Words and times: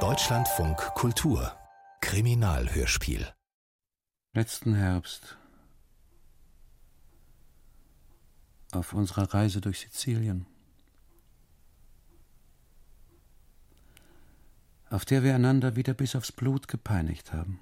Deutschlandfunk 0.00 0.76
Kultur 0.96 1.56
Kriminalhörspiel 2.02 3.26
Letzten 4.34 4.74
Herbst 4.74 5.38
auf 8.72 8.92
unserer 8.92 9.32
Reise 9.32 9.62
durch 9.62 9.80
Sizilien, 9.80 10.44
auf 14.90 15.06
der 15.06 15.22
wir 15.22 15.34
einander 15.34 15.74
wieder 15.74 15.94
bis 15.94 16.14
aufs 16.16 16.32
Blut 16.32 16.68
gepeinigt 16.68 17.32
haben. 17.32 17.60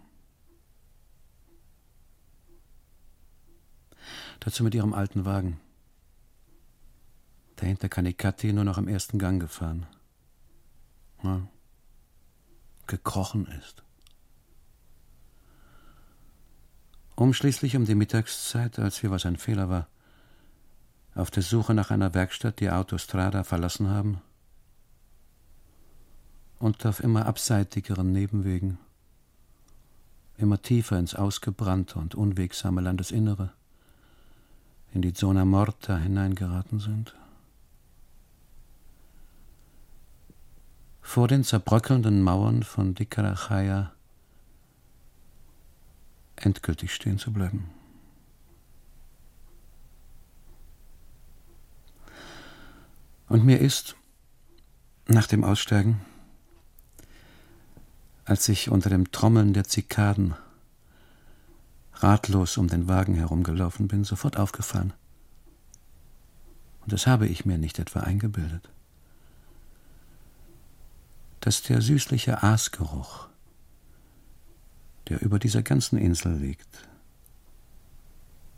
Dazu 4.41 4.65
mit 4.65 4.75
ihrem 4.75 4.95
alten 4.95 5.25
Wagen. 5.25 5.61
Dahinter 7.55 7.89
kann 7.89 8.17
Kathi 8.17 8.53
nur 8.53 8.65
noch 8.65 8.79
im 8.79 8.89
ersten 8.89 9.21
Gang 9.21 9.41
gefahren. 9.41 9.87
Ja. 11.25 11.41
Gekrochen 12.87 13.47
ist. 13.47 13.83
Um 17.17 17.33
schließlich 17.33 17.77
um 17.77 17.87
die 17.87 17.95
Mittagszeit, 17.95 18.79
als 18.79 19.03
wir, 19.03 19.11
was 19.11 19.25
ein 19.25 19.37
Fehler 19.37 19.71
war, 19.71 19.89
auf 21.15 21.31
der 21.31 21.43
Suche 21.43 21.73
nach 21.73 21.91
einer 21.91 22.13
Werkstatt 22.13 22.61
die 22.61 22.71
Autostrada 22.71 23.45
verlassen 23.45 23.89
haben 23.89 24.21
und 26.59 26.85
auf 26.85 27.01
immer 27.01 27.27
abseitigeren 27.27 28.13
Nebenwegen, 28.13 28.79
immer 30.37 30.61
tiefer 30.61 30.99
ins 30.99 31.15
ausgebrannte 31.15 31.99
und 31.99 32.15
unwegsame 32.15 32.81
Landesinnere, 32.81 33.53
in 34.93 35.01
die 35.01 35.15
Zona 35.15 35.45
Morta 35.45 35.97
hineingeraten 35.97 36.81
sind. 36.81 37.15
Vor 41.07 41.29
den 41.29 41.45
zerbröckelnden 41.45 42.23
Mauern 42.23 42.65
von 42.65 42.95
Dikarachaya 42.95 43.93
endgültig 46.35 46.93
stehen 46.93 47.19
zu 47.19 47.33
bleiben. 47.33 47.71
Und 53.29 53.45
mir 53.45 53.61
ist, 53.61 53.95
nach 55.07 55.29
dem 55.29 55.45
Aussteigen, 55.45 56.01
als 58.25 58.49
ich 58.49 58.71
unter 58.71 58.91
dem 58.91 59.13
Trommeln 59.13 59.53
der 59.53 59.65
Zikaden 59.65 60.35
ratlos 61.93 62.57
um 62.57 62.67
den 62.67 62.89
Wagen 62.89 63.15
herumgelaufen 63.15 63.87
bin, 63.87 64.03
sofort 64.03 64.37
aufgefallen. 64.37 64.95
Und 66.81 66.93
das 66.93 67.07
habe 67.07 67.29
ich 67.29 67.45
mir 67.45 67.59
nicht 67.59 67.79
etwa 67.79 68.01
eingebildet, 68.01 68.69
dass 71.45 71.61
der 71.61 71.83
süßliche 71.83 72.43
Aasgeruch, 72.43 73.29
der 75.09 75.21
über 75.21 75.39
dieser 75.39 75.63
ganzen 75.63 75.99
Insel 75.99 76.39
liegt, 76.39 76.89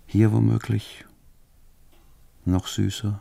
hier 0.07 0.31
womöglich 0.31 1.05
noch 2.45 2.69
süßer, 2.69 3.21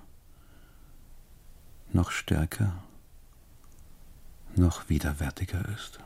noch 1.94 2.12
stärker, 2.12 2.84
noch 4.56 4.88
widerwärtiger 4.88 5.68
ist. 5.70 5.98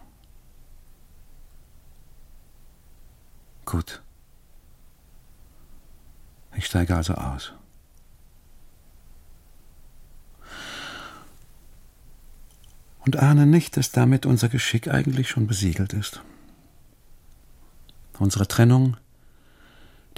Gut. 3.65 4.01
Ich 6.55 6.65
steige 6.65 6.95
also 6.95 7.15
aus. 7.15 7.51
Und 13.09 13.17
ahne 13.17 13.47
nicht, 13.47 13.75
dass 13.75 13.89
damit 13.89 14.27
unser 14.27 14.49
Geschick 14.49 14.87
eigentlich 14.87 15.29
schon 15.29 15.47
besiegelt 15.47 15.93
ist. 15.93 16.21
Unsere 18.19 18.47
Trennung, 18.47 18.97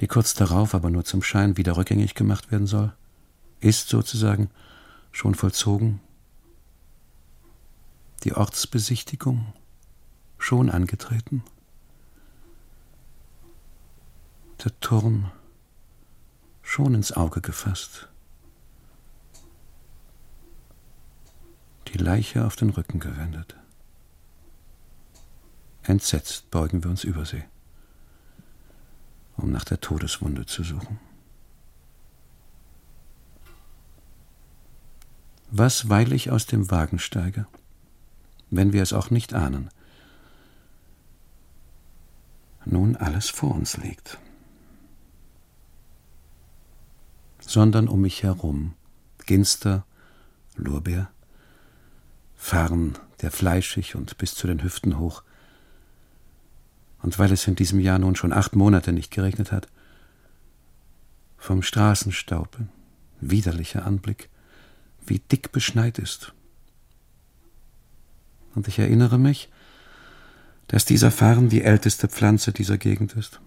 die 0.02 0.08
kurz 0.08 0.34
darauf 0.34 0.76
aber 0.76 0.90
nur 0.90 1.06
zum 1.06 1.24
Schein 1.24 1.56
wieder 1.56 1.78
rückgängig 1.78 2.16
gemacht 2.16 2.52
werden 2.52 2.68
soll, 2.68 2.92
ist 3.62 3.88
sozusagen 3.88 4.50
schon 5.14 5.36
vollzogen. 5.36 6.02
Die 8.26 8.34
Ortsbesichtigung 8.34 9.54
schon 10.38 10.70
angetreten. 10.70 11.46
Der 14.66 14.78
Turm 14.82 15.32
schon 16.62 16.94
ins 16.94 17.14
Auge 17.14 17.40
gefasst. 17.40 18.11
Die 21.92 21.98
Leiche 21.98 22.46
auf 22.46 22.56
den 22.56 22.70
Rücken 22.70 23.00
gewendet. 23.00 23.58
Entsetzt 25.84 26.50
beugen 26.50 26.84
wir 26.84 26.92
uns 26.92 27.04
über 27.04 27.26
sie, 27.26 27.44
um 29.36 29.52
nach 29.52 29.66
der 29.66 29.82
Todeswunde 29.82 30.46
zu 30.46 30.64
suchen. 30.64 31.00
Was, 35.50 35.90
weil 35.90 36.14
ich 36.14 36.32
aus 36.32 36.46
dem 36.46 36.72
Wagen 36.72 36.98
steige, 36.98 37.46
wenn 38.52 38.72
wir 38.72 38.84
es 38.84 38.94
auch 38.94 39.10
nicht 39.10 39.34
ahnen, 39.34 39.70
nun 42.64 42.96
alles 42.96 43.30
vor 43.30 43.54
uns 43.54 43.76
liegt. 43.76 44.18
Sondern 47.42 47.90
um 47.90 48.00
mich 48.00 48.24
herum 48.24 48.76
Ginster, 49.26 49.86
Lorbeer, 50.56 51.12
Farn, 52.44 52.98
der 53.22 53.30
fleischig 53.30 53.96
und 53.96 54.18
bis 54.18 54.34
zu 54.34 54.48
den 54.48 54.64
Hüften 54.64 54.98
hoch. 54.98 55.22
Und 57.04 57.20
weil 57.20 57.32
es 57.32 57.48
in 57.48 57.56
diesem 57.56 57.80
Jahr 57.80 58.00
nun 58.00 58.16
schon 58.16 58.34
acht 58.34 58.56
Monate 58.56 58.92
nicht 58.94 59.12
geregnet 59.12 59.52
hat, 59.52 59.68
vom 61.38 61.62
Straßenstaub, 61.62 62.58
widerlicher 63.22 63.86
Anblick, 63.86 64.28
wie 65.06 65.20
dick 65.20 65.52
beschneit 65.52 66.00
ist. 66.00 66.34
Und 68.56 68.68
ich 68.68 68.80
erinnere 68.80 69.20
mich, 69.20 69.50
dass 70.68 70.84
dieser 70.84 71.12
Farn 71.12 71.48
die 71.48 71.62
älteste 71.62 72.10
Pflanze 72.10 72.52
dieser 72.52 72.80
Gegend 72.80 73.14
ist. 73.14 73.40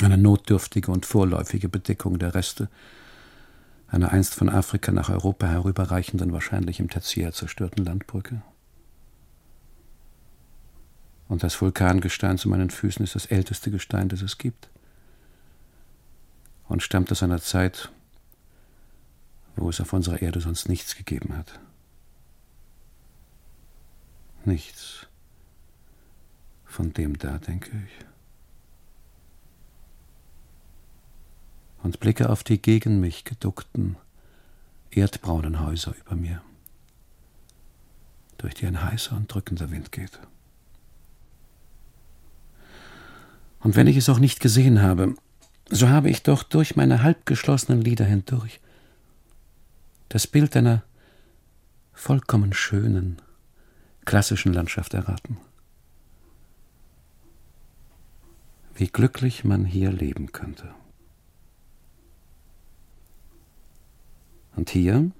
Eine 0.00 0.16
notdürftige 0.16 0.90
und 0.90 1.04
vorläufige 1.04 1.68
Bedeckung 1.68 2.18
der 2.18 2.34
Reste 2.34 2.68
einer 3.88 4.12
einst 4.12 4.34
von 4.34 4.48
Afrika 4.48 4.92
nach 4.92 5.08
Europa 5.08 5.46
herüberreichenden, 5.46 6.32
wahrscheinlich 6.32 6.80
im 6.80 6.90
Tertiär 6.90 7.32
zerstörten 7.32 7.84
Landbrücke. 7.84 8.42
Und 11.28 11.42
das 11.42 11.60
Vulkangestein 11.60 12.38
zu 12.38 12.48
meinen 12.48 12.70
Füßen 12.70 13.04
ist 13.04 13.14
das 13.14 13.26
älteste 13.26 13.70
Gestein, 13.70 14.08
das 14.08 14.22
es 14.22 14.38
gibt. 14.38 14.68
Und 16.68 16.82
stammt 16.82 17.10
aus 17.12 17.22
einer 17.22 17.40
Zeit, 17.40 17.90
wo 19.56 19.68
es 19.68 19.80
auf 19.80 19.92
unserer 19.92 20.22
Erde 20.22 20.40
sonst 20.40 20.68
nichts 20.68 20.96
gegeben 20.96 21.36
hat. 21.36 21.58
Nichts 24.44 25.06
von 26.64 26.92
dem 26.92 27.18
da, 27.18 27.38
denke 27.38 27.70
ich. 27.70 28.15
Und 31.86 32.00
blicke 32.00 32.30
auf 32.30 32.42
die 32.42 32.60
gegen 32.60 32.98
mich 32.98 33.22
geduckten, 33.22 33.94
erdbraunen 34.90 35.60
Häuser 35.60 35.94
über 36.04 36.16
mir, 36.16 36.42
durch 38.38 38.54
die 38.54 38.66
ein 38.66 38.82
heißer 38.82 39.16
und 39.16 39.32
drückender 39.32 39.70
Wind 39.70 39.92
geht. 39.92 40.18
Und 43.60 43.76
wenn 43.76 43.86
ich 43.86 43.96
es 43.96 44.08
auch 44.08 44.18
nicht 44.18 44.40
gesehen 44.40 44.82
habe, 44.82 45.14
so 45.70 45.88
habe 45.88 46.10
ich 46.10 46.24
doch 46.24 46.42
durch 46.42 46.74
meine 46.74 47.04
halbgeschlossenen 47.04 47.82
Lider 47.82 48.04
hindurch 48.04 48.58
das 50.08 50.26
Bild 50.26 50.56
einer 50.56 50.82
vollkommen 51.92 52.52
schönen, 52.52 53.22
klassischen 54.04 54.52
Landschaft 54.52 54.92
erraten. 54.92 55.36
Wie 58.74 58.88
glücklich 58.88 59.44
man 59.44 59.64
hier 59.64 59.92
leben 59.92 60.32
könnte. 60.32 60.74
Und 64.56 64.70
hier, 64.70 65.10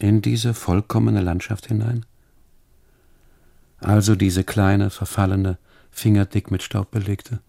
in 0.00 0.20
diese 0.20 0.52
vollkommene 0.52 1.20
Landschaft 1.20 1.66
hinein, 1.66 2.04
also 3.78 4.14
diese 4.14 4.44
kleine, 4.44 4.90
verfallene, 4.90 5.58
fingerdick 5.90 6.50
mit 6.50 6.62
Staub 6.62 6.90
belegte, 6.90 7.40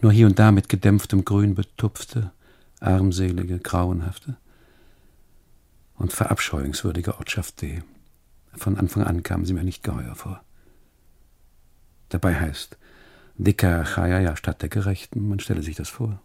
nur 0.00 0.12
hier 0.12 0.26
und 0.26 0.38
da 0.38 0.52
mit 0.52 0.68
gedämpftem 0.68 1.24
Grün 1.24 1.54
betupfte, 1.54 2.32
armselige, 2.80 3.58
grauenhafte, 3.58 4.36
und 5.96 6.12
verabscheuungswürdige 6.12 7.18
Ortschaft 7.18 7.62
D. 7.62 7.82
Von 8.54 8.76
Anfang 8.76 9.04
an 9.04 9.22
kam 9.22 9.44
sie 9.44 9.54
mir 9.54 9.64
nicht 9.64 9.82
geheuer 9.82 10.14
vor. 10.14 10.42
Dabei 12.10 12.38
heißt 12.38 12.76
Dicker 13.38 13.84
Chayaya 13.84 14.36
Stadt 14.36 14.62
der 14.62 14.68
Gerechten, 14.68 15.28
man 15.28 15.40
stelle 15.40 15.62
sich 15.62 15.76
das 15.76 15.88
vor. 15.88 16.20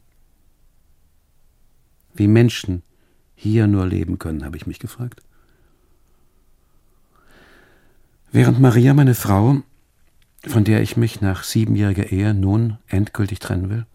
Wie 2.13 2.27
Menschen 2.27 2.83
hier 3.41 3.65
nur 3.65 3.87
leben 3.87 4.19
können, 4.19 4.45
habe 4.45 4.55
ich 4.55 4.67
mich 4.67 4.77
gefragt. 4.77 5.23
Während 8.31 8.59
Maria, 8.59 8.93
meine 8.93 9.15
Frau, 9.15 9.63
von 10.45 10.63
der 10.63 10.83
ich 10.83 10.95
mich 10.95 11.21
nach 11.21 11.43
siebenjähriger 11.43 12.11
Ehe 12.11 12.35
nun 12.35 12.77
endgültig 12.87 13.39
trennen 13.39 13.71
will, 13.71 13.87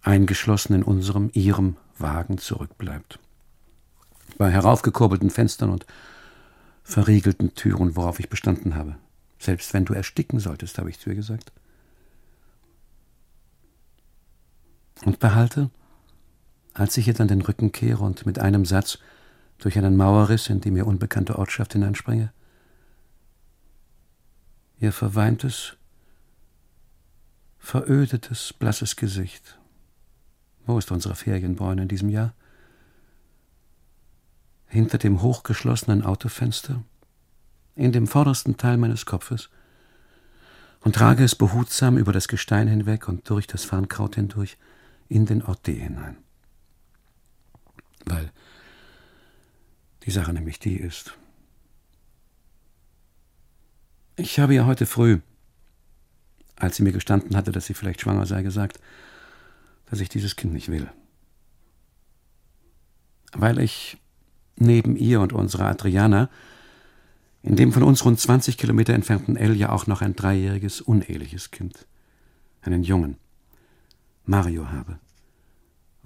eingeschlossen 0.00 0.72
in 0.72 0.82
unserem, 0.82 1.28
ihrem 1.34 1.76
Wagen 1.98 2.38
zurückbleibt. 2.38 3.18
Bei 4.38 4.50
heraufgekurbelten 4.50 5.28
Fenstern 5.28 5.68
und 5.68 5.84
verriegelten 6.82 7.54
Türen, 7.54 7.94
worauf 7.94 8.20
ich 8.20 8.30
bestanden 8.30 8.74
habe. 8.74 8.96
Selbst 9.38 9.74
wenn 9.74 9.84
du 9.84 9.92
ersticken 9.92 10.40
solltest, 10.40 10.78
habe 10.78 10.88
ich 10.88 10.98
zu 10.98 11.10
ihr 11.10 11.16
gesagt. 11.16 11.52
Und 15.04 15.18
behalte, 15.18 15.68
als 16.78 16.96
ich 16.96 17.08
ihr 17.08 17.14
dann 17.14 17.28
den 17.28 17.42
Rücken 17.42 17.72
kehre 17.72 18.04
und 18.04 18.24
mit 18.24 18.38
einem 18.38 18.64
Satz 18.64 18.98
durch 19.58 19.76
einen 19.76 19.96
Mauerriss 19.96 20.48
in 20.48 20.60
die 20.60 20.70
mir 20.70 20.86
unbekannte 20.86 21.36
Ortschaft 21.36 21.72
hineinspringe, 21.72 22.32
ihr 24.78 24.92
verweintes, 24.92 25.76
verödetes, 27.58 28.52
blasses 28.52 28.94
Gesicht. 28.94 29.58
Wo 30.66 30.78
ist 30.78 30.92
unsere 30.92 31.16
Ferienbräune 31.16 31.82
in 31.82 31.88
diesem 31.88 32.10
Jahr? 32.10 32.32
Hinter 34.66 34.98
dem 34.98 35.20
hochgeschlossenen 35.20 36.04
Autofenster, 36.04 36.84
in 37.74 37.90
dem 37.90 38.06
vordersten 38.06 38.56
Teil 38.56 38.76
meines 38.76 39.04
Kopfes, 39.04 39.50
und 40.80 40.94
trage 40.94 41.24
es 41.24 41.34
behutsam 41.34 41.98
über 41.98 42.12
das 42.12 42.28
Gestein 42.28 42.68
hinweg 42.68 43.08
und 43.08 43.28
durch 43.28 43.48
das 43.48 43.64
Farnkraut 43.64 44.14
hindurch 44.14 44.58
in 45.08 45.26
den 45.26 45.42
Ort 45.42 45.66
D 45.66 45.74
hinein. 45.74 46.18
Weil 48.08 48.32
die 50.04 50.10
Sache 50.10 50.32
nämlich 50.32 50.58
die 50.58 50.76
ist. 50.76 51.16
Ich 54.16 54.38
habe 54.38 54.54
ihr 54.54 54.66
heute 54.66 54.86
früh, 54.86 55.20
als 56.56 56.76
sie 56.76 56.82
mir 56.82 56.92
gestanden 56.92 57.36
hatte, 57.36 57.52
dass 57.52 57.66
sie 57.66 57.74
vielleicht 57.74 58.00
schwanger 58.00 58.26
sei, 58.26 58.42
gesagt, 58.42 58.80
dass 59.86 60.00
ich 60.00 60.08
dieses 60.08 60.36
Kind 60.36 60.52
nicht 60.52 60.68
will. 60.68 60.90
Weil 63.32 63.60
ich 63.60 63.98
neben 64.56 64.96
ihr 64.96 65.20
und 65.20 65.32
unserer 65.32 65.66
Adriana 65.66 66.28
in 67.42 67.56
dem 67.56 67.72
von 67.72 67.82
uns 67.82 68.04
rund 68.04 68.18
20 68.18 68.58
Kilometer 68.58 68.94
entfernten 68.94 69.36
L 69.36 69.54
ja 69.56 69.70
auch 69.70 69.86
noch 69.86 70.02
ein 70.02 70.16
dreijähriges, 70.16 70.80
uneheliches 70.80 71.50
Kind, 71.50 71.86
einen 72.62 72.82
Jungen, 72.82 73.16
Mario 74.24 74.70
habe, 74.70 74.98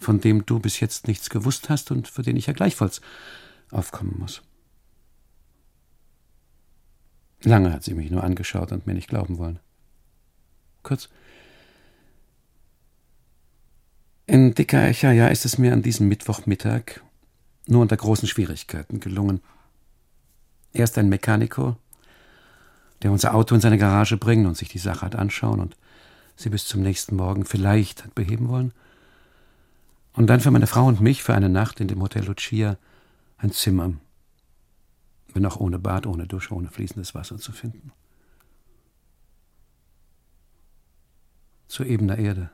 von 0.03 0.21
dem 0.21 0.45
du 0.45 0.59
bis 0.59 0.81
jetzt 0.81 1.09
nichts 1.09 1.31
gewusst 1.31 1.69
hast 1.69 1.91
und 1.91 2.09
für 2.09 2.23
den 2.23 2.37
ich 2.37 2.47
ja 2.47 2.53
gleichfalls 2.53 3.01
aufkommen 3.71 4.17
muss. 4.19 4.43
Lange 7.45 7.73
hat 7.73 7.83
sie 7.83 7.95
mich 7.95 8.11
nur 8.11 8.23
angeschaut 8.23 8.73
und 8.73 8.87
mir 8.87 8.95
nicht 8.95 9.09
glauben 9.09 9.39
wollen. 9.39 9.59
Kurz, 10.83 11.09
in 14.27 14.55
Dicker 14.55 14.91
ja 14.91 15.29
ist 15.29 15.45
es 15.45 15.59
mir 15.59 15.73
an 15.73 15.83
diesem 15.83 16.09
Mittwochmittag 16.09 17.01
nur 17.67 17.83
unter 17.83 17.97
großen 17.97 18.29
Schwierigkeiten 18.29 19.01
gelungen. 19.01 19.41
Erst 20.73 20.97
ein 20.99 21.09
Mechaniker, 21.09 21.77
der 23.03 23.13
unser 23.13 23.35
Auto 23.35 23.55
in 23.55 23.61
seine 23.61 23.79
Garage 23.79 24.17
bringen 24.17 24.47
und 24.47 24.57
sich 24.57 24.69
die 24.69 24.79
Sache 24.79 25.05
hat 25.05 25.17
anschauen 25.17 25.61
und 25.61 25.77
sie 26.37 26.51
bis 26.51 26.67
zum 26.67 26.83
nächsten 26.83 27.17
Morgen 27.17 27.45
vielleicht 27.45 28.05
hat 28.05 28.15
beheben 28.15 28.49
wollen. 28.49 28.73
Und 30.15 30.27
dann 30.27 30.41
für 30.41 30.51
meine 30.51 30.67
Frau 30.67 30.87
und 30.87 31.01
mich 31.01 31.23
für 31.23 31.35
eine 31.35 31.49
Nacht 31.49 31.81
in 31.81 31.89
dem 31.89 32.03
Hotel 32.03 32.25
Lucia 32.25 32.77
ein 33.39 33.51
Zimmer 33.51 33.95
wenn 35.35 35.47
auch 35.47 35.57
ohne 35.57 35.79
Bad, 35.79 36.07
ohne 36.07 36.27
Dusche, 36.27 36.55
ohne 36.55 36.71
fließendes 36.71 37.15
Wasser 37.15 37.39
zu 37.39 37.53
finden. 37.53 37.93
Zu 41.69 41.85
ebener 41.85 42.19
Erde. 42.19 42.51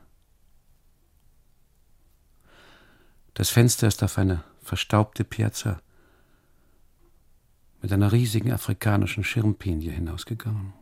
Das 3.33 3.49
Fenster 3.49 3.87
ist 3.87 4.03
auf 4.03 4.17
eine 4.17 4.43
verstaubte 4.61 5.23
Piazza 5.23 5.81
mit 7.81 7.91
einer 7.93 8.11
riesigen 8.11 8.51
afrikanischen 8.51 9.23
Schirmpinie 9.23 9.91
hinausgegangen. 9.91 10.73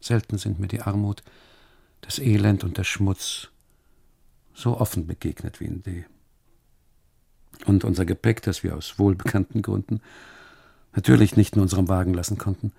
Selten 0.00 0.38
sind 0.38 0.60
mir 0.60 0.68
die 0.68 0.82
Armut, 0.82 1.22
das 2.00 2.18
Elend 2.18 2.62
und 2.62 2.78
der 2.78 2.84
Schmutz 2.84 3.48
so 4.56 4.80
offen 4.80 5.06
begegnet 5.06 5.60
wie 5.60 5.66
in 5.66 5.82
D 5.82 6.06
und 7.66 7.84
unser 7.84 8.04
Gepäck, 8.04 8.42
das 8.42 8.62
wir 8.62 8.76
aus 8.76 8.98
wohlbekannten 8.98 9.62
Gründen 9.62 10.00
natürlich 10.94 11.36
nicht 11.36 11.56
in 11.56 11.62
unserem 11.62 11.88
Wagen 11.88 12.14
lassen 12.14 12.38
konnten, 12.38 12.72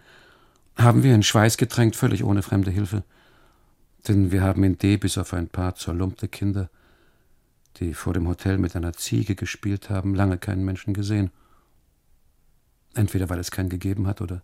haben 0.75 1.03
wir 1.03 1.13
in 1.13 1.23
Schweiß 1.23 1.57
getränkt, 1.57 1.95
völlig 1.95 2.23
ohne 2.23 2.41
fremde 2.41 2.71
Hilfe. 2.71 3.03
Denn 4.07 4.31
wir 4.31 4.41
haben 4.41 4.63
in 4.63 4.77
D 4.77 4.97
bis 4.97 5.17
auf 5.17 5.33
ein 5.33 5.47
paar 5.47 5.75
zerlumpte 5.75 6.27
Kinder, 6.27 6.69
die 7.77 7.93
vor 7.93 8.13
dem 8.13 8.27
Hotel 8.27 8.57
mit 8.57 8.75
einer 8.75 8.93
Ziege 8.93 9.35
gespielt 9.35 9.89
haben, 9.89 10.15
lange 10.15 10.37
keinen 10.37 10.65
Menschen 10.65 10.93
gesehen. 10.93 11.31
Entweder 12.95 13.29
weil 13.29 13.39
es 13.39 13.51
keinen 13.51 13.69
gegeben 13.69 14.07
hat 14.07 14.21
oder 14.21 14.41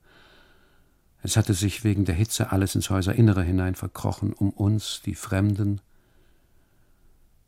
es 1.24 1.38
hatte 1.38 1.54
sich 1.54 1.84
wegen 1.84 2.06
der 2.06 2.16
Hitze 2.16 2.52
alles 2.52 2.76
ins 2.76 2.90
Häuserinnere 2.90 3.44
hinein 3.44 3.76
verkrochen, 3.76 4.34
um 4.34 4.50
uns, 4.50 5.02
die 5.04 5.16
Fremden, 5.16 5.80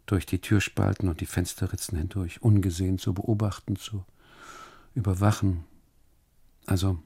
durch 0.06 0.26
die 0.26 0.40
Türspalten 0.40 1.10
und 1.10 1.22
die 1.22 1.26
Fensterritzen 1.26 1.98
hindurch, 1.98 2.42
ungesehen 2.42 3.00
zu 3.00 3.14
beobachten, 3.14 3.76
zu 3.76 4.06
überwachen. 4.94 5.64
Also 6.66 7.00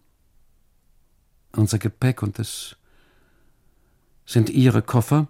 unser 1.51 1.80
Gepäck 1.80 2.22
und 2.22 2.40
es 2.40 2.75
sind 4.25 4.50
ihre 4.50 4.81
Koffer 4.81 5.28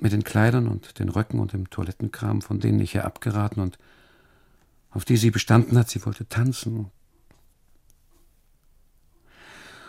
mit 0.00 0.12
den 0.12 0.24
Kleidern 0.24 0.68
und 0.68 0.98
den 0.98 1.08
Röcken 1.08 1.40
und 1.40 1.52
dem 1.52 1.70
Toilettenkram, 1.70 2.42
von 2.42 2.60
denen 2.60 2.80
ich 2.80 2.94
ihr 2.94 3.04
abgeraten 3.04 3.60
und 3.60 3.78
auf 4.90 5.04
die 5.04 5.16
sie 5.16 5.30
bestanden 5.30 5.76
hat, 5.76 5.90
sie 5.90 6.04
wollte 6.06 6.28
tanzen. 6.28 6.90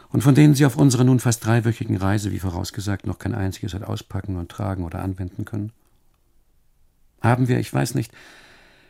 Und 0.09 0.23
von 0.23 0.33
denen 0.33 0.55
sie 0.55 0.65
auf 0.65 0.75
unserer 0.75 1.03
nun 1.03 1.19
fast 1.19 1.45
dreiwöchigen 1.45 1.97
Reise, 1.97 2.31
wie 2.31 2.39
vorausgesagt, 2.39 3.05
noch 3.05 3.19
kein 3.19 3.35
einziges 3.35 3.75
hat 3.75 3.83
auspacken 3.83 4.37
und 4.37 4.49
tragen 4.49 4.83
oder 4.83 5.03
anwenden 5.03 5.45
können 5.45 5.71
haben 7.21 7.47
wir, 7.47 7.59
ich 7.59 7.73
weiß 7.73 7.95
nicht, 7.95 8.11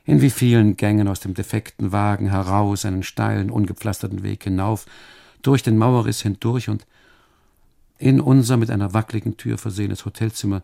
in 0.06 0.22
wie 0.22 0.30
vielen 0.30 0.76
Gängen 0.76 1.08
aus 1.08 1.20
dem 1.20 1.34
defekten 1.34 1.92
Wagen 1.92 2.30
heraus, 2.30 2.86
einen 2.86 3.04
steilen, 3.04 3.52
ungepflasterten 3.52 4.24
Weg 4.24 4.44
hinauf, 4.44 4.86
durch 5.42 5.64
den 5.64 5.78
Mauerriss 5.78 6.22
hindurch 6.22 6.70
und 6.70 6.86
in 7.98 8.20
unser 8.22 8.58
mit 8.58 8.72
einer 8.72 8.94
wackeligen 8.94 9.38
Tür 9.38 9.58
versehenes 9.58 10.06
Hotelzimmer, 10.06 10.64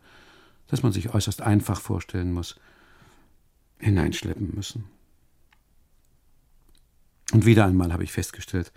das 0.68 0.84
man 0.84 0.92
sich 0.92 1.14
äußerst 1.14 1.42
einfach 1.42 1.80
vorstellen 1.80 2.34
muss, 2.34 2.56
hineinschleppen 3.78 4.54
müssen. 4.56 4.86
Und 7.34 7.46
wieder 7.46 7.66
einmal 7.66 7.92
habe 7.94 8.04
ich 8.04 8.12
festgestellt, 8.12 8.72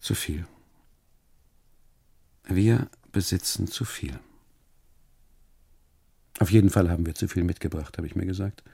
zu 0.00 0.14
viel. 0.14 0.46
Wir 2.44 2.88
besitzen 3.12 3.68
zu 3.68 3.84
viel. 3.84 4.18
Auf 6.42 6.50
jeden 6.50 6.70
Fall 6.70 6.90
haben 6.90 7.06
wir 7.06 7.14
zu 7.14 7.28
viel 7.28 7.44
mitgebracht, 7.44 7.96
habe 7.98 8.08
ich 8.08 8.16
mir 8.16 8.26
gesagt. 8.26 8.64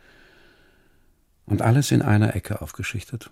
Und 1.44 1.60
alles 1.60 1.90
in 1.90 2.00
einer 2.00 2.34
Ecke 2.34 2.62
aufgeschichtet, 2.62 3.28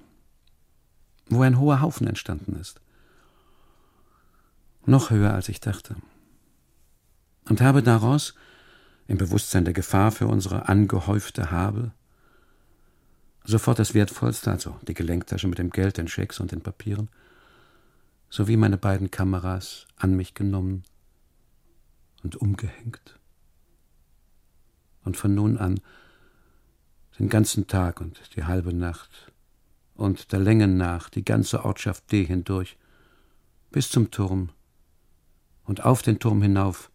wo 1.30 1.40
ein 1.40 1.58
hoher 1.58 1.80
Haufen 1.80 2.06
entstanden 2.06 2.54
ist. 2.56 2.82
Noch 4.84 5.08
höher, 5.08 5.32
als 5.32 5.48
ich 5.48 5.60
dachte. 5.60 5.96
Und 7.48 7.62
habe 7.62 7.82
daraus, 7.82 8.34
im 9.08 9.16
Bewusstsein 9.16 9.64
der 9.64 9.72
Gefahr 9.72 10.12
für 10.12 10.26
unsere 10.26 10.68
angehäufte 10.68 11.50
Habe, 11.50 11.92
sofort 13.42 13.78
das 13.78 13.94
Wertvollste, 13.94 14.50
also 14.50 14.78
die 14.86 14.92
Gelenktasche 14.92 15.48
mit 15.48 15.56
dem 15.56 15.70
Geld, 15.70 15.96
den 15.96 16.08
Schecks 16.08 16.40
und 16.40 16.52
den 16.52 16.60
Papieren, 16.60 17.08
sowie 18.28 18.58
meine 18.58 18.76
beiden 18.76 19.10
Kameras 19.10 19.86
an 19.96 20.14
mich 20.14 20.34
genommen 20.34 20.82
und 22.22 22.36
umgehängt 22.36 23.15
und 25.06 25.16
von 25.16 25.34
nun 25.34 25.56
an 25.56 25.80
den 27.18 27.28
ganzen 27.28 27.66
Tag 27.66 28.00
und 28.00 28.36
die 28.36 28.44
halbe 28.44 28.74
Nacht 28.74 29.32
und 29.94 30.32
der 30.32 30.40
Längen 30.40 30.76
nach 30.76 31.08
die 31.08 31.24
ganze 31.24 31.64
Ortschaft 31.64 32.12
D 32.12 32.24
hindurch 32.24 32.76
bis 33.70 33.90
zum 33.90 34.10
Turm 34.10 34.50
und 35.64 35.84
auf 35.84 36.02
den 36.02 36.18
Turm 36.18 36.42
hinauf 36.42 36.90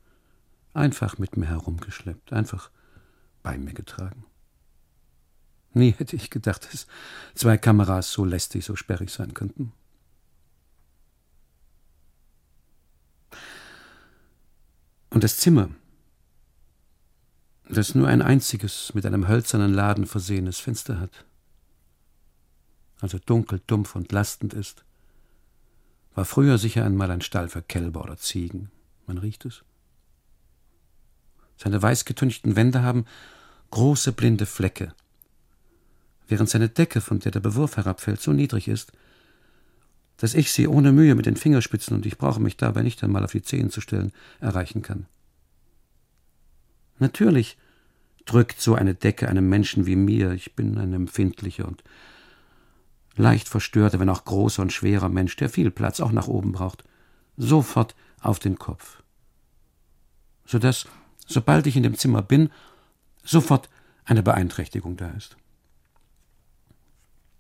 einfach 0.74 1.18
mit 1.18 1.38
mir 1.38 1.48
herumgeschleppt, 1.48 2.32
einfach 2.34 2.70
bei 3.44 3.58
mir 3.58 3.74
getragen. 3.74 4.26
Nie 5.74 5.92
hätte 5.92 6.16
ich 6.16 6.30
gedacht, 6.30 6.72
dass 6.72 6.86
zwei 7.34 7.58
Kameras 7.58 8.12
so 8.12 8.26
lästig, 8.26 8.66
so 8.66 8.76
sperrig 8.76 9.10
sein 9.10 9.34
könnten. 9.34 9.72
Und 15.10 15.24
das 15.24 15.38
Zimmer, 15.38 15.70
das 17.76 17.96
nur 17.96 18.08
ein 18.08 18.22
einziges 18.22 18.94
mit 18.94 19.06
einem 19.06 19.28
hölzernen 19.28 19.74
Laden 19.74 20.06
versehenes 20.06 20.60
Fenster 20.60 21.00
hat. 21.00 21.26
also 23.00 23.18
dunkel, 23.18 23.62
dumpf 23.66 23.96
und 23.96 24.12
lastend 24.12 24.54
ist, 24.54 24.84
war 26.14 26.26
früher 26.26 26.58
sicher 26.58 26.86
einmal 26.86 27.10
ein 27.10 27.22
Stall 27.22 27.50
für 27.50 27.62
Kälber 27.62 28.04
oder 28.04 28.18
Ziegen. 28.18 28.70
Man 29.08 29.18
riecht 29.18 29.46
es. 29.46 29.64
Seine 31.58 31.82
weißgetünchten 31.82 32.56
Wände 32.56 32.84
haben 32.84 33.06
große 33.72 34.12
blinde 34.12 34.46
Flecke, 34.46 34.94
während 36.28 36.50
seine 36.50 36.70
Decke, 36.70 37.02
von 37.02 37.20
der 37.20 37.32
der 37.32 37.40
Bewurf 37.40 37.78
herabfällt, 37.78 38.22
so 38.22 38.34
niedrig 38.34 38.68
ist, 38.68 38.92
dass 40.18 40.34
ich 40.34 40.52
sie 40.52 40.68
ohne 40.68 40.92
Mühe 40.92 41.16
mit 41.16 41.26
den 41.26 41.38
Fingerspitzen, 41.38 41.96
und 41.96 42.06
ich 42.06 42.18
brauche 42.18 42.40
mich 42.40 42.58
dabei 42.58 42.84
nicht 42.84 43.04
einmal 43.04 43.24
auf 43.24 43.32
die 43.32 43.42
Zehen 43.42 43.72
zu 43.72 43.82
stellen, 43.82 44.12
erreichen 44.40 44.82
kann. 44.82 45.08
Natürlich 47.02 47.58
drückt 48.26 48.62
so 48.62 48.76
eine 48.76 48.94
Decke 48.94 49.28
einem 49.28 49.50
Menschen 49.50 49.88
wie 49.88 49.96
mir, 49.96 50.34
ich 50.34 50.56
bin 50.56 50.78
ein 50.78 50.94
empfindlicher 50.94 51.68
und 51.68 51.84
leicht 53.16 53.50
verstörter, 53.50 54.00
wenn 54.00 54.08
auch 54.08 54.24
großer 54.24 54.62
und 54.62 54.72
schwerer 54.72 55.10
Mensch, 55.10 55.36
der 55.36 55.50
viel 55.50 55.72
Platz 55.72 56.00
auch 56.00 56.12
nach 56.12 56.28
oben 56.28 56.52
braucht, 56.52 56.84
sofort 57.38 57.96
auf 58.20 58.38
den 58.38 58.60
Kopf. 58.60 59.02
So 60.46 60.60
dass, 60.60 60.86
sobald 61.26 61.66
ich 61.66 61.76
in 61.76 61.82
dem 61.82 61.98
Zimmer 61.98 62.22
bin, 62.22 62.52
sofort 63.24 63.68
eine 64.06 64.22
Beeinträchtigung 64.22 64.96
da 64.96 65.10
ist. 65.10 65.38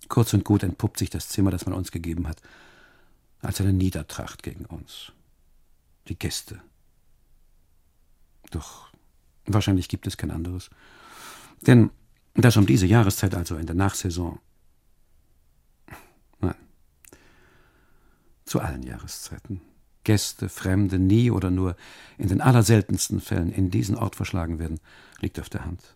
Kurz 0.09 0.33
und 0.33 0.43
gut 0.43 0.63
entpuppt 0.63 0.97
sich 0.97 1.11
das 1.11 1.29
Zimmer, 1.29 1.51
das 1.51 1.67
man 1.67 1.75
uns 1.75 1.91
gegeben 1.91 2.27
hat, 2.27 2.41
als 3.41 3.61
eine 3.61 3.73
Niedertracht 3.73 4.41
gegen 4.41 4.65
uns. 4.65 5.11
Die 6.07 6.17
Gäste. 6.17 6.61
Doch 8.49 8.90
wahrscheinlich 9.45 9.89
gibt 9.89 10.07
es 10.07 10.17
kein 10.17 10.31
anderes. 10.31 10.69
Denn 11.61 11.91
das 12.33 12.57
um 12.57 12.65
diese 12.65 12.85
Jahreszeit, 12.85 13.35
also 13.35 13.57
in 13.57 13.65
der 13.65 13.75
Nachsaison, 13.75 14.39
nein, 16.39 16.55
zu 18.45 18.59
allen 18.59 18.83
Jahreszeiten, 18.83 19.61
Gäste, 20.03 20.49
Fremde 20.49 20.97
nie 20.97 21.29
oder 21.29 21.51
nur 21.51 21.75
in 22.17 22.29
den 22.29 22.41
allerseltensten 22.41 23.21
Fällen 23.21 23.51
in 23.51 23.69
diesen 23.69 23.95
Ort 23.95 24.15
verschlagen 24.15 24.59
werden, 24.59 24.79
liegt 25.19 25.39
auf 25.39 25.49
der 25.49 25.65
Hand. 25.65 25.95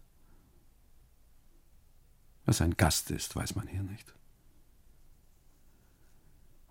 Was 2.46 2.62
ein 2.62 2.78
Gast 2.78 3.10
ist, 3.10 3.36
weiß 3.36 3.56
man 3.56 3.68
hier 3.68 3.82
nicht. 3.82 4.14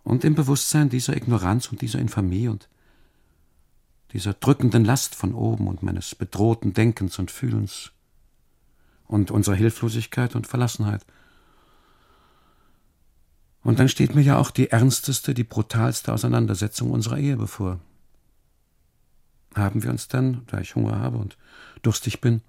Und 0.04 0.22
im 0.22 0.34
Bewusstsein 0.34 0.90
dieser 0.90 1.16
Ignoranz 1.16 1.68
und 1.72 1.80
dieser 1.80 1.98
Infamie 1.98 2.48
und 2.48 2.68
dieser 4.14 4.32
drückenden 4.32 4.84
Last 4.84 5.16
von 5.16 5.34
oben 5.34 5.66
und 5.66 5.82
meines 5.82 6.14
bedrohten 6.14 6.72
Denkens 6.72 7.18
und 7.18 7.32
Fühlens 7.32 7.90
und 9.06 9.32
unserer 9.32 9.56
Hilflosigkeit 9.56 10.36
und 10.36 10.46
Verlassenheit. 10.46 11.04
Und 13.64 13.80
dann 13.80 13.88
steht 13.88 14.14
mir 14.14 14.22
ja 14.22 14.38
auch 14.38 14.52
die 14.52 14.70
ernsteste, 14.70 15.34
die 15.34 15.42
brutalste 15.42 16.12
Auseinandersetzung 16.12 16.92
unserer 16.92 17.18
Ehe 17.18 17.36
bevor. 17.36 17.80
Haben 19.56 19.82
wir 19.82 19.90
uns 19.90 20.06
dann, 20.06 20.42
da 20.46 20.60
ich 20.60 20.76
Hunger 20.76 21.00
habe 21.00 21.16
und 21.18 21.36
durstig 21.82 22.20
bin, 22.20 22.40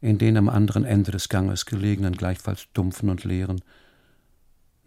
in 0.00 0.18
den 0.18 0.36
am 0.36 0.48
anderen 0.48 0.84
Ende 0.84 1.12
des 1.12 1.28
Ganges 1.28 1.66
gelegenen, 1.66 2.16
gleichfalls 2.16 2.66
dumpfen 2.72 3.10
und 3.10 3.22
leeren, 3.22 3.62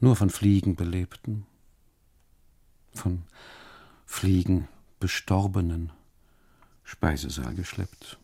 nur 0.02 0.18
von 0.18 0.30
Fliegen 0.30 0.76
belebten, 0.76 1.46
von 2.94 3.24
Fliegen 4.06 4.68
bestorbenen 5.04 5.92
Speisesaal 6.86 7.54
geschleppt. 7.56 8.18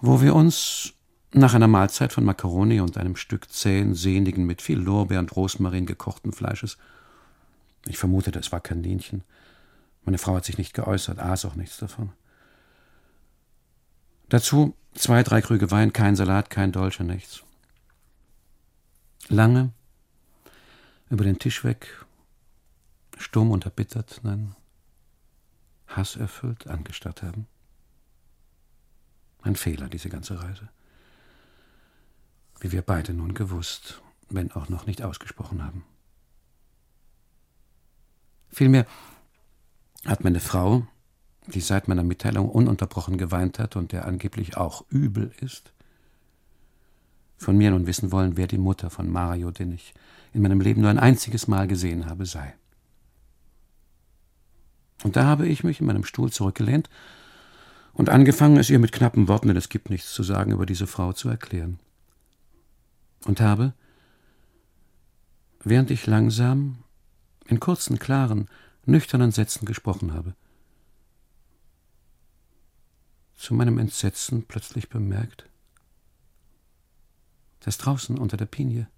Wo 0.00 0.22
wir 0.22 0.32
uns 0.32 0.92
nach 1.32 1.52
einer 1.52 1.66
Mahlzeit 1.66 2.12
von 2.12 2.22
Makaroni 2.22 2.80
und 2.80 2.96
einem 2.96 3.16
Stück 3.16 3.50
zähen, 3.50 3.96
sehnigen, 3.96 4.46
mit 4.46 4.62
viel 4.62 4.78
Lorbeer 4.78 5.18
und 5.18 5.34
Rosmarin 5.34 5.86
gekochten 5.86 6.32
Fleisches, 6.32 6.78
ich 7.88 7.98
vermutete, 7.98 8.38
es 8.38 8.52
war 8.52 8.60
Kaninchen, 8.60 9.24
meine 10.04 10.18
Frau 10.18 10.36
hat 10.36 10.44
sich 10.44 10.56
nicht 10.56 10.72
geäußert, 10.72 11.18
aß 11.18 11.46
auch 11.46 11.56
nichts 11.56 11.78
davon, 11.78 12.12
Dazu 14.28 14.76
zwei, 14.94 15.24
drei 15.24 15.40
Krüge 15.40 15.72
Wein, 15.72 15.92
kein 15.92 16.14
Salat, 16.16 16.50
kein 16.50 16.72
Dolce, 16.72 17.04
nichts. 17.04 17.42
Lange 19.28 19.72
über 21.10 21.24
den 21.24 21.38
Tisch 21.38 21.62
weg, 21.62 22.05
stumm 23.16 23.50
und 23.50 23.64
erbittert, 23.64 24.20
nein, 24.22 24.54
hasserfüllt 25.88 26.66
angestarrt 26.68 27.22
haben. 27.22 27.46
Ein 29.42 29.56
Fehler, 29.56 29.88
diese 29.88 30.08
ganze 30.08 30.42
Reise. 30.42 30.68
Wie 32.60 32.72
wir 32.72 32.82
beide 32.82 33.12
nun 33.12 33.34
gewusst, 33.34 34.02
wenn 34.28 34.52
auch 34.52 34.68
noch 34.68 34.86
nicht 34.86 35.02
ausgesprochen 35.02 35.64
haben. 35.64 35.84
Vielmehr 38.48 38.86
hat 40.04 40.24
meine 40.24 40.40
Frau, 40.40 40.86
die 41.46 41.60
seit 41.60 41.88
meiner 41.88 42.02
Mitteilung 42.02 42.48
ununterbrochen 42.48 43.18
geweint 43.18 43.58
hat 43.58 43.76
und 43.76 43.92
der 43.92 44.06
angeblich 44.06 44.56
auch 44.56 44.84
übel 44.88 45.32
ist, 45.40 45.72
von 47.38 47.56
mir 47.56 47.70
nun 47.70 47.86
wissen 47.86 48.12
wollen, 48.12 48.36
wer 48.36 48.46
die 48.46 48.58
Mutter 48.58 48.88
von 48.90 49.10
Mario, 49.10 49.50
den 49.50 49.72
ich 49.72 49.94
in 50.32 50.42
meinem 50.42 50.60
Leben 50.60 50.80
nur 50.80 50.90
ein 50.90 50.98
einziges 50.98 51.48
Mal 51.48 51.68
gesehen 51.68 52.06
habe, 52.06 52.24
sei. 52.24 52.54
Und 55.02 55.16
da 55.16 55.24
habe 55.24 55.46
ich 55.46 55.64
mich 55.64 55.80
in 55.80 55.86
meinem 55.86 56.04
Stuhl 56.04 56.32
zurückgelehnt 56.32 56.88
und 57.92 58.08
angefangen, 58.08 58.56
es 58.56 58.70
ihr 58.70 58.78
mit 58.78 58.92
knappen 58.92 59.28
Worten, 59.28 59.48
denn 59.48 59.56
es 59.56 59.68
gibt 59.68 59.90
nichts 59.90 60.12
zu 60.12 60.22
sagen, 60.22 60.52
über 60.52 60.66
diese 60.66 60.86
Frau 60.86 61.12
zu 61.12 61.28
erklären. 61.28 61.78
Und 63.24 63.40
habe, 63.40 63.72
während 65.64 65.90
ich 65.90 66.06
langsam, 66.06 66.78
in 67.46 67.60
kurzen, 67.60 67.98
klaren, 67.98 68.48
nüchternen 68.84 69.32
Sätzen 69.32 69.66
gesprochen 69.66 70.12
habe, 70.12 70.34
zu 73.34 73.54
meinem 73.54 73.78
Entsetzen 73.78 74.44
plötzlich 74.46 74.88
bemerkt, 74.88 75.48
dass 77.60 77.78
draußen 77.78 78.18
unter 78.18 78.36
der 78.36 78.46
Pinie 78.46 78.88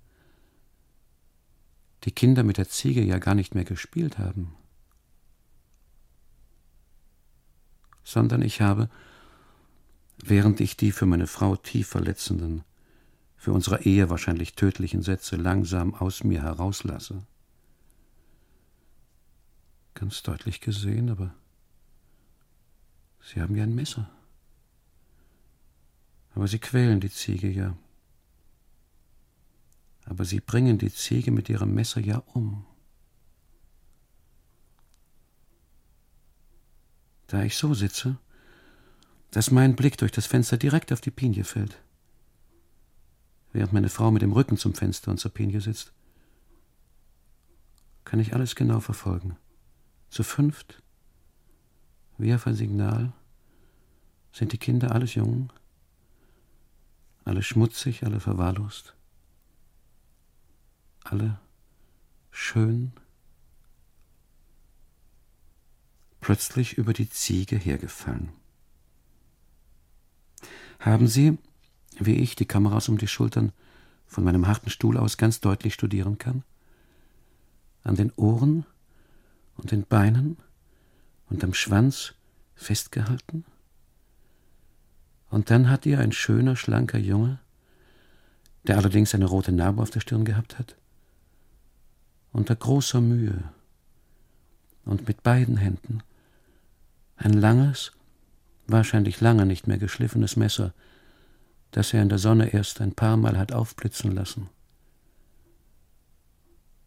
die 2.05 2.13
Kinder 2.13 2.43
mit 2.45 2.59
der 2.59 2.69
Ziege 2.69 3.03
ja 3.03 3.19
gar 3.19 3.35
nicht 3.35 3.55
mehr 3.55 3.65
gespielt 3.65 4.19
haben, 4.19 4.55
sondern 8.09 8.41
ich 8.41 8.63
habe, 8.63 8.89
während 10.25 10.61
ich 10.61 10.79
die 10.79 10.93
für 10.93 11.05
meine 11.05 11.27
Frau 11.27 11.57
tief 11.57 11.89
verletzenden, 11.89 12.65
für 13.37 13.53
unsere 13.53 13.83
Ehe 13.83 14.09
wahrscheinlich 14.09 14.55
tödlichen 14.55 15.03
Sätze 15.03 15.37
langsam 15.37 15.95
aus 15.95 16.25
mir 16.25 16.43
herauslasse, 16.43 17.23
ganz 19.93 20.23
deutlich 20.23 20.63
gesehen, 20.63 21.11
aber 21.11 21.35
sie 23.23 23.43
haben 23.43 23.55
ja 23.57 23.65
ein 23.65 23.75
Messer. 23.75 24.09
Aber 26.35 26.49
sie 26.49 26.61
quälen 26.61 27.01
die 27.01 27.11
Ziege 27.11 27.51
ja. 27.51 27.77
Aber 30.07 30.25
sie 30.25 30.41
bringen 30.41 30.79
die 30.79 30.93
Ziege 30.93 31.31
mit 31.31 31.51
ihrem 31.51 31.75
Messer 31.75 32.01
ja 32.01 32.23
um. 32.33 32.65
Da 37.29 37.43
ich 37.43 37.57
so 37.57 37.75
sitze, 37.75 38.17
dass 39.31 39.51
mein 39.51 39.77
Blick 39.77 39.99
durch 39.99 40.13
das 40.13 40.27
Fenster 40.27 40.57
direkt 40.57 40.93
auf 40.93 41.03
die 41.03 41.11
Pinie 41.11 41.45
fällt, 41.45 41.79
während 43.53 43.75
meine 43.75 43.91
Frau 43.91 44.11
mit 44.11 44.23
dem 44.23 44.33
Rücken 44.33 44.57
zum 44.57 44.75
Fenster 44.75 45.11
und 45.11 45.19
zur 45.19 45.33
Pinie 45.33 45.61
sitzt, 45.61 45.93
kann 48.05 48.19
ich 48.19 48.35
alles 48.35 48.55
genau 48.55 48.81
verfolgen. 48.81 49.37
Zu 50.09 50.23
fünft, 50.23 50.83
wie 52.17 52.35
auf 52.35 52.47
ein 52.47 52.55
Signal, 52.55 53.13
sind 54.33 54.53
die 54.53 54.59
Kinder 54.59 54.93
alles 54.93 55.15
Jungen, 55.15 55.53
alle 57.27 57.43
schmutzig, 57.43 58.05
alle 58.05 58.21
verwahrlost, 58.21 58.95
alle 61.05 61.39
schön, 62.31 62.93
plötzlich 66.29 66.77
über 66.77 66.93
die 66.93 67.09
Ziege 67.09 67.57
hergefallen. 67.57 68.29
Haben 70.79 71.09
Sie, 71.09 71.39
wie 71.99 72.17
ich, 72.17 72.37
die 72.37 72.45
Kameras 72.45 72.91
um 72.91 72.99
die 72.99 73.09
Schultern 73.09 73.51
von 74.07 74.25
meinem 74.25 74.47
harten 74.47 74.69
Stuhl 74.69 74.99
aus 74.99 75.17
ganz 75.17 75.41
deutlich 75.41 75.73
studieren 75.73 76.19
kann? 76.19 76.45
An 77.83 77.97
den 77.97 78.13
Ohren 78.17 78.67
und 79.57 79.71
den 79.71 79.87
Beinen 79.87 80.37
und 81.31 81.43
am 81.45 81.55
Schwanz 81.55 82.13
festgehalten? 82.57 83.47
Und 85.31 85.49
dann 85.49 85.71
hat 85.71 85.87
ihr 85.87 85.99
ein 85.99 86.13
schöner, 86.13 86.57
schlanker 86.57 86.99
Junge, 86.99 87.39
der 88.65 88.77
allerdings 88.77 89.15
eine 89.15 89.25
rote 89.25 89.53
Narbe 89.53 89.81
auf 89.81 89.89
der 89.89 90.01
Stirn 90.01 90.27
gehabt 90.27 90.59
hat, 90.59 90.77
unter 92.33 92.55
großer 92.55 93.01
Mühe 93.01 93.45
und 94.85 95.09
mit 95.09 95.23
beiden 95.23 95.57
Händen 95.57 96.03
ein 97.19 97.33
langes, 97.33 97.93
wahrscheinlich 98.67 99.21
lange 99.21 99.47
nicht 99.47 99.67
mehr 99.67 99.79
geschliffenes 99.79 100.37
Messer 100.37 100.73
das 101.71 101.93
er 101.93 102.03
in 102.03 102.09
der 102.09 102.19
Sonne 102.19 102.53
erst 102.53 102.81
ein 102.81 102.95
paar 102.95 103.17
Mal 103.17 103.39
hat 103.39 103.53
aufblitzen 103.53 104.13
lassen, 104.13 104.49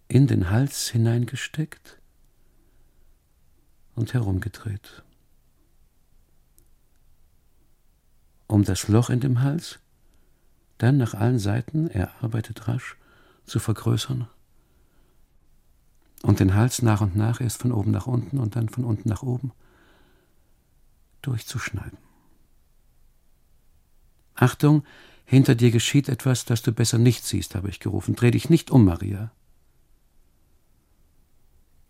in 0.07 0.27
den 0.27 0.49
Hals 0.49 0.89
hineingesteckt 0.89 1.99
und 3.95 4.13
herumgedreht. 4.13 5.03
Um 8.47 8.63
das 8.63 8.87
Loch 8.87 9.09
in 9.09 9.21
dem 9.21 9.41
Hals, 9.41 9.79
dann 10.77 10.97
nach 10.97 11.13
allen 11.13 11.39
Seiten, 11.39 11.89
er 11.89 12.21
arbeitet 12.23 12.67
rasch, 12.67 12.97
zu 13.45 13.59
vergrößern 13.59 14.27
und 16.23 16.39
den 16.39 16.53
Hals 16.53 16.81
nach 16.81 17.01
und 17.01 17.15
nach 17.15 17.41
erst 17.41 17.57
von 17.57 17.71
oben 17.71 17.91
nach 17.91 18.07
unten 18.07 18.37
und 18.37 18.55
dann 18.55 18.69
von 18.69 18.83
unten 18.83 19.09
nach 19.09 19.23
oben 19.23 19.51
durchzuschneiden. 21.21 21.97
Achtung, 24.35 24.83
hinter 25.25 25.55
dir 25.55 25.71
geschieht 25.71 26.09
etwas, 26.09 26.45
das 26.45 26.61
du 26.61 26.71
besser 26.71 26.97
nicht 26.97 27.23
siehst, 27.23 27.55
habe 27.55 27.69
ich 27.69 27.79
gerufen. 27.79 28.15
Dreh 28.15 28.31
dich 28.31 28.49
nicht 28.49 28.71
um, 28.71 28.85
Maria. 28.85 29.31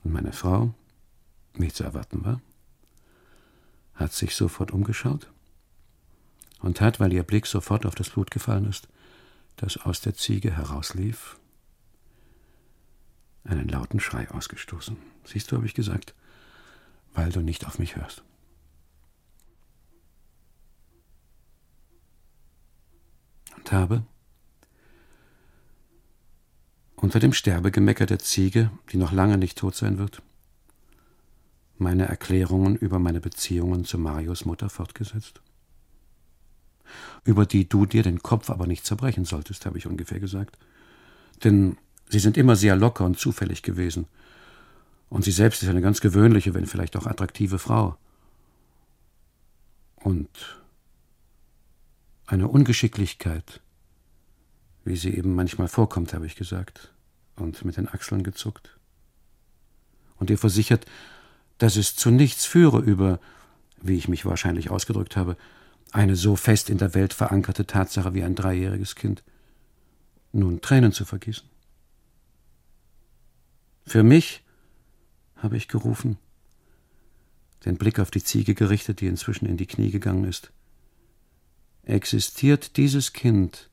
Und 0.04 0.14
meine 0.14 0.34
Frau, 0.34 0.74
wie 1.54 1.72
zu 1.72 1.84
erwarten 1.84 2.24
war, 2.26 2.42
hat 3.96 4.14
sich 4.14 4.36
sofort 4.36 4.72
umgeschaut 4.72 5.32
und 6.60 6.82
hat, 6.82 7.00
weil 7.00 7.14
ihr 7.14 7.24
Blick 7.24 7.46
sofort 7.46 7.86
auf 7.86 7.96
das 7.96 8.10
Blut 8.10 8.32
gefallen 8.32 8.66
ist, 8.66 8.88
das 9.56 9.78
aus 9.78 10.02
der 10.02 10.16
Ziege 10.16 10.56
herauslief, 10.56 11.38
einen 13.44 13.68
lauten 13.68 14.00
Schrei 14.00 14.30
ausgestoßen. 14.30 14.98
Siehst 15.26 15.52
du, 15.52 15.56
habe 15.56 15.66
ich 15.66 15.74
gesagt, 15.74 16.14
weil 17.14 17.32
du 17.32 17.42
nicht 17.42 17.66
auf 17.66 17.80
mich 17.80 17.96
hörst. 17.96 18.24
Habe 23.72 24.04
unter 27.02 27.20
dem 27.20 27.34
Sterbegemecker 27.34 28.06
der 28.06 28.20
Ziege, 28.20 28.70
die 28.92 28.98
noch 28.98 29.12
lange 29.12 29.38
nicht 29.38 29.58
tot 29.58 29.76
sein 29.76 29.98
wird, 29.98 30.22
meine 31.78 32.08
Erklärungen 32.08 32.76
über 32.76 33.00
meine 33.00 33.20
Beziehungen 33.20 33.86
zu 33.86 33.98
Marios 33.98 34.46
Mutter 34.46 34.70
fortgesetzt. 34.70 35.42
Über 37.24 37.46
die 37.46 37.68
du 37.68 37.86
dir 37.86 38.04
den 38.04 38.22
Kopf 38.22 38.50
aber 38.50 38.68
nicht 38.68 38.86
zerbrechen 38.86 39.26
solltest, 39.26 39.66
habe 39.66 39.78
ich 39.78 39.88
ungefähr 39.88 40.20
gesagt. 40.20 40.58
Denn 41.44 41.78
sie 42.10 42.20
sind 42.20 42.38
immer 42.38 42.56
sehr 42.56 42.76
locker 42.76 43.06
und 43.06 43.18
zufällig 43.18 43.64
gewesen. 43.64 44.06
Und 45.10 45.24
sie 45.24 45.32
selbst 45.32 45.64
ist 45.64 45.70
eine 45.70 45.82
ganz 45.82 46.02
gewöhnliche, 46.02 46.54
wenn 46.54 46.68
vielleicht 46.68 46.96
auch 46.96 47.08
attraktive 47.08 47.58
Frau. 47.58 47.98
Und 49.96 50.61
eine 52.32 52.48
Ungeschicklichkeit, 52.48 53.60
wie 54.86 54.96
sie 54.96 55.14
eben 55.14 55.36
manchmal 55.36 55.68
vorkommt, 55.68 56.14
habe 56.14 56.26
ich 56.26 56.36
gesagt, 56.36 56.94
und 57.36 57.66
mit 57.66 57.76
den 57.76 57.90
Achseln 57.90 58.24
gezuckt. 58.24 58.80
Und 60.16 60.30
ihr 60.30 60.38
versichert, 60.38 60.86
dass 61.58 61.76
es 61.76 61.96
zu 61.96 62.10
nichts 62.10 62.46
führe 62.46 62.80
über, 62.80 63.20
wie 63.82 63.98
ich 63.98 64.08
mich 64.08 64.26
wahrscheinlich 64.26 64.70
ausgedrückt 64.70 65.18
habe, 65.18 65.36
eine 65.92 66.16
so 66.16 66.38
fest 66.38 66.70
in 66.70 66.78
der 66.78 66.94
Welt 66.94 67.14
verankerte 67.14 67.68
Tatsache 67.68 68.14
wie 68.14 68.24
ein 68.24 68.36
dreijähriges 68.36 68.96
Kind, 68.96 69.24
nun 70.32 70.62
Tränen 70.62 70.94
zu 70.94 71.04
vergießen. 71.04 71.50
Für 73.86 74.04
mich, 74.04 74.46
habe 75.36 75.58
ich 75.58 75.68
gerufen, 75.68 76.18
den 77.66 77.78
Blick 77.78 78.00
auf 78.00 78.10
die 78.10 78.24
Ziege 78.24 78.56
gerichtet, 78.56 79.02
die 79.02 79.08
inzwischen 79.08 79.48
in 79.48 79.58
die 79.58 79.68
Knie 79.68 79.92
gegangen 79.92 80.24
ist. 80.24 80.54
Existiert 81.84 82.78
dieses 82.78 83.14
Kind, 83.14 83.70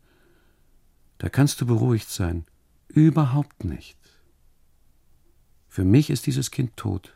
da 1.19 1.29
kannst 1.29 1.61
du 1.61 1.67
beruhigt 1.67 2.09
sein, 2.09 2.47
überhaupt 2.89 3.65
nicht. 3.65 3.99
Für 5.69 5.85
mich 5.85 6.11
ist 6.11 6.27
dieses 6.27 6.51
Kind 6.51 6.77
tot. 6.77 7.13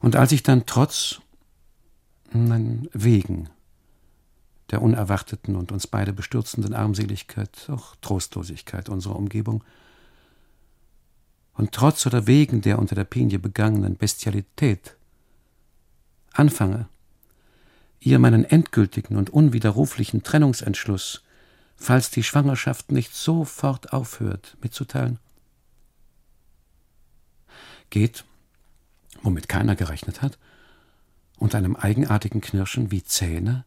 Und 0.00 0.16
als 0.16 0.32
ich 0.32 0.42
dann 0.42 0.66
trotz, 0.66 1.20
nein, 2.32 2.88
wegen 2.92 3.48
der 4.70 4.82
unerwarteten 4.82 5.54
und 5.54 5.70
uns 5.70 5.86
beide 5.86 6.12
bestürzenden 6.12 6.74
Armseligkeit, 6.74 7.68
auch 7.70 7.94
Trostlosigkeit 7.96 8.88
unserer 8.88 9.16
Umgebung, 9.16 9.62
und 11.54 11.72
trotz 11.72 12.04
oder 12.04 12.26
wegen 12.26 12.60
der 12.60 12.78
unter 12.78 12.94
der 12.94 13.04
Pinie 13.04 13.38
begangenen 13.38 13.96
Bestialität 13.96 14.95
anfange, 16.38 16.88
ihr 18.00 18.18
meinen 18.18 18.44
endgültigen 18.44 19.16
und 19.16 19.30
unwiderruflichen 19.30 20.22
Trennungsentschluss, 20.22 21.22
falls 21.76 22.10
die 22.10 22.22
Schwangerschaft 22.22 22.92
nicht 22.92 23.14
sofort 23.14 23.92
aufhört, 23.92 24.56
mitzuteilen. 24.62 25.18
Geht, 27.90 28.24
womit 29.22 29.48
keiner 29.48 29.76
gerechnet 29.76 30.22
hat, 30.22 30.38
unter 31.38 31.58
einem 31.58 31.76
eigenartigen 31.76 32.40
Knirschen 32.40 32.90
wie 32.90 33.04
Zähne 33.04 33.64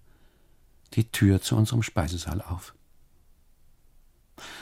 die 0.94 1.12
Tür 1.12 1.42
zu 1.42 1.56
unserem 1.56 1.84
Speisesaal 1.84 2.42
auf. 2.42 2.74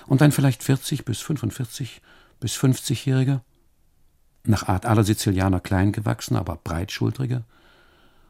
Und 0.08 0.22
ein 0.22 0.32
vielleicht 0.32 0.64
40 0.64 1.06
bis 1.06 1.22
45 1.22 2.02
bis 2.40 2.58
50-Jähriger, 2.58 3.42
nach 4.44 4.68
Art 4.68 4.86
aller 4.86 5.04
Sizilianer 5.04 5.60
klein 5.60 5.92
gewachsen, 5.92 6.36
aber 6.36 6.56
breitschultriger 6.56 7.44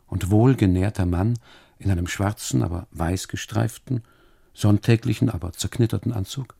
und 0.07 0.31
wohlgenährter 0.31 1.05
Mann 1.05 1.37
in 1.79 1.91
einem 1.91 2.07
schwarzen, 2.07 2.63
aber 2.63 2.87
weiß 2.91 3.27
gestreiften, 3.27 4.03
sonntäglichen, 4.53 5.29
aber 5.29 5.53
zerknitterten 5.53 6.13
Anzug, 6.13 6.55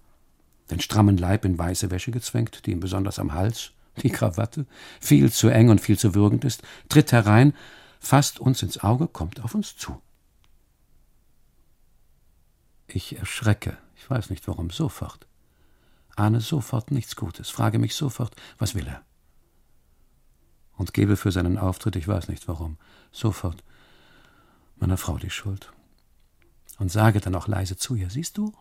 den 0.70 0.80
strammen 0.80 1.18
Leib 1.18 1.46
in 1.46 1.58
weiße 1.58 1.90
Wäsche 1.90 2.12
gezwängt, 2.12 2.66
die 2.66 2.72
ihm 2.72 2.80
besonders 2.80 3.20
am 3.20 3.34
Hals, 3.34 3.72
die 4.04 4.10
Krawatte, 4.10 4.66
viel 5.00 5.32
zu 5.32 5.50
eng 5.50 5.70
und 5.70 5.82
viel 5.82 5.98
zu 5.98 6.14
würgend 6.14 6.46
ist, 6.46 6.62
tritt 6.90 7.12
herein, 7.12 7.54
fasst 8.00 8.40
uns 8.40 8.62
ins 8.62 8.84
Auge, 8.84 9.08
kommt 9.08 9.44
auf 9.44 9.56
uns 9.56 9.76
zu. 9.78 10.00
Ich 12.88 13.18
erschrecke, 13.18 13.78
ich 13.96 14.10
weiß 14.10 14.30
nicht 14.30 14.48
warum, 14.48 14.70
sofort. 14.70 15.28
Ahne 16.16 16.42
sofort 16.42 16.92
nichts 16.92 17.16
Gutes, 17.16 17.50
frage 17.50 17.80
mich 17.80 17.96
sofort, 17.96 18.36
was 18.58 18.76
will 18.76 18.88
er? 18.88 19.07
Und 20.78 20.94
gebe 20.94 21.18
für 21.18 21.32
seinen 21.32 21.58
Auftritt, 21.58 21.96
ich 21.96 22.08
weiß 22.08 22.30
nicht 22.30 22.48
warum, 22.48 22.78
sofort 23.12 23.64
meiner 24.78 24.98
Frau 24.98 25.18
die 25.18 25.32
Schuld. 25.32 25.72
Und 26.78 26.92
sage 26.92 27.20
dann 27.20 27.36
auch 27.36 27.48
leise 27.48 27.78
zu 27.78 27.96
ihr, 27.96 28.10
siehst 28.10 28.38
du? 28.38 28.54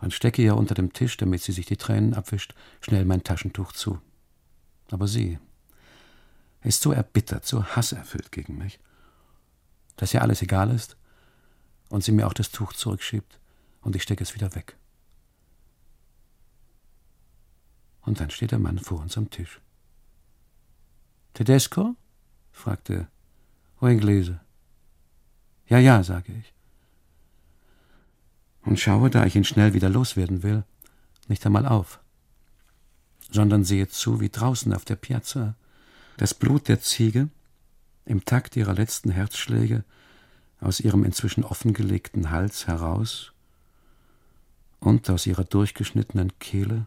Und 0.00 0.12
stecke 0.12 0.42
ihr 0.42 0.56
unter 0.56 0.74
dem 0.74 0.92
Tisch, 0.92 1.16
damit 1.16 1.42
sie 1.42 1.52
sich 1.52 1.66
die 1.66 1.76
Tränen 1.76 2.14
abwischt, 2.14 2.54
schnell 2.80 3.04
mein 3.04 3.22
Taschentuch 3.22 3.72
zu. 3.72 4.00
Aber 4.90 5.06
sie 5.06 5.38
ist 6.62 6.82
so 6.82 6.92
erbittert, 6.92 7.46
so 7.46 7.64
hasserfüllt 7.64 8.32
gegen 8.32 8.58
mich, 8.58 8.80
dass 9.96 10.12
ihr 10.12 10.22
alles 10.22 10.42
egal 10.42 10.70
ist 10.70 10.96
und 11.88 12.02
sie 12.02 12.12
mir 12.12 12.26
auch 12.26 12.34
das 12.34 12.50
Tuch 12.50 12.72
zurückschiebt 12.72 13.38
und 13.80 13.94
ich 13.94 14.02
stecke 14.02 14.24
es 14.24 14.34
wieder 14.34 14.54
weg. 14.56 14.76
Und 18.02 18.18
dann 18.18 18.30
steht 18.30 18.50
der 18.50 18.58
Mann 18.58 18.80
vor 18.80 19.00
uns 19.00 19.16
am 19.16 19.30
Tisch. 19.30 19.60
Tedesco? 21.34 21.96
fragte 22.50 23.08
O 23.80 23.86
Inglese. 23.86 24.40
Ja, 25.66 25.78
ja, 25.78 26.02
sage 26.02 26.32
ich. 26.32 26.52
Und 28.64 28.78
schaue, 28.78 29.10
da 29.10 29.26
ich 29.26 29.34
ihn 29.34 29.44
schnell 29.44 29.74
wieder 29.74 29.88
loswerden 29.88 30.42
will, 30.42 30.64
nicht 31.28 31.44
einmal 31.44 31.66
auf, 31.66 32.00
sondern 33.30 33.64
sehe 33.64 33.88
zu, 33.88 34.20
wie 34.20 34.28
draußen 34.28 34.72
auf 34.72 34.84
der 34.84 34.96
Piazza 34.96 35.56
das 36.16 36.34
Blut 36.34 36.68
der 36.68 36.80
Ziege 36.80 37.28
im 38.04 38.24
Takt 38.24 38.56
ihrer 38.56 38.74
letzten 38.74 39.10
Herzschläge 39.10 39.84
aus 40.60 40.78
ihrem 40.78 41.04
inzwischen 41.04 41.42
offengelegten 41.42 42.30
Hals 42.30 42.66
heraus 42.66 43.32
und 44.78 45.10
aus 45.10 45.26
ihrer 45.26 45.44
durchgeschnittenen 45.44 46.38
Kehle 46.38 46.86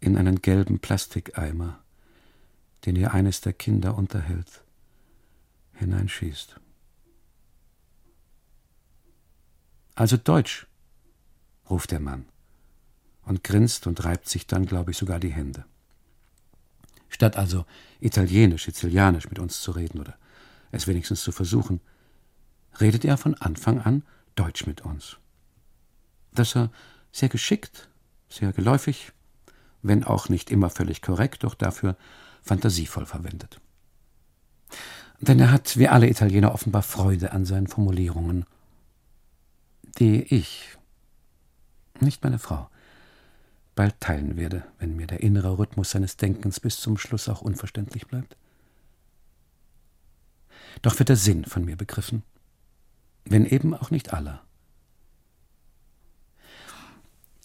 in 0.00 0.16
einen 0.16 0.40
gelben 0.40 0.78
Plastikeimer, 0.78 1.83
den 2.84 2.96
ihr 2.96 3.14
eines 3.14 3.40
der 3.40 3.52
Kinder 3.52 3.96
unterhält, 3.96 4.62
hineinschießt. 5.74 6.60
Also 9.94 10.16
Deutsch, 10.16 10.66
ruft 11.70 11.92
der 11.92 12.00
Mann 12.00 12.26
und 13.22 13.44
grinst 13.44 13.86
und 13.86 14.04
reibt 14.04 14.28
sich 14.28 14.46
dann, 14.46 14.66
glaube 14.66 14.90
ich, 14.90 14.98
sogar 14.98 15.18
die 15.18 15.32
Hände. 15.32 15.64
Statt 17.08 17.36
also 17.36 17.64
Italienisch, 18.00 18.64
Sizilianisch 18.64 19.28
mit 19.28 19.38
uns 19.38 19.60
zu 19.60 19.70
reden 19.70 20.00
oder 20.00 20.16
es 20.72 20.86
wenigstens 20.86 21.22
zu 21.22 21.32
versuchen, 21.32 21.80
redet 22.80 23.04
er 23.04 23.16
von 23.16 23.34
Anfang 23.34 23.80
an 23.80 24.02
Deutsch 24.34 24.66
mit 24.66 24.82
uns. 24.82 25.16
Dass 26.32 26.56
er 26.56 26.70
sehr 27.12 27.28
geschickt, 27.28 27.88
sehr 28.28 28.52
geläufig, 28.52 29.12
wenn 29.82 30.02
auch 30.02 30.28
nicht 30.28 30.50
immer 30.50 30.70
völlig 30.70 31.02
korrekt, 31.02 31.44
doch 31.44 31.54
dafür 31.54 31.96
fantasievoll 32.44 33.06
verwendet. 33.06 33.60
Denn 35.20 35.40
er 35.40 35.50
hat, 35.50 35.78
wie 35.78 35.88
alle 35.88 36.08
Italiener, 36.08 36.54
offenbar 36.54 36.82
Freude 36.82 37.32
an 37.32 37.44
seinen 37.44 37.66
Formulierungen, 37.66 38.44
die 39.98 40.22
ich, 40.22 40.76
nicht 42.00 42.22
meine 42.22 42.38
Frau, 42.38 42.68
bald 43.74 43.98
teilen 44.00 44.36
werde, 44.36 44.64
wenn 44.78 44.96
mir 44.96 45.06
der 45.06 45.22
innere 45.22 45.58
Rhythmus 45.58 45.90
seines 45.90 46.16
Denkens 46.16 46.60
bis 46.60 46.80
zum 46.80 46.98
Schluss 46.98 47.28
auch 47.28 47.40
unverständlich 47.40 48.06
bleibt. 48.06 48.36
Doch 50.82 50.98
wird 50.98 51.08
der 51.08 51.16
Sinn 51.16 51.44
von 51.44 51.64
mir 51.64 51.76
begriffen, 51.76 52.22
wenn 53.24 53.46
eben 53.46 53.74
auch 53.74 53.90
nicht 53.90 54.12
aller. 54.12 54.42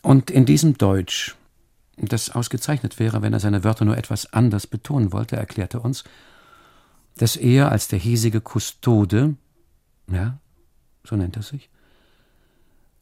Und 0.01 0.31
in 0.31 0.45
diesem 0.45 0.77
Deutsch, 0.77 1.35
das 2.07 2.29
ausgezeichnet 2.29 2.99
wäre, 2.99 3.21
wenn 3.21 3.33
er 3.33 3.39
seine 3.39 3.63
Wörter 3.63 3.85
nur 3.85 3.97
etwas 3.97 4.31
anders 4.33 4.67
betonen 4.67 5.11
wollte, 5.11 5.35
erklärte 5.35 5.77
er 5.77 5.85
uns, 5.85 6.03
dass 7.17 7.35
er 7.35 7.71
als 7.71 7.87
der 7.87 7.99
hiesige 7.99 8.41
Kustode, 8.41 9.35
ja, 10.07 10.39
so 11.03 11.15
nennt 11.15 11.35
er 11.35 11.43
sich, 11.43 11.69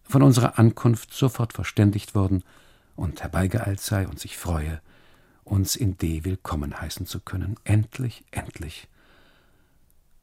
von 0.04 0.24
unserer 0.24 0.58
Ankunft 0.58 1.14
sofort 1.14 1.54
verständigt 1.54 2.16
worden 2.16 2.44
und 2.96 3.22
herbeigeeilt 3.22 3.80
sei 3.80 4.08
und 4.08 4.20
sich 4.20 4.38
freue, 4.38 4.82
uns 5.44 5.76
in 5.76 5.98
D 5.98 6.24
willkommen 6.24 6.80
heißen 6.80 7.06
zu 7.06 7.20
können. 7.20 7.56
Endlich, 7.64 8.26
endlich. 8.32 8.88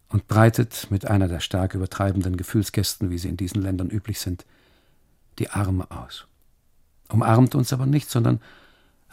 Und 0.08 0.28
breitet 0.28 0.88
mit 0.90 1.06
einer 1.06 1.28
der 1.28 1.40
stark 1.40 1.74
übertreibenden 1.74 2.36
Gefühlsgästen, 2.36 3.10
wie 3.10 3.18
sie 3.18 3.28
in 3.28 3.36
diesen 3.36 3.62
Ländern 3.62 3.90
üblich 3.90 4.20
sind, 4.20 4.44
die 5.38 5.50
Arme 5.50 5.90
aus. 5.90 6.26
Umarmt 7.08 7.54
uns 7.54 7.72
aber 7.72 7.86
nicht, 7.86 8.10
sondern 8.10 8.40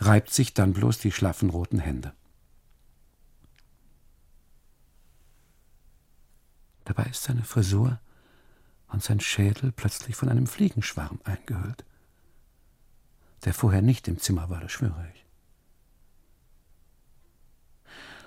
reibt 0.01 0.33
sich 0.33 0.53
dann 0.53 0.73
bloß 0.73 0.97
die 0.97 1.11
schlaffen 1.11 1.51
roten 1.51 1.79
Hände. 1.79 2.13
Dabei 6.85 7.03
ist 7.03 7.23
seine 7.23 7.43
Frisur 7.43 7.99
und 8.87 9.03
sein 9.03 9.19
Schädel 9.19 9.71
plötzlich 9.71 10.15
von 10.15 10.27
einem 10.27 10.47
Fliegenschwarm 10.47 11.19
eingehüllt, 11.23 11.85
der 13.45 13.53
vorher 13.53 13.81
nicht 13.81 14.07
im 14.07 14.17
Zimmer 14.17 14.49
war, 14.49 14.59
das 14.59 14.71
schwöre 14.71 15.07
ich. 15.13 15.25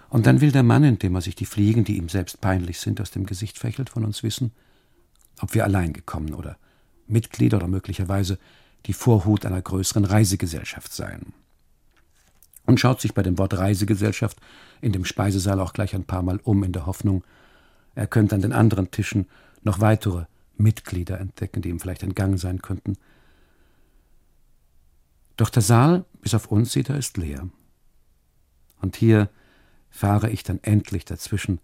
Und 0.09 0.27
dann 0.27 0.41
will 0.41 0.53
der 0.53 0.63
Mann, 0.63 0.85
indem 0.85 1.17
er 1.17 1.21
sich 1.21 1.35
die 1.35 1.45
Fliegen, 1.45 1.83
die 1.85 1.97
ihm 1.97 2.09
selbst 2.09 2.41
peinlich 2.41 2.79
sind, 2.79 3.01
aus 3.01 3.11
dem 3.11 3.27
Gesicht 3.27 3.59
fächelt, 3.59 3.91
von 3.91 4.05
uns 4.05 4.23
wissen, 4.23 4.53
ob 5.41 5.55
wir 5.55 5.65
allein 5.65 5.93
gekommen 5.93 6.35
oder 6.35 6.57
Mitglieder 7.09 7.57
oder 7.57 7.67
möglicherweise 7.67 8.39
die 8.87 8.93
Vorhut 8.93 9.45
einer 9.45 9.61
größeren 9.61 10.05
Reisegesellschaft 10.05 10.93
seien. 10.93 11.35
Und 12.66 12.81
schaut 12.81 13.00
sich 13.00 13.14
bei 13.14 13.22
dem 13.22 13.38
Wort 13.38 13.57
Reisegesellschaft 13.57 14.38
in 14.81 14.92
dem 14.92 15.05
Speisesaal 15.05 15.61
auch 15.61 15.72
gleich 15.72 15.94
ein 15.94 16.05
paar 16.05 16.22
Mal 16.22 16.40
um 16.42 16.64
in 16.64 16.72
der 16.72 16.87
Hoffnung, 16.87 17.24
er 17.94 18.07
könnte 18.07 18.35
an 18.35 18.42
den 18.42 18.53
anderen 18.53 18.90
Tischen 18.90 19.27
noch 19.62 19.81
weitere 19.81 20.27
Mitglieder 20.57 21.20
entdecken, 21.20 21.62
die 21.62 21.68
ihm 21.68 21.81
vielleicht 21.81 22.03
entgangen 22.03 22.38
sein 22.38 22.62
könnten. 22.62 22.96
Doch 25.37 25.50
der 25.50 25.62
Saal, 25.62 26.05
bis 26.20 26.35
auf 26.35 26.50
uns 26.50 26.72
sieht 26.72 26.88
er, 26.88 26.98
ist 26.98 27.16
leer. 27.16 27.48
Und 28.81 28.96
hier 28.96 29.31
fahre 29.90 30.31
ich 30.31 30.42
dann 30.42 30.61
endlich 30.62 31.05
dazwischen 31.05 31.61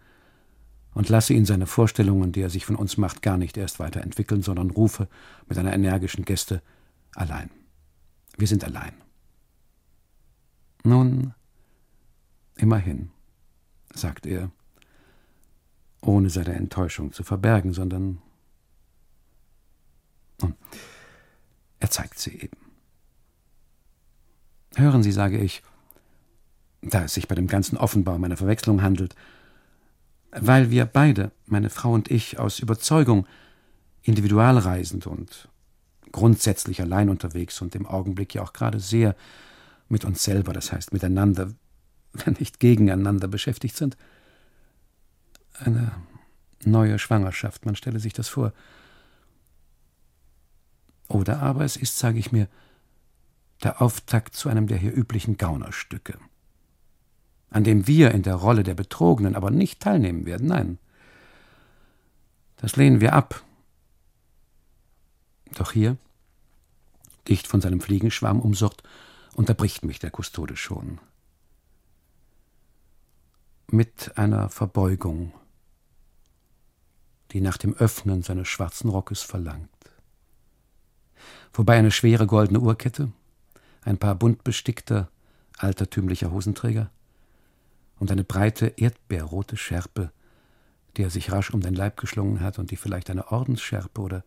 und 0.95 1.09
lasse 1.09 1.35
ihn 1.35 1.45
seine 1.45 1.67
Vorstellungen, 1.67 2.33
die 2.33 2.41
er 2.41 2.51
sich 2.51 2.67
von 2.67 2.77
uns 2.77 2.97
macht, 2.97 3.23
gar 3.23 3.37
nicht 3.37 3.57
erst 3.57 3.79
weiterentwickeln, 3.79 4.43
sondern 4.43 4.71
rufe 4.71 5.09
mit 5.49 5.59
einer 5.59 5.73
energischen 5.73 6.25
Geste 6.25 6.63
allein. 7.15 7.51
Wir 8.37 8.49
sind 8.49 8.65
allein. 8.65 8.93
Nun, 10.83 11.35
immerhin, 12.57 13.11
sagt 13.95 14.27
er, 14.27 14.51
ohne 16.01 16.31
seine 16.31 16.55
Enttäuschung 16.55 17.13
zu 17.13 17.23
verbergen, 17.23 17.73
sondern 17.73 18.23
nun, 20.41 20.55
er 21.79 21.91
zeigt 21.91 22.19
sie 22.19 22.35
eben. 22.35 22.57
Hören 24.77 25.03
Sie, 25.03 25.13
sage 25.13 25.39
ich, 25.39 25.63
da 26.81 27.05
es 27.05 27.15
sich 27.15 27.29
bei 27.29 27.35
dem 27.35 27.49
ganzen 27.49 27.77
offenbar 27.77 28.15
um 28.15 28.25
eine 28.25 28.37
Verwechslung 28.37 28.83
handelt, 28.83 29.15
weil 30.31 30.71
wir 30.71 30.87
beide, 30.87 31.33
meine 31.47 31.71
Frau 31.71 31.93
und 31.93 32.11
ich, 32.11 32.39
aus 32.39 32.61
Überzeugung 32.61 33.27
individualreisend 34.03 35.07
und 35.07 35.49
grundsätzlich 36.13 36.81
allein 36.81 37.09
unterwegs 37.09 37.61
und 37.61 37.75
im 37.75 37.87
Augenblick 37.87 38.35
ja 38.35 38.43
auch 38.43 38.53
gerade 38.53 38.81
sehr 38.81 39.17
mit 39.91 40.05
uns 40.05 40.23
selber, 40.23 40.53
das 40.53 40.73
heißt 40.73 40.93
miteinander, 40.93 41.53
wenn 42.13 42.37
nicht 42.39 42.61
gegeneinander 42.61 43.29
beschäftigt 43.29 43.77
sind. 43.77 43.97
Eine 45.55 45.93
neue 46.65 46.99
Schwangerschaft, 46.99 47.67
man 47.67 47.77
stelle 47.77 48.01
sich 48.01 48.13
das 48.13 48.29
vor. 48.29 48.53
Oder 51.09 51.41
aber 51.41 51.65
es 51.65 51.77
ist, 51.77 51.99
sage 51.99 52.19
ich 52.19 52.33
mir, 52.33 52.49
der 53.63 53.83
Auftakt 53.83 54.35
zu 54.35 54.49
einem 54.49 54.69
der 54.69 54.79
hier 54.79 54.95
üblichen 54.95 55.37
Gaunerstücke, 55.37 56.19
an 57.51 57.65
dem 57.65 57.87
wir 57.87 58.13
in 58.13 58.23
der 58.23 58.37
Rolle 58.37 58.63
der 58.63 58.75
Betrogenen 58.75 59.35
aber 59.35 59.51
nicht 59.51 59.81
teilnehmen 59.81 60.25
werden, 60.25 60.47
nein. 60.47 60.79
Das 62.57 62.77
lehnen 62.77 63.01
wir 63.01 63.13
ab. 63.13 63.43
Doch 65.57 65.73
hier, 65.73 65.97
dicht 67.29 67.47
von 67.47 67.61
seinem 67.61 67.81
Fliegenschwarm 67.81 68.41
umsorgt, 68.41 68.83
unterbricht 69.41 69.87
mich 69.87 69.99
der 69.99 70.11
Kustode 70.11 70.55
schon. 70.55 71.01
Mit 73.69 74.19
einer 74.19 74.51
Verbeugung, 74.51 75.33
die 77.31 77.41
nach 77.41 77.57
dem 77.57 77.73
Öffnen 77.73 78.23
seines 78.23 78.49
schwarzen 78.49 78.91
Rockes 78.91 79.23
verlangt. 79.23 79.71
Wobei 81.55 81.79
eine 81.79 81.91
schwere 81.91 82.27
goldene 82.27 82.61
Uhrkette, 82.61 83.13
ein 83.81 83.97
paar 83.97 84.15
bunt 84.15 84.45
bestickter, 84.45 85.09
altertümlicher 85.57 86.31
Hosenträger 86.31 86.91
und 87.99 88.11
eine 88.11 88.25
breite 88.25 88.75
erdbeerrote 88.77 89.57
Schärpe, 89.57 90.13
die 90.99 91.03
er 91.03 91.11
sich 91.11 91.33
rasch 91.33 91.51
um 91.51 91.63
den 91.63 91.75
Leib 91.75 91.97
geschlungen 91.97 92.43
hat 92.43 92.59
und 92.59 92.71
die 92.73 92.77
vielleicht 92.77 93.09
eine 93.09 93.33
Ordensschärpe 93.33 94.03
oder 94.03 94.23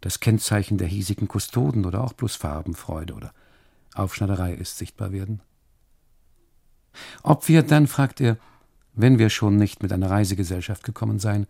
das 0.00 0.20
Kennzeichen 0.20 0.78
der 0.78 0.88
hiesigen 0.88 1.28
Kustoden 1.28 1.84
oder 1.84 2.02
auch 2.02 2.14
bloß 2.14 2.36
Farbenfreude 2.36 3.12
oder 3.12 3.34
Aufschneiderei 3.94 4.54
ist, 4.54 4.78
sichtbar 4.78 5.12
werden. 5.12 5.40
Ob 7.22 7.48
wir 7.48 7.62
dann, 7.62 7.86
fragt 7.86 8.20
er, 8.20 8.36
wenn 8.92 9.18
wir 9.18 9.30
schon 9.30 9.56
nicht 9.56 9.82
mit 9.82 9.92
einer 9.92 10.10
Reisegesellschaft 10.10 10.84
gekommen 10.84 11.18
seien, 11.18 11.46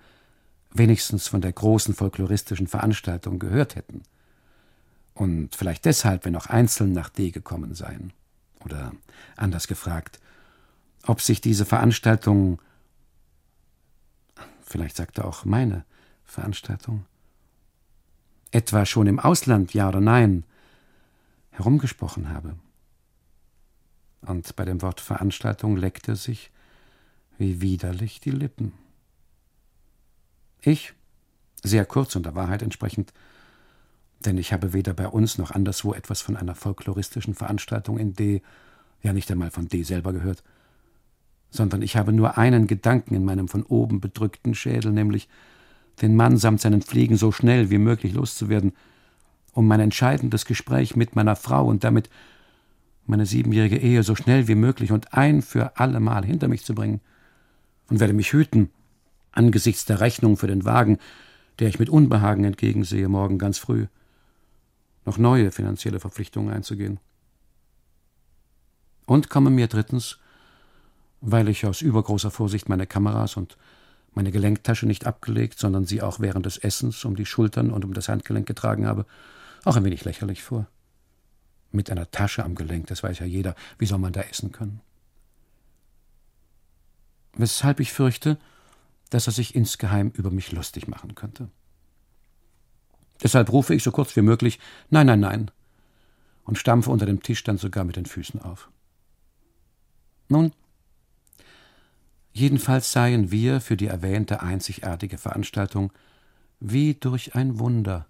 wenigstens 0.73 1.29
von 1.29 1.41
der 1.41 1.53
großen 1.53 1.95
folkloristischen 1.95 2.67
Veranstaltung 2.67 3.39
gehört 3.39 3.77
hätten 3.77 4.03
und 5.15 5.55
vielleicht 5.55 5.85
deshalb, 5.85 6.25
wenn 6.25 6.37
auch 6.37 6.47
einzeln 6.47 6.93
nach 6.93 7.09
D 7.09 7.31
gekommen 7.31 7.75
seien. 7.75 8.13
Oder 8.65 8.93
anders 9.37 9.69
gefragt, 9.69 10.21
ob 11.07 11.21
sich 11.21 11.41
diese 11.41 11.65
Veranstaltung, 11.65 12.61
vielleicht 14.63 14.97
sagt 14.97 15.19
er 15.19 15.27
auch 15.27 15.45
meine 15.45 15.85
Veranstaltung, 16.25 17.05
etwa 18.51 18.87
schon 18.87 19.07
im 19.07 19.21
Ausland, 19.21 19.75
ja 19.75 19.89
oder 19.89 20.01
nein, 20.01 20.45
herumgesprochen 21.55 22.31
habe. 22.31 22.57
Und 24.23 24.57
bei 24.57 24.65
dem 24.65 24.83
Wort 24.83 25.01
Veranstaltung 25.01 25.77
leckte 25.77 26.17
sich 26.17 26.51
wie 27.39 27.61
widerlich 27.61 28.21
die 28.21 28.31
Lippen. 28.31 28.73
Ich, 30.61 30.95
sehr 31.63 31.85
kurz 31.85 32.17
und 32.17 32.27
der 32.27 32.35
Wahrheit 32.35 32.63
entsprechend, 32.63 33.13
denn 34.21 34.39
ich 34.39 34.53
habe 34.53 34.73
weder 34.73 34.95
bei 34.95 35.09
uns 35.09 35.39
noch 35.39 35.51
anderswo 35.51 35.93
etwas 35.93 36.23
von 36.23 36.37
einer 36.37 36.55
folkloristischen 36.55 37.35
Veranstaltung 37.35 37.99
in 37.99 38.15
D, 38.15 38.43
ja 39.03 39.13
nicht 39.13 39.31
einmal 39.31 39.51
von 39.51 39.69
D 39.69 39.83
selber 39.83 40.13
gehört, 40.13 40.43
sondern 41.51 41.83
ich 41.83 41.97
habe 41.97 42.13
nur 42.13 42.39
einen 42.39 42.67
Gedanken 42.67 43.15
in 43.15 43.25
meinem 43.25 43.49
von 43.49 43.63
oben 43.65 44.01
bedrückten 44.01 44.55
Schädel, 44.55 44.93
nämlich 44.93 45.29
den 46.01 46.17
Mann 46.17 46.39
samt 46.39 46.61
seinen 46.61 46.83
Fliegen 46.83 47.17
so 47.17 47.31
schnell 47.31 47.71
wie 47.71 47.79
möglich 47.79 48.15
loszuwerden, 48.15 48.73
um 49.55 49.67
mein 49.67 49.81
entscheidendes 49.81 50.45
Gespräch 50.45 50.97
mit 50.97 51.17
meiner 51.17 51.37
Frau 51.37 51.67
und 51.67 51.85
damit 51.85 52.11
meine 53.07 53.27
siebenjährige 53.27 53.79
Ehe 53.79 54.03
so 54.03 54.15
schnell 54.15 54.49
wie 54.49 54.55
möglich 54.55 54.93
und 54.93 55.15
ein 55.15 55.43
für 55.43 55.79
allemal 55.79 56.25
hinter 56.25 56.49
mich 56.49 56.65
zu 56.65 56.75
bringen, 56.75 57.01
und 57.89 58.01
werde 58.01 58.13
mich 58.13 58.33
hüten, 58.33 58.71
angesichts 59.33 59.85
der 59.85 60.01
Rechnung 60.01 60.37
für 60.37 60.47
den 60.47 60.65
Wagen, 60.65 60.99
der 61.59 61.69
ich 61.69 61.79
mit 61.79 61.89
Unbehagen 61.89 62.45
entgegensehe, 62.45 63.09
morgen 63.09 63.39
ganz 63.39 63.59
früh, 63.59 63.87
noch 65.05 65.19
neue 65.19 65.51
finanzielle 65.51 66.01
Verpflichtungen 66.01 66.53
einzugehen. 66.53 66.99
Und 69.07 69.29
komme 69.29 69.51
mir 69.51 69.67
drittens, 69.67 70.19
weil 71.21 71.49
ich 71.49 71.67
aus 71.67 71.83
übergroßer 71.83 72.31
Vorsicht 72.31 72.69
meine 72.69 72.87
Kameras 72.87 73.37
und 73.37 73.57
meine 74.15 74.33
Gelenktasche 74.33 74.87
nicht 74.87 75.07
abgelegt, 75.07 75.59
sondern 75.59 75.85
sie 75.85 76.01
auch 76.01 76.21
während 76.21 76.47
des 76.47 76.57
Essens 76.57 77.05
um 77.05 77.17
die 77.17 77.27
Schultern 77.27 77.71
und 77.71 77.85
um 77.85 77.93
das 77.93 78.09
Handgelenk 78.09 78.47
getragen 78.47 78.87
habe, 78.87 79.05
auch 79.65 79.77
ein 79.77 79.85
wenig 79.85 80.05
lächerlich 80.05 80.43
vor. 80.43 80.67
Mit 81.73 81.91
einer 81.91 82.11
Tasche 82.11 82.45
am 82.45 82.55
Gelenk, 82.55 82.87
das 82.87 83.03
weiß 83.03 83.19
ja 83.19 83.27
jeder, 83.27 83.55
wie 83.79 83.87
soll 83.87 83.99
man 83.99 84.13
da 84.13 84.21
essen 84.21 84.53
können? 84.53 84.81
Weshalb 87.37 87.81
ich 87.81 87.93
fürchte, 87.93 88.39
dass 89.11 89.27
er 89.27 89.33
sich 89.33 89.55
insgeheim 89.55 90.11
über 90.11 90.31
mich 90.31 90.53
lustig 90.53 90.87
machen 90.87 91.15
könnte. 91.15 91.49
Deshalb 93.23 93.51
rufe 93.51 93.75
ich 93.75 93.83
so 93.83 93.91
kurz 93.91 94.15
wie 94.17 94.23
möglich 94.23 94.61
Nein, 94.91 95.07
nein, 95.07 95.21
nein 95.21 95.51
und 96.45 96.59
stampfe 96.59 96.91
unter 96.91 97.07
dem 97.07 97.23
Tisch 97.23 97.43
dann 97.43 97.59
sogar 97.59 97.85
mit 97.85 97.97
den 97.97 98.07
Füßen 98.07 98.41
auf. 98.41 98.71
Nun, 100.29 100.53
jedenfalls 102.33 102.93
seien 102.93 103.31
wir 103.31 103.61
für 103.61 103.77
die 103.77 103.87
erwähnte 103.87 104.43
einzigartige 104.43 105.19
Veranstaltung 105.19 105.93
wie 106.61 106.95
durch 106.95 107.35
ein 107.35 107.59
Wunder, 107.59 108.07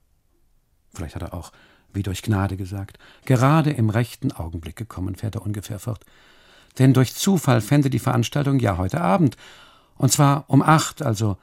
vielleicht 0.95 1.15
hat 1.15 1.23
er 1.23 1.35
auch 1.35 1.53
wie 1.95 2.03
durch 2.03 2.23
Gnade 2.23 2.57
gesagt, 2.57 2.99
gerade 3.25 3.71
im 3.71 3.89
rechten 3.89 4.33
Augenblick 4.33 4.77
gekommen, 4.77 5.15
fährt 5.15 5.37
er 5.37 5.43
ungefähr 5.43 5.79
fort. 5.79 6.05
Denn 6.79 6.93
durch 6.93 7.15
Zufall 7.15 7.61
fände 7.61 7.89
die 7.89 8.01
Veranstaltung 8.01 8.59
ja 8.59 8.77
heute 8.77 9.01
Abend, 9.01 9.37
und 9.97 10.11
zwar 10.11 10.45
um 10.49 10.61
acht, 10.61 11.03
also 11.03 11.39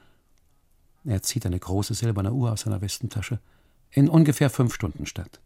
er 1.04 1.22
zieht 1.22 1.46
eine 1.46 1.58
große 1.58 1.94
silberne 1.94 2.32
Uhr 2.32 2.52
aus 2.52 2.62
seiner 2.62 2.82
Westentasche, 2.82 3.40
in 3.90 4.08
ungefähr 4.08 4.50
fünf 4.50 4.74
Stunden 4.74 5.06
statt. 5.06 5.40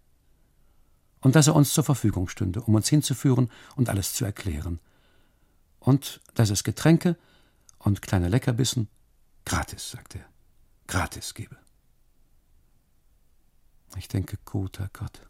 Und 1.21 1.35
dass 1.35 1.47
er 1.47 1.55
uns 1.55 1.73
zur 1.73 1.85
Verfügung 1.85 2.29
stünde, 2.29 2.61
um 2.61 2.75
uns 2.75 2.89
hinzuführen 2.89 3.51
und 3.75 3.89
alles 3.89 4.13
zu 4.13 4.25
erklären. 4.25 4.81
Und 5.79 6.21
dass 6.35 6.51
es 6.51 6.65
Getränke 6.65 7.17
und 7.79 8.03
kleine 8.03 8.29
Leckerbissen 8.29 8.89
gratis, 9.45 9.91
sagt 9.91 10.17
er, 10.17 10.25
gratis 10.89 11.35
gebe. 11.35 11.57
Ich 13.97 14.09
denke, 14.09 14.39
guter 14.45 14.91
Gott, 14.93 15.23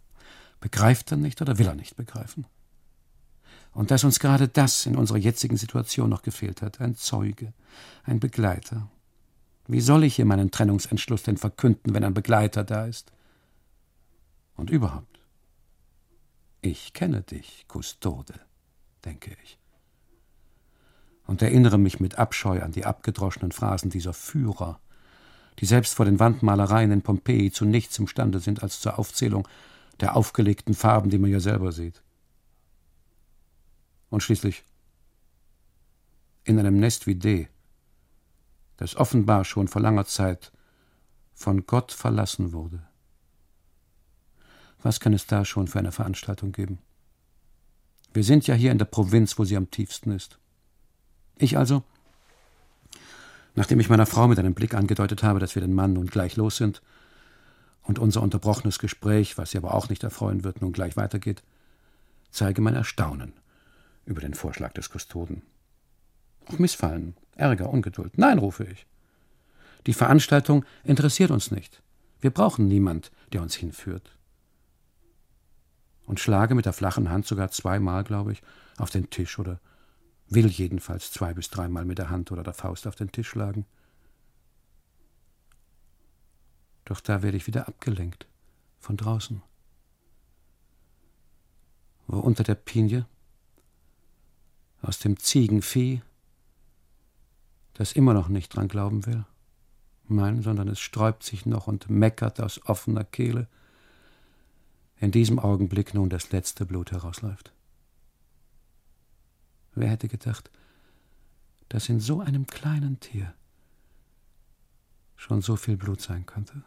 begreift 0.61 1.11
er 1.11 1.16
nicht 1.16 1.40
oder 1.42 1.59
will 1.59 1.66
er 1.66 1.75
nicht 1.75 1.97
begreifen? 1.97 2.47
Und 3.73 3.90
dass 3.90 4.05
uns 4.05 4.19
gerade 4.19 4.49
das 4.49 4.87
in 4.87 4.97
unserer 4.97 5.19
jetzigen 5.19 5.57
Situation 5.57 6.09
noch 6.09 6.23
gefehlt 6.23 6.62
hat, 6.62 6.81
ein 6.81 6.97
Zeuge, 6.97 7.53
ein 8.05 8.21
Begleiter. 8.21 8.88
Wie 9.66 9.81
soll 9.81 10.05
ich 10.05 10.16
hier 10.16 10.25
meinen 10.25 10.51
Trennungsentschluss 10.51 11.25
denn 11.25 11.37
verkünden, 11.37 11.92
wenn 11.92 12.05
ein 12.05 12.14
Begleiter 12.14 12.64
da 12.64 12.87
ist? 12.87 13.12
Und 14.57 14.71
überhaupt, 14.71 15.21
ich 16.62 16.95
kenne 16.95 17.23
dich, 17.23 17.66
Kustode, 17.69 18.40
denke 19.05 19.37
ich, 19.45 19.59
und 21.27 21.42
erinnere 21.42 21.79
mich 21.79 22.01
mit 22.01 22.19
Abscheu 22.19 22.62
an 22.62 22.73
die 22.73 22.87
abgedroschenen 22.87 23.53
Phrasen 23.53 23.90
dieser 23.90 24.14
Führer, 24.14 24.81
die 25.59 25.66
selbst 25.66 25.95
vor 25.95 26.05
den 26.05 26.19
Wandmalereien 26.19 26.92
in 26.92 27.03
Pompeji 27.03 27.51
zu 27.51 27.64
nichts 27.64 27.99
imstande 27.99 28.40
sind 28.40 28.62
als 28.62 28.81
zur 28.81 28.99
Aufzählung 28.99 29.49
der 30.01 30.16
aufgelegten 30.16 30.75
Farben, 30.75 31.11
die 31.11 31.19
man 31.19 31.31
ja 31.31 31.40
selber 31.40 31.73
sieht. 31.73 32.03
Und 34.11 34.23
schließlich 34.23 34.64
in 36.45 36.59
einem 36.59 36.79
Nest 36.79 37.07
wie 37.07 37.16
D, 37.16 37.49
das 38.77 38.97
offenbar 38.97 39.45
schon 39.45 39.69
vor 39.69 39.83
langer 39.83 40.05
Zeit 40.05 40.53
von 41.35 41.66
Gott 41.66 41.92
verlassen 41.92 42.53
wurde. 42.53 42.87
Was 44.83 45.01
kann 45.01 45.12
es 45.12 45.27
da 45.27 45.45
schon 45.45 45.66
für 45.66 45.79
eine 45.79 45.92
Veranstaltung 45.92 46.53
geben? 46.53 46.79
Wir 48.12 48.23
sind 48.23 48.47
ja 48.47 48.55
hier 48.55 48.73
in 48.73 48.79
der 48.79 48.85
Provinz, 48.85 49.38
wo 49.38 49.45
sie 49.45 49.57
am 49.57 49.71
tiefsten 49.71 50.12
ist. 50.12 50.38
Ich 51.37 51.59
also 51.59 51.83
Nachdem 53.57 53.81
ich 53.81 53.88
meiner 53.88 54.07
Frau 54.07 54.29
mit 54.29 54.38
einem 54.38 54.55
Blick 54.55 54.75
angedeutet 54.75 55.23
habe, 55.23 55.40
dass 55.40 55.55
wir 55.55 55.62
den 55.62 55.75
Mann 55.75 55.95
nun 55.95 56.07
gleich 56.07 56.37
los 56.37 56.59
sind 56.59 56.83
und 57.83 57.99
unser 57.99 58.23
unterbrochenes 58.23 58.79
Gespräch, 58.79 59.38
was 59.38 59.51
sie 59.51 59.59
aber 59.59 59.75
auch 59.75 59.88
nicht 59.88 60.05
erfreuen 60.05 60.45
wird, 60.45 60.61
nun 60.61 60.73
gleich 60.73 60.97
weitergeht, 60.97 61.42
zeige 62.31 62.61
mein 62.61 62.75
Erstaunen 62.75 63.33
über 64.05 64.21
den 64.21 64.35
Vorschlag 64.35 64.75
des 64.75 64.90
Kustoden. 64.90 65.42
Auch 66.47 66.59
Missfallen, 66.59 67.16
Ärger, 67.35 67.71
Ungeduld. 67.71 68.19
Nein, 68.19 68.38
rufe 68.38 68.64
ich. 68.64 68.87
Die 69.87 69.95
Veranstaltung 69.95 70.64
interessiert 70.85 71.31
uns 71.31 71.51
nicht. 71.51 71.83
Wir 72.21 72.31
brauchen 72.31 72.69
niemand, 72.69 73.11
der 73.33 73.40
uns 73.40 73.55
hinführt. 73.55 74.16
Und 76.05 76.21
schlage 76.21 76.55
mit 76.55 76.66
der 76.66 76.73
flachen 76.75 77.11
Hand 77.11 77.27
sogar 77.27 77.51
zweimal, 77.51 78.05
glaube 78.05 78.33
ich, 78.33 78.42
auf 78.77 78.90
den 78.90 79.09
Tisch 79.09 79.38
oder 79.38 79.61
will 80.29 80.49
jedenfalls 80.49 81.12
zwei 81.12 81.35
bis 81.35 81.51
dreimal 81.51 81.85
mit 81.85 81.99
der 81.99 82.11
Hand 82.11 82.33
oder 82.33 82.43
der 82.43 82.55
Faust 82.55 82.87
auf 82.87 82.97
den 82.97 83.12
Tisch 83.12 83.29
schlagen. 83.29 83.65
Doch 86.85 87.01
da 87.01 87.23
werde 87.23 87.37
ich 87.37 87.47
wieder 87.47 87.69
abgelenkt 87.69 88.27
von 88.79 88.97
draußen. 88.97 89.43
Wo 92.07 92.19
unter 92.21 92.45
der 92.45 92.55
Pinie 92.55 93.07
aus 94.83 94.99
dem 95.01 95.19
Ziegenvieh, 95.19 96.03
das 97.75 97.93
immer 97.93 98.15
noch 98.15 98.29
nicht 98.29 98.55
dran 98.55 98.69
glauben 98.69 99.05
will, 99.07 99.25
nein, 100.09 100.43
sondern 100.43 100.69
es 100.69 100.79
sträubt 100.79 101.25
sich 101.25 101.47
noch 101.47 101.67
und 101.67 101.91
meckert 101.91 102.41
aus 102.41 102.65
offener 102.67 103.05
Kehle, 103.05 103.49
in 104.99 105.11
diesem 105.11 105.39
Augenblick 105.39 105.93
nun 105.93 106.09
das 106.09 106.31
letzte 106.31 106.65
Blut 106.65 106.93
herausläuft. 106.93 107.53
Wer 109.77 109.91
hätte 109.91 110.09
gedacht, 110.09 110.51
dass 111.69 111.91
in 111.91 112.01
so 112.01 112.21
einem 112.21 112.47
kleinen 112.47 112.99
Tier 112.99 113.35
schon 115.17 115.43
so 115.43 115.55
viel 115.57 115.77
Blut 115.77 116.01
sein 116.01 116.25
könnte? 116.25 116.65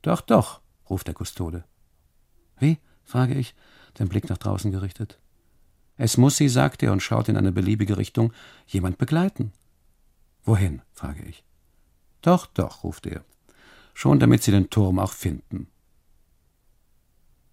Doch, 0.00 0.22
doch, 0.22 0.62
ruft 0.88 1.06
der 1.06 1.14
Kustode. 1.14 1.64
Wie? 2.58 2.78
frage 3.04 3.34
ich, 3.34 3.54
den 3.98 4.08
Blick 4.08 4.28
nach 4.30 4.38
draußen 4.38 4.72
gerichtet. 4.72 5.20
Es 5.98 6.16
muss 6.16 6.38
sie, 6.38 6.48
sagt 6.48 6.82
er 6.82 6.92
und 6.92 7.02
schaut 7.02 7.28
in 7.28 7.36
eine 7.36 7.52
beliebige 7.52 7.98
Richtung, 7.98 8.32
jemand 8.66 8.96
begleiten. 8.96 9.52
Wohin? 10.44 10.80
frage 10.92 11.24
ich. 11.24 11.44
Doch, 12.22 12.46
doch, 12.46 12.84
ruft 12.84 13.06
er. 13.06 13.22
Schon 13.92 14.18
damit 14.18 14.42
sie 14.42 14.50
den 14.50 14.70
Turm 14.70 14.98
auch 14.98 15.12
finden. 15.12 15.68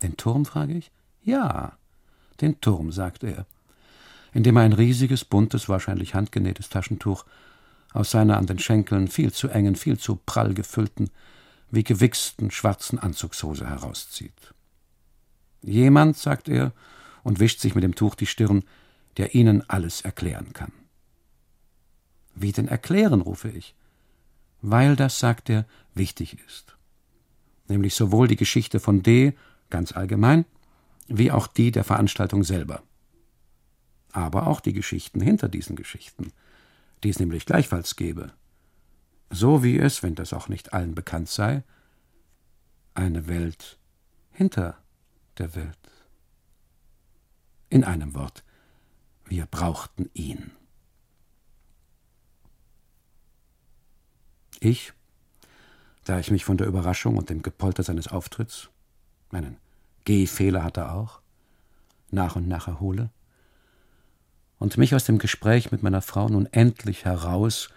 Den 0.02 0.16
Turm? 0.16 0.46
frage 0.46 0.76
ich. 0.76 0.92
Ja, 1.22 1.78
den 2.40 2.62
Turm, 2.62 2.94
sagt 2.94 3.24
er 3.24 3.46
indem 4.34 4.58
er 4.58 4.64
ein 4.64 4.74
riesiges, 4.74 5.24
buntes, 5.24 5.70
wahrscheinlich 5.70 6.16
handgenähtes 6.16 6.70
Taschentuch 6.70 7.26
aus 7.94 8.12
seiner 8.12 8.38
an 8.38 8.48
den 8.48 8.60
Schenkeln 8.60 9.08
viel 9.08 9.32
zu 9.32 9.48
engen, 9.50 9.76
viel 9.76 10.00
zu 10.00 10.16
prall 10.16 10.54
gefüllten, 10.54 11.12
wie 11.70 11.84
gewichsten 11.84 12.52
schwarzen 12.52 13.00
Anzugshose 13.00 13.68
herauszieht. 13.68 14.54
Jemand, 15.62 16.18
sagt 16.18 16.50
er 16.50 16.74
und 17.24 17.40
wischt 17.40 17.60
sich 17.60 17.76
mit 17.76 17.84
dem 17.84 17.96
Tuch 17.96 18.16
die 18.16 18.26
Stirn, 18.26 18.64
der 19.18 19.36
Ihnen 19.36 19.68
alles 19.70 20.02
erklären 20.02 20.54
kann. 20.54 20.72
Wie 22.36 22.52
denn 22.52 22.68
erklären, 22.68 23.22
rufe 23.22 23.50
ich. 23.50 23.76
Weil 24.62 24.96
das, 24.96 25.20
sagt 25.20 25.50
er, 25.50 25.66
wichtig 25.94 26.38
ist. 26.48 26.76
Nämlich 27.68 27.94
sowohl 27.94 28.28
die 28.28 28.36
Geschichte 28.36 28.80
von 28.80 29.04
D, 29.04 29.34
ganz 29.70 29.92
allgemein, 29.92 30.46
wie 31.08 31.32
auch 31.32 31.48
die 31.48 31.72
der 31.72 31.84
Veranstaltung 31.84 32.44
selber 32.44 32.82
aber 34.14 34.48
auch 34.48 34.62
die 34.62 34.74
Geschichten 34.74 35.20
hinter 35.20 35.50
diesen 35.50 35.76
Geschichten, 35.76 36.32
die 37.04 37.10
es 37.10 37.20
nämlich 37.20 37.46
gleichfalls 37.46 37.96
gäbe. 37.96 38.32
So 39.30 39.64
wie 39.64 39.78
es, 39.78 40.04
wenn 40.04 40.16
das 40.16 40.32
auch 40.32 40.48
nicht 40.48 40.74
allen 40.74 40.96
bekannt 40.96 41.28
sei, 41.28 41.64
eine 42.94 43.28
Welt 43.28 43.78
hinter 44.32 44.78
der 45.38 45.56
Welt. 45.56 45.78
In 47.70 47.84
einem 47.84 48.14
Wort, 48.14 48.44
wir 49.26 49.48
brauchten 49.48 50.10
ihn. 50.14 50.52
Ich, 54.60 54.94
da 56.04 56.20
ich 56.20 56.30
mich 56.30 56.46
von 56.46 56.58
der 56.58 56.68
Überraschung 56.68 57.18
und 57.18 57.30
dem 57.30 57.42
Gepolter 57.42 57.82
seines 57.82 58.08
Auftritts, 58.08 58.70
meinen 59.32 59.58
Gehfehler 60.06 60.64
hat 60.64 60.78
er 60.78 60.94
auch, 60.94 61.22
nach 62.12 62.36
und 62.36 62.48
nach 62.48 62.68
erhole, 62.68 63.10
und 64.60 64.78
mich 64.78 64.96
aus 64.96 65.06
dem 65.06 65.18
Gespräch 65.18 65.72
mit 65.72 65.84
meiner 65.84 66.02
Frau 66.02 66.30
nun 66.30 66.48
endlich 66.48 67.06
heraus 67.06 67.70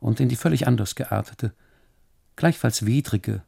und 0.00 0.20
in 0.20 0.28
die 0.28 0.36
völlig 0.36 0.66
anders 0.66 0.94
geartete, 0.94 1.52
gleichfalls 2.36 2.84
widrige, 2.86 3.42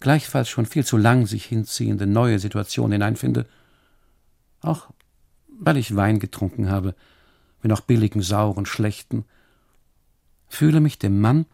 gleichfalls 0.00 0.48
schon 0.48 0.66
viel 0.66 0.84
zu 0.84 0.96
lang 0.96 1.26
sich 1.26 1.44
hinziehende 1.44 2.06
neue 2.06 2.38
Situation 2.38 2.92
hineinfinde, 2.92 3.46
auch 4.60 4.90
weil 5.58 5.76
ich 5.76 5.94
Wein 5.94 6.18
getrunken 6.18 6.70
habe, 6.70 6.94
wenn 7.62 7.72
auch 7.72 7.82
billigen, 7.82 8.22
sauren, 8.22 8.66
schlechten, 8.66 9.24
fühle 10.48 10.80
mich 10.80 10.98
dem 10.98 11.20
Mann, 11.20 11.46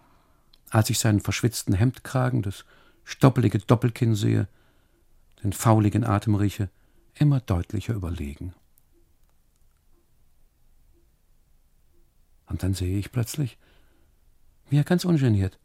als 0.71 0.91
ich 0.91 0.99
seinen 0.99 1.21
verschwitzten 1.21 1.75
Hemdkragen, 1.75 2.43
das 2.43 2.65
stoppelige 3.05 3.59
Doppelkinn 3.59 4.15
sehe, 4.15 4.49
den 5.43 5.53
fauligen 5.53 6.05
Atem 6.05 6.35
rieche, 6.35 6.71
immer 7.15 7.41
deutlicher 7.41 7.95
überlegen. 7.95 8.55
Und 12.47 12.63
dann 12.63 12.75
sehe 12.75 12.99
ich 12.99 13.13
plötzlich, 13.13 13.59
er 14.71 14.85
ganz 14.85 15.05
ungeniert. 15.05 15.59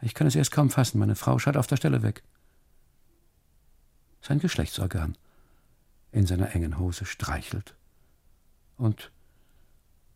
Ich 0.00 0.14
kann 0.14 0.26
es 0.26 0.34
erst 0.34 0.50
kaum 0.50 0.70
fassen, 0.70 0.98
meine 0.98 1.14
Frau 1.14 1.38
schaut 1.38 1.56
auf 1.56 1.66
der 1.66 1.76
Stelle 1.76 2.02
weg. 2.02 2.22
Sein 4.20 4.38
Geschlechtsorgan 4.38 5.16
in 6.10 6.26
seiner 6.26 6.54
engen 6.54 6.78
Hose 6.78 7.06
streichelt 7.06 7.74
und 8.76 9.10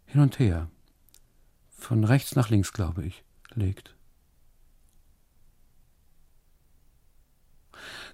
hin 0.06 0.20
und 0.20 0.38
her, 0.38 0.70
von 1.70 2.04
rechts 2.04 2.36
nach 2.36 2.50
links, 2.50 2.72
glaube 2.72 3.04
ich, 3.04 3.24
legt. 3.54 3.94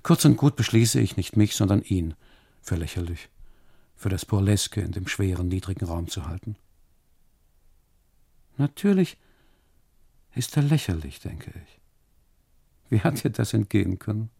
Kurz 0.03 0.25
und 0.25 0.37
gut 0.37 0.57
beschließe 0.57 1.01
ich 1.01 1.17
nicht 1.17 1.37
mich, 1.37 1.55
sondern 1.55 1.83
ihn 1.83 2.15
für 2.61 2.77
lächerlich, 2.77 3.29
für 3.95 4.09
das 4.09 4.27
Burleske 4.27 4.81
in 4.81 4.93
dem 4.93 5.07
schweren, 5.07 5.49
niedrigen 5.49 5.85
Raum 5.85 6.09
zu 6.09 6.27
halten. 6.27 6.57
Natürlich 8.57 9.17
ist 10.35 10.57
er 10.57 10.63
lächerlich, 10.63 11.21
denke 11.21 11.53
ich. 11.65 11.81
Wie 12.91 13.01
hat 13.01 13.25
dir 13.25 13.31
das 13.31 13.55
entgehen 13.55 13.99
können? 13.99 14.31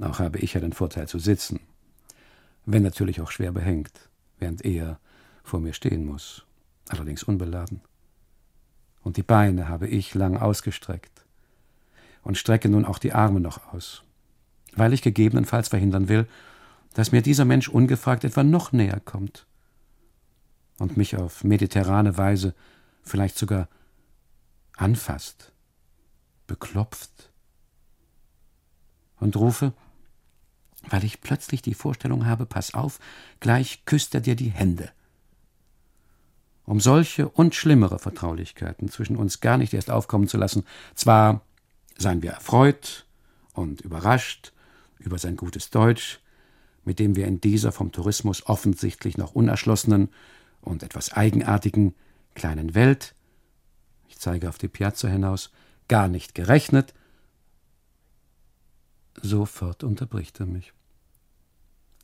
Auch 0.00 0.18
habe 0.18 0.38
ich 0.38 0.54
ja 0.54 0.60
den 0.60 0.72
Vorteil 0.72 1.08
zu 1.08 1.18
sitzen, 1.18 1.60
wenn 2.66 2.82
natürlich 2.82 3.20
auch 3.20 3.30
schwer 3.30 3.52
behängt, 3.52 4.10
während 4.38 4.64
er 4.64 4.98
vor 5.44 5.60
mir 5.60 5.72
stehen 5.72 6.04
muss, 6.04 6.44
allerdings 6.88 7.22
unbeladen. 7.22 7.80
Und 9.02 9.16
die 9.16 9.22
Beine 9.22 9.68
habe 9.68 9.86
ich 9.86 10.14
lang 10.14 10.36
ausgestreckt 10.36 11.24
und 12.22 12.38
strecke 12.38 12.68
nun 12.68 12.84
auch 12.84 12.98
die 12.98 13.12
Arme 13.12 13.40
noch 13.40 13.72
aus, 13.72 14.02
weil 14.74 14.92
ich 14.92 15.02
gegebenenfalls 15.02 15.68
verhindern 15.68 16.08
will, 16.08 16.26
dass 16.94 17.12
mir 17.12 17.22
dieser 17.22 17.44
Mensch 17.44 17.68
ungefragt 17.68 18.24
etwa 18.24 18.42
noch 18.42 18.72
näher 18.72 19.00
kommt 19.00 19.46
und 20.78 20.96
mich 20.96 21.16
auf 21.16 21.44
mediterrane 21.44 22.16
Weise 22.16 22.54
vielleicht 23.02 23.38
sogar 23.38 23.68
anfasst, 24.76 25.52
beklopft 26.46 27.30
und 29.20 29.36
rufe, 29.36 29.72
weil 30.88 31.04
ich 31.04 31.20
plötzlich 31.20 31.62
die 31.62 31.74
Vorstellung 31.74 32.26
habe, 32.26 32.46
pass 32.46 32.74
auf, 32.74 32.98
gleich 33.40 33.84
küsst 33.84 34.14
er 34.14 34.20
dir 34.20 34.36
die 34.36 34.50
Hände. 34.50 34.90
Um 36.66 36.80
solche 36.80 37.28
und 37.28 37.54
schlimmere 37.54 37.98
Vertraulichkeiten 37.98 38.88
zwischen 38.88 39.16
uns 39.16 39.40
gar 39.40 39.58
nicht 39.58 39.74
erst 39.74 39.90
aufkommen 39.90 40.28
zu 40.28 40.38
lassen, 40.38 40.64
zwar 40.94 41.42
seien 41.96 42.22
wir 42.22 42.32
erfreut 42.32 43.06
und 43.52 43.82
überrascht 43.82 44.52
über 44.98 45.18
sein 45.18 45.36
gutes 45.36 45.70
Deutsch, 45.70 46.20
mit 46.84 46.98
dem 46.98 47.16
wir 47.16 47.26
in 47.26 47.40
dieser 47.40 47.72
vom 47.72 47.92
Tourismus 47.92 48.46
offensichtlich 48.46 49.16
noch 49.16 49.34
unerschlossenen 49.34 50.10
und 50.64 50.82
etwas 50.82 51.12
eigenartigen 51.12 51.94
kleinen 52.34 52.74
Welt, 52.74 53.14
ich 54.08 54.18
zeige 54.18 54.48
auf 54.48 54.58
die 54.58 54.68
Piazza 54.68 55.08
hinaus, 55.08 55.50
gar 55.88 56.08
nicht 56.08 56.34
gerechnet. 56.34 56.94
Sofort 59.20 59.84
unterbricht 59.84 60.40
er 60.40 60.46
mich. 60.46 60.72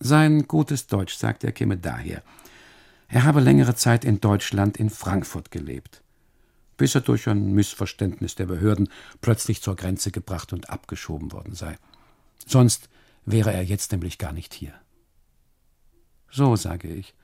Sein 0.00 0.46
gutes 0.46 0.86
Deutsch, 0.86 1.14
sagt 1.14 1.44
er, 1.44 1.52
käme 1.52 1.76
daher. 1.76 2.22
Er 3.08 3.24
habe 3.24 3.40
längere 3.40 3.74
Zeit 3.74 4.04
in 4.04 4.20
Deutschland 4.20 4.76
in 4.76 4.88
Frankfurt 4.88 5.50
gelebt, 5.50 6.02
bis 6.76 6.94
er 6.94 7.00
durch 7.00 7.28
ein 7.28 7.52
Missverständnis 7.52 8.34
der 8.34 8.46
Behörden 8.46 8.88
plötzlich 9.20 9.62
zur 9.62 9.76
Grenze 9.76 10.10
gebracht 10.10 10.52
und 10.52 10.70
abgeschoben 10.70 11.32
worden 11.32 11.54
sei. 11.54 11.76
Sonst 12.46 12.88
wäre 13.24 13.52
er 13.52 13.62
jetzt 13.62 13.92
nämlich 13.92 14.18
gar 14.18 14.32
nicht 14.32 14.54
hier. 14.54 14.74
So 16.30 16.56
sage 16.56 16.88
ich 16.88 17.14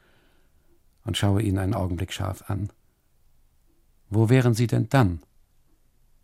und 1.06 1.16
schaue 1.16 1.40
ihn 1.40 1.58
einen 1.58 1.74
Augenblick 1.74 2.12
scharf 2.12 2.50
an. 2.50 2.70
Wo 4.10 4.28
wären 4.28 4.54
Sie 4.54 4.66
denn 4.66 4.88
dann? 4.88 5.22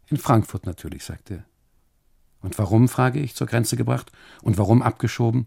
In 0.09 0.18
Frankfurt 0.18 0.66
natürlich, 0.66 1.05
sagte 1.05 1.35
er. 1.35 1.45
Und 2.42 2.59
warum, 2.59 2.88
frage 2.88 3.21
ich, 3.21 3.35
zur 3.35 3.47
Grenze 3.47 3.77
gebracht? 3.77 4.11
Und 4.42 4.59
warum 4.59 4.83
abgeschoben? 4.83 5.47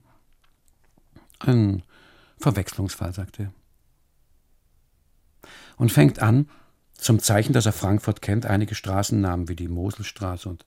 Ein 1.40 1.84
Verwechslungsfall, 2.38 3.14
sagte 3.14 3.44
er. 3.44 3.54
Und 5.78 5.92
fängt 5.92 6.20
an, 6.20 6.50
zum 6.94 7.20
Zeichen, 7.20 7.52
dass 7.52 7.66
er 7.66 7.74
Frankfurt 7.74 8.22
kennt, 8.22 8.46
einige 8.46 8.74
Straßennamen 8.74 9.50
wie 9.50 9.58
die 9.58 9.68
Moselstraße 9.68 10.48
und 10.48 10.66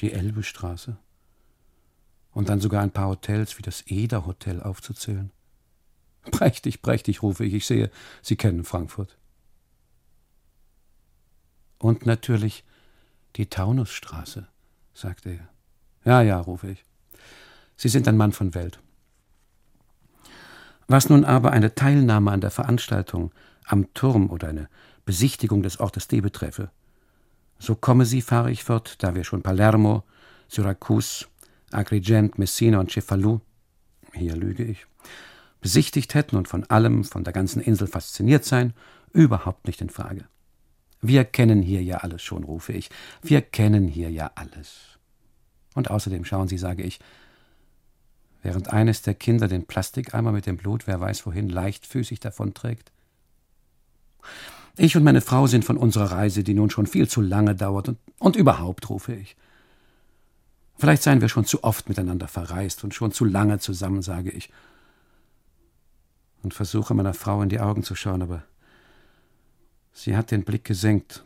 die 0.00 0.12
Elbestraße. 0.12 0.96
Und 2.32 2.48
dann 2.48 2.60
sogar 2.60 2.82
ein 2.82 2.90
paar 2.90 3.08
Hotels 3.08 3.56
wie 3.56 3.62
das 3.62 3.86
Eder 3.86 4.26
Hotel 4.26 4.60
aufzuzählen. 4.60 5.30
Prächtig, 6.30 6.82
prächtig, 6.82 7.22
rufe 7.22 7.44
ich. 7.44 7.54
Ich 7.54 7.66
sehe, 7.66 7.90
Sie 8.22 8.36
kennen 8.36 8.64
Frankfurt. 8.64 9.16
Und 11.78 12.06
natürlich 12.06 12.64
die 13.36 13.46
Taunusstraße, 13.46 14.48
sagte 14.94 15.30
er. 15.30 15.48
Ja, 16.04 16.22
ja, 16.22 16.40
rufe 16.40 16.70
ich. 16.70 16.84
Sie 17.76 17.88
sind 17.88 18.08
ein 18.08 18.16
Mann 18.16 18.32
von 18.32 18.54
Welt. 18.54 18.80
Was 20.88 21.08
nun 21.08 21.24
aber 21.24 21.52
eine 21.52 21.74
Teilnahme 21.74 22.32
an 22.32 22.40
der 22.40 22.50
Veranstaltung 22.50 23.32
am 23.64 23.92
Turm 23.94 24.30
oder 24.30 24.48
eine 24.48 24.68
Besichtigung 25.04 25.62
des 25.62 25.78
Ortes 25.78 26.08
D 26.08 26.20
betreffe, 26.20 26.70
so 27.58 27.74
komme 27.74 28.06
sie, 28.06 28.22
fahre 28.22 28.50
ich 28.50 28.64
fort, 28.64 29.02
da 29.02 29.14
wir 29.14 29.24
schon 29.24 29.42
Palermo, 29.42 30.04
Syrakus, 30.48 31.28
Agrigent, 31.70 32.38
Messina 32.38 32.80
und 32.80 32.90
Cefalù, 32.90 33.40
hier 34.14 34.36
lüge 34.36 34.64
ich, 34.64 34.86
besichtigt 35.60 36.14
hätten 36.14 36.36
und 36.36 36.48
von 36.48 36.64
allem, 36.64 37.04
von 37.04 37.24
der 37.24 37.32
ganzen 37.32 37.60
Insel 37.60 37.86
fasziniert 37.86 38.44
seien, 38.44 38.74
überhaupt 39.12 39.66
nicht 39.66 39.80
in 39.80 39.90
Frage. 39.90 40.24
Wir 41.00 41.24
kennen 41.24 41.62
hier 41.62 41.82
ja 41.82 41.98
alles 41.98 42.22
schon, 42.22 42.44
rufe 42.44 42.72
ich. 42.72 42.90
Wir 43.22 43.40
kennen 43.40 43.86
hier 43.86 44.10
ja 44.10 44.32
alles. 44.34 44.98
Und 45.74 45.90
außerdem 45.90 46.24
schauen 46.24 46.48
Sie, 46.48 46.58
sage 46.58 46.82
ich, 46.82 46.98
während 48.42 48.72
eines 48.72 49.02
der 49.02 49.14
Kinder 49.14 49.48
den 49.48 49.66
Plastikeimer 49.66 50.32
mit 50.32 50.46
dem 50.46 50.56
Blut, 50.56 50.86
wer 50.86 51.00
weiß 51.00 51.26
wohin, 51.26 51.48
leichtfüßig 51.48 52.20
davonträgt. 52.20 52.90
Ich 54.76 54.96
und 54.96 55.04
meine 55.04 55.20
Frau 55.20 55.46
sind 55.46 55.64
von 55.64 55.76
unserer 55.76 56.12
Reise, 56.12 56.44
die 56.44 56.54
nun 56.54 56.70
schon 56.70 56.86
viel 56.86 57.08
zu 57.08 57.20
lange 57.20 57.54
dauert, 57.54 57.88
und, 57.88 57.98
und 58.18 58.36
überhaupt, 58.36 58.88
rufe 58.90 59.14
ich. 59.14 59.36
Vielleicht 60.76 61.02
seien 61.02 61.20
wir 61.20 61.28
schon 61.28 61.44
zu 61.44 61.64
oft 61.64 61.88
miteinander 61.88 62.28
verreist 62.28 62.84
und 62.84 62.94
schon 62.94 63.10
zu 63.10 63.24
lange 63.24 63.58
zusammen, 63.58 64.02
sage 64.02 64.30
ich. 64.30 64.50
Und 66.42 66.54
versuche 66.54 66.94
meiner 66.94 67.14
Frau 67.14 67.42
in 67.42 67.48
die 67.48 67.60
Augen 67.60 67.82
zu 67.82 67.94
schauen, 67.94 68.22
aber 68.22 68.44
Sie 69.92 70.16
hat 70.16 70.30
den 70.30 70.44
Blick 70.44 70.64
gesenkt, 70.64 71.24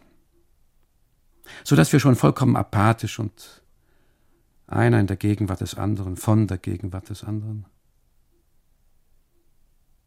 so 1.62 1.76
dass 1.76 1.92
wir 1.92 2.00
schon 2.00 2.16
vollkommen 2.16 2.56
apathisch 2.56 3.18
und 3.18 3.62
einer 4.66 4.98
in 4.98 5.06
der 5.06 5.18
Gegenwart 5.18 5.60
des 5.60 5.74
anderen, 5.74 6.16
von 6.16 6.46
der 6.46 6.56
Gegenwart 6.56 7.10
des 7.10 7.22
anderen. 7.22 7.66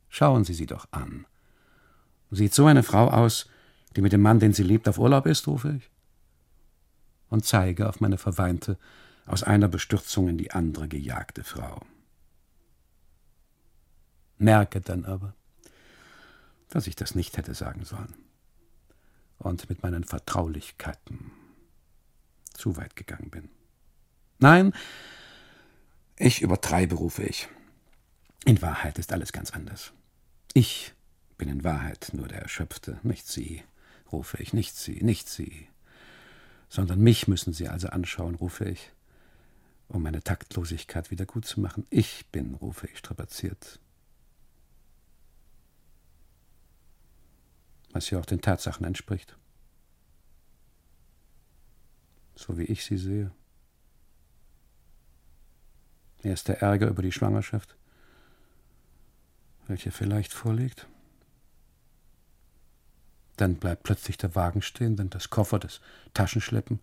Schauen 0.09 0.45
Sie 0.45 0.55
sie 0.55 0.65
doch 0.65 0.87
an. 0.91 1.27
Sieht 2.31 2.53
so 2.53 2.65
eine 2.65 2.81
Frau 2.81 3.07
aus, 3.07 3.47
die 3.95 4.01
mit 4.01 4.11
dem 4.11 4.21
Mann, 4.21 4.39
den 4.39 4.53
sie 4.53 4.63
liebt, 4.63 4.89
auf 4.89 4.97
Urlaub 4.97 5.25
ist, 5.25 5.47
rufe 5.47 5.75
ich. 5.77 5.89
Und 7.29 7.45
zeige 7.45 7.87
auf 7.87 8.01
meine 8.01 8.17
verweinte, 8.17 8.77
aus 9.25 9.43
einer 9.43 9.67
Bestürzung 9.67 10.27
in 10.27 10.37
die 10.37 10.51
andere 10.51 10.87
gejagte 10.87 11.43
Frau. 11.43 11.81
Merke 14.37 14.81
dann 14.81 15.05
aber, 15.05 15.33
dass 16.69 16.87
ich 16.87 16.95
das 16.95 17.15
nicht 17.15 17.37
hätte 17.37 17.53
sagen 17.53 17.85
sollen 17.85 18.13
und 19.37 19.69
mit 19.69 19.83
meinen 19.83 20.03
Vertraulichkeiten 20.03 21.31
zu 22.53 22.77
weit 22.77 22.95
gegangen 22.95 23.29
bin. 23.29 23.49
Nein, 24.39 24.73
ich 26.17 26.41
übertreibe, 26.41 26.95
rufe 26.95 27.23
ich. 27.23 27.47
In 28.45 28.61
Wahrheit 28.61 28.99
ist 28.99 29.11
alles 29.11 29.33
ganz 29.33 29.51
anders. 29.51 29.91
Ich 30.53 30.93
bin 31.37 31.49
in 31.49 31.63
Wahrheit 31.63 32.11
nur 32.13 32.27
der 32.27 32.41
Erschöpfte, 32.41 32.99
nicht 33.03 33.27
Sie, 33.27 33.63
rufe 34.11 34.41
ich, 34.41 34.53
nicht 34.53 34.75
Sie, 34.75 35.03
nicht 35.03 35.27
Sie. 35.27 35.67
Sondern 36.69 36.99
mich 36.99 37.27
müssen 37.27 37.53
Sie 37.53 37.67
also 37.67 37.89
anschauen, 37.89 38.35
rufe 38.35 38.65
ich, 38.65 38.91
um 39.87 40.03
meine 40.03 40.23
Taktlosigkeit 40.23 41.11
wieder 41.11 41.25
gut 41.25 41.45
zu 41.45 41.59
machen. 41.59 41.85
Ich 41.89 42.25
bin, 42.31 42.55
rufe 42.55 42.88
ich, 42.88 42.97
strapaziert. 42.97 43.79
Was 47.95 48.09
ja 48.09 48.19
auch 48.19 48.25
den 48.25 48.41
Tatsachen 48.41 48.85
entspricht. 48.85 49.37
So 52.35 52.57
wie 52.57 52.65
ich 52.65 52.83
sie 52.83 52.97
sehe. 52.97 53.31
Erst 56.21 56.49
der 56.49 56.61
Ärger 56.61 56.89
über 56.89 57.01
die 57.01 57.13
Schwangerschaft, 57.13 57.77
welche 59.67 59.91
vielleicht 59.91 60.33
vorliegt. 60.33 60.87
Dann 63.37 63.55
bleibt 63.55 63.83
plötzlich 63.83 64.17
der 64.17 64.35
Wagen 64.35 64.61
stehen, 64.61 64.97
dann 64.97 65.09
das 65.09 65.29
Koffer, 65.29 65.57
das 65.57 65.79
Taschenschleppen. 66.13 66.81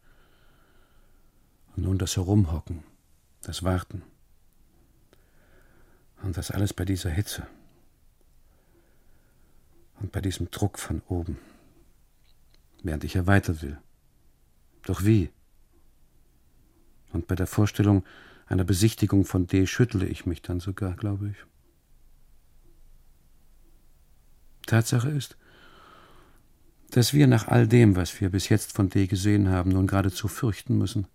Und 1.76 1.82
nun 1.82 1.98
das 1.98 2.16
Herumhocken, 2.16 2.84
das 3.42 3.62
Warten. 3.62 4.02
Und 6.22 6.38
das 6.38 6.50
alles 6.50 6.72
bei 6.72 6.86
dieser 6.86 7.10
Hitze 7.10 7.46
und 10.02 10.10
bei 10.12 10.20
diesem 10.20 10.50
Druck 10.50 10.78
von 10.78 11.00
oben, 11.08 11.38
während 12.82 13.04
ich 13.04 13.14
ja 13.14 13.26
weiter 13.26 13.62
will. 13.62 13.78
Doch 14.82 15.04
wie? 15.04 15.30
Und 17.12 17.28
bei 17.28 17.36
der 17.36 17.46
Vorstellung 17.46 18.04
einer 18.46 18.64
Besichtigung 18.64 19.24
von 19.24 19.46
D 19.46 19.66
schüttle 19.66 20.06
ich 20.06 20.26
mich 20.26 20.42
dann 20.42 20.60
sogar, 20.60 20.96
glaube 20.96 21.28
ich. 21.30 21.36
Tatsache 24.66 25.08
ist, 25.10 25.36
dass 26.90 27.14
wir 27.14 27.26
nach 27.26 27.48
all 27.48 27.68
dem, 27.68 27.96
was 27.96 28.20
wir 28.20 28.30
bis 28.30 28.48
jetzt 28.48 28.72
von 28.72 28.90
D 28.90 29.06
gesehen 29.06 29.48
haben, 29.48 29.70
nun 29.70 29.86
geradezu 29.86 30.28
fürchten 30.28 30.76
müssen, 30.78 31.06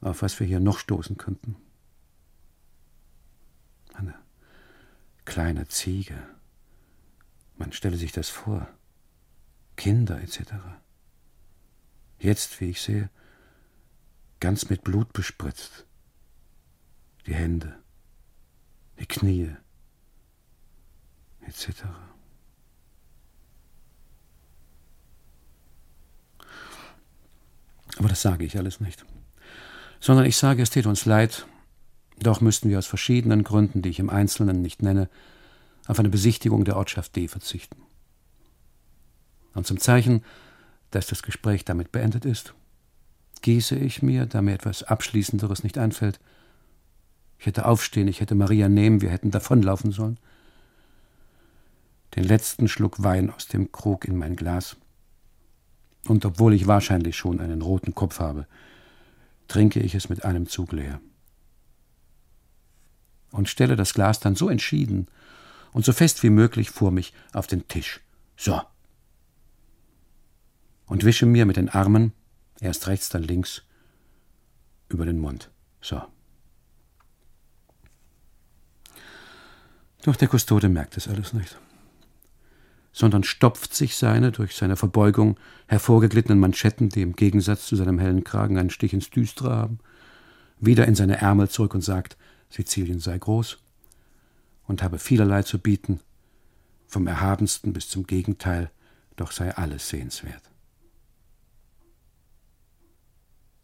auf 0.00 0.22
was 0.22 0.38
wir 0.38 0.46
hier 0.46 0.60
noch 0.60 0.78
stoßen 0.78 1.16
könnten. 1.16 1.56
Eine 3.94 4.14
kleine 5.24 5.66
Ziege. 5.68 6.16
Man 7.60 7.72
stelle 7.72 7.98
sich 7.98 8.10
das 8.10 8.30
vor. 8.30 8.66
Kinder 9.76 10.18
etc. 10.22 10.40
Jetzt, 12.18 12.58
wie 12.58 12.70
ich 12.70 12.80
sehe, 12.80 13.10
ganz 14.40 14.70
mit 14.70 14.82
Blut 14.82 15.12
bespritzt. 15.12 15.84
Die 17.26 17.34
Hände, 17.34 17.78
die 18.98 19.04
Knie 19.04 19.54
etc. 21.42 21.84
Aber 27.98 28.08
das 28.08 28.22
sage 28.22 28.46
ich 28.46 28.56
alles 28.56 28.80
nicht. 28.80 29.04
Sondern 30.00 30.24
ich 30.24 30.38
sage, 30.38 30.62
es 30.62 30.70
tät 30.70 30.86
uns 30.86 31.04
leid, 31.04 31.46
doch 32.20 32.40
müssten 32.40 32.70
wir 32.70 32.78
aus 32.78 32.86
verschiedenen 32.86 33.44
Gründen, 33.44 33.82
die 33.82 33.90
ich 33.90 33.98
im 33.98 34.08
Einzelnen 34.08 34.62
nicht 34.62 34.80
nenne, 34.80 35.10
auf 35.90 35.98
eine 35.98 36.08
Besichtigung 36.08 36.64
der 36.64 36.76
Ortschaft 36.76 37.16
D 37.16 37.28
verzichten. 37.28 37.82
Und 39.54 39.66
zum 39.66 39.78
Zeichen, 39.78 40.24
dass 40.90 41.08
das 41.08 41.22
Gespräch 41.22 41.64
damit 41.64 41.92
beendet 41.92 42.24
ist, 42.24 42.54
gieße 43.42 43.76
ich 43.76 44.02
mir, 44.02 44.26
da 44.26 44.42
mir 44.42 44.54
etwas 44.54 44.82
Abschließenderes 44.84 45.64
nicht 45.64 45.78
einfällt, 45.78 46.20
ich 47.38 47.46
hätte 47.46 47.66
aufstehen, 47.66 48.06
ich 48.06 48.20
hätte 48.20 48.34
Maria 48.34 48.68
nehmen, 48.68 49.00
wir 49.00 49.10
hätten 49.10 49.30
davonlaufen 49.30 49.92
sollen, 49.92 50.18
den 52.16 52.24
letzten 52.24 52.68
Schluck 52.68 53.02
Wein 53.02 53.30
aus 53.30 53.48
dem 53.48 53.72
Krug 53.72 54.04
in 54.04 54.16
mein 54.16 54.36
Glas 54.36 54.76
und 56.06 56.24
obwohl 56.24 56.54
ich 56.54 56.66
wahrscheinlich 56.66 57.16
schon 57.16 57.40
einen 57.40 57.62
roten 57.62 57.94
Kopf 57.94 58.20
habe, 58.20 58.46
trinke 59.48 59.80
ich 59.80 59.94
es 59.94 60.08
mit 60.08 60.24
einem 60.24 60.46
Zug 60.48 60.72
leer. 60.72 61.00
Und 63.32 63.48
stelle 63.48 63.76
das 63.76 63.94
Glas 63.94 64.20
dann 64.20 64.34
so 64.34 64.48
entschieden 64.48 65.08
und 65.72 65.84
so 65.84 65.92
fest 65.92 66.22
wie 66.22 66.30
möglich 66.30 66.70
vor 66.70 66.90
mich 66.90 67.12
auf 67.32 67.46
den 67.46 67.66
Tisch. 67.68 68.00
So. 68.36 68.60
Und 70.86 71.04
wische 71.04 71.26
mir 71.26 71.46
mit 71.46 71.56
den 71.56 71.68
Armen, 71.68 72.12
erst 72.60 72.88
rechts, 72.88 73.08
dann 73.08 73.22
links, 73.22 73.62
über 74.88 75.06
den 75.06 75.18
Mund. 75.18 75.50
So. 75.80 76.02
Doch 80.02 80.16
der 80.16 80.28
Kustode 80.28 80.68
merkt 80.68 80.96
es 80.96 81.06
alles 81.06 81.32
nicht 81.32 81.56
sondern 82.92 83.24
stopft 83.24 83.74
sich 83.74 83.96
seine 83.96 84.32
durch 84.32 84.56
seine 84.56 84.76
Verbeugung 84.76 85.38
hervorgeglittenen 85.68 86.40
Manschetten, 86.40 86.88
die 86.88 87.02
im 87.02 87.14
Gegensatz 87.14 87.66
zu 87.66 87.76
seinem 87.76 87.98
hellen 87.98 88.24
Kragen 88.24 88.58
einen 88.58 88.70
Stich 88.70 88.92
ins 88.92 89.10
Düstere 89.10 89.50
haben, 89.50 89.78
wieder 90.58 90.86
in 90.86 90.94
seine 90.94 91.20
Ärmel 91.20 91.48
zurück 91.48 91.74
und 91.74 91.82
sagt, 91.82 92.16
Sizilien 92.50 92.98
sei 92.98 93.18
groß 93.18 93.58
und 94.70 94.84
habe 94.84 95.00
vielerlei 95.00 95.42
zu 95.42 95.58
bieten, 95.58 95.98
vom 96.86 97.08
Erhabensten 97.08 97.72
bis 97.72 97.88
zum 97.88 98.06
Gegenteil, 98.06 98.70
doch 99.16 99.32
sei 99.32 99.52
alles 99.56 99.88
sehenswert. 99.88 100.48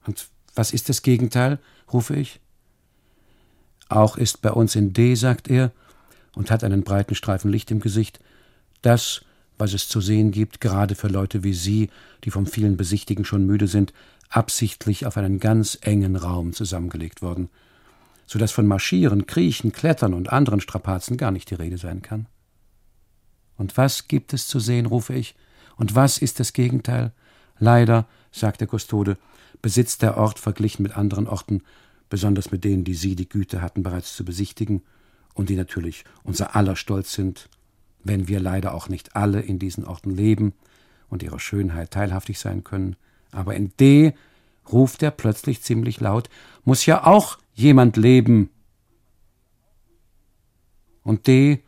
Und 0.04 0.26
was 0.56 0.72
ist 0.72 0.88
das 0.88 1.02
Gegenteil? 1.02 1.60
rufe 1.92 2.16
ich. 2.16 2.40
Auch 3.88 4.16
ist 4.16 4.42
bei 4.42 4.50
uns 4.50 4.74
in 4.74 4.94
D, 4.94 5.14
sagt 5.14 5.48
er, 5.48 5.70
und 6.34 6.50
hat 6.50 6.64
einen 6.64 6.82
breiten 6.82 7.14
Streifen 7.14 7.52
Licht 7.52 7.70
im 7.70 7.78
Gesicht, 7.78 8.18
das, 8.82 9.24
was 9.58 9.74
es 9.74 9.88
zu 9.88 10.00
sehen 10.00 10.32
gibt, 10.32 10.60
gerade 10.60 10.96
für 10.96 11.06
Leute 11.06 11.44
wie 11.44 11.54
Sie, 11.54 11.88
die 12.24 12.32
vom 12.32 12.48
vielen 12.48 12.76
Besichtigen 12.76 13.24
schon 13.24 13.46
müde 13.46 13.68
sind, 13.68 13.92
absichtlich 14.28 15.06
auf 15.06 15.16
einen 15.16 15.38
ganz 15.38 15.78
engen 15.82 16.16
Raum 16.16 16.52
zusammengelegt 16.52 17.22
worden, 17.22 17.48
so 18.26 18.38
dass 18.38 18.52
von 18.52 18.66
Marschieren, 18.66 19.26
Kriechen, 19.26 19.72
Klettern 19.72 20.14
und 20.14 20.32
anderen 20.32 20.60
Strapazen 20.60 21.16
gar 21.16 21.30
nicht 21.30 21.50
die 21.50 21.54
Rede 21.54 21.78
sein 21.78 22.02
kann. 22.02 22.26
Und 23.56 23.76
was 23.76 24.08
gibt 24.08 24.34
es 24.34 24.48
zu 24.48 24.60
sehen, 24.60 24.86
rufe 24.86 25.14
ich, 25.14 25.34
und 25.76 25.94
was 25.94 26.18
ist 26.18 26.40
das 26.40 26.52
Gegenteil? 26.52 27.12
Leider, 27.58 28.06
sagt 28.32 28.60
der 28.60 28.68
Kustode, 28.68 29.16
besitzt 29.62 30.02
der 30.02 30.16
Ort 30.16 30.38
verglichen 30.38 30.82
mit 30.82 30.96
anderen 30.96 31.26
Orten, 31.26 31.62
besonders 32.08 32.50
mit 32.50 32.64
denen, 32.64 32.84
die 32.84 32.94
Sie 32.94 33.16
die 33.16 33.28
Güte 33.28 33.62
hatten 33.62 33.82
bereits 33.82 34.14
zu 34.14 34.24
besichtigen 34.24 34.82
und 35.34 35.48
die 35.48 35.56
natürlich 35.56 36.04
unser 36.22 36.56
aller 36.56 36.76
Stolz 36.76 37.12
sind, 37.12 37.48
wenn 38.04 38.28
wir 38.28 38.40
leider 38.40 38.74
auch 38.74 38.88
nicht 38.88 39.16
alle 39.16 39.40
in 39.40 39.58
diesen 39.58 39.84
Orten 39.84 40.10
leben 40.10 40.54
und 41.08 41.22
ihrer 41.22 41.40
Schönheit 41.40 41.90
teilhaftig 41.90 42.38
sein 42.38 42.64
können. 42.64 42.96
Aber 43.32 43.54
in 43.54 43.72
D 43.78 44.14
ruft 44.72 45.02
er 45.02 45.10
plötzlich 45.10 45.62
ziemlich 45.62 46.00
laut, 46.00 46.28
muss 46.64 46.86
ja 46.86 47.04
auch 47.04 47.38
jemand 47.56 47.96
leben. 47.96 48.50
Und 51.02 51.26
D, 51.26 51.64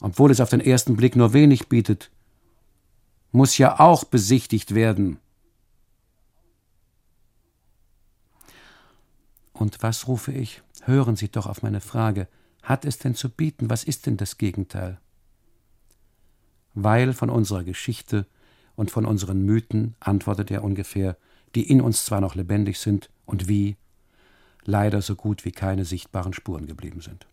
obwohl 0.00 0.32
es 0.32 0.40
auf 0.40 0.50
den 0.50 0.60
ersten 0.60 0.96
Blick 0.96 1.14
nur 1.14 1.32
wenig 1.32 1.68
bietet, 1.68 2.10
muss 3.30 3.56
ja 3.56 3.78
auch 3.78 4.02
besichtigt 4.02 4.74
werden. 4.74 5.18
Und 9.52 9.80
was 9.82 10.08
rufe 10.08 10.32
ich? 10.32 10.60
Hören 10.82 11.14
Sie 11.14 11.30
doch 11.30 11.46
auf 11.46 11.62
meine 11.62 11.80
Frage. 11.80 12.26
Hat 12.64 12.84
es 12.84 12.98
denn 12.98 13.14
zu 13.14 13.30
bieten? 13.30 13.70
Was 13.70 13.84
ist 13.84 14.06
denn 14.06 14.16
das 14.16 14.38
Gegenteil? 14.38 14.98
weil 16.74 17.12
von 17.12 17.30
unserer 17.30 17.64
Geschichte 17.64 18.26
und 18.74 18.90
von 18.90 19.04
unseren 19.04 19.44
Mythen, 19.44 19.94
antwortet 20.00 20.50
er 20.50 20.64
ungefähr, 20.64 21.16
die 21.54 21.68
in 21.68 21.80
uns 21.80 22.04
zwar 22.04 22.20
noch 22.20 22.34
lebendig 22.34 22.78
sind 22.78 23.10
und 23.26 23.48
wie, 23.48 23.76
leider 24.64 25.02
so 25.02 25.16
gut 25.16 25.44
wie 25.44 25.52
keine 25.52 25.84
sichtbaren 25.84 26.32
Spuren 26.32 26.66
geblieben 26.66 27.00
sind. 27.00 27.26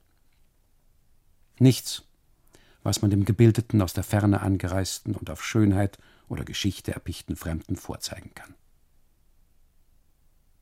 Nichts, 1.60 2.04
was 2.84 3.02
man 3.02 3.12
dem 3.12 3.26
gebildeten, 3.26 3.82
aus 3.82 3.94
der 3.94 4.04
Ferne 4.04 4.42
angereisten 4.42 5.16
und 5.16 5.30
auf 5.30 5.44
Schönheit 5.44 5.98
oder 6.28 6.46
Geschichte 6.46 6.94
erpichten 6.94 7.36
Fremden 7.36 7.76
vorzeigen 7.76 8.34
kann. 8.34 8.56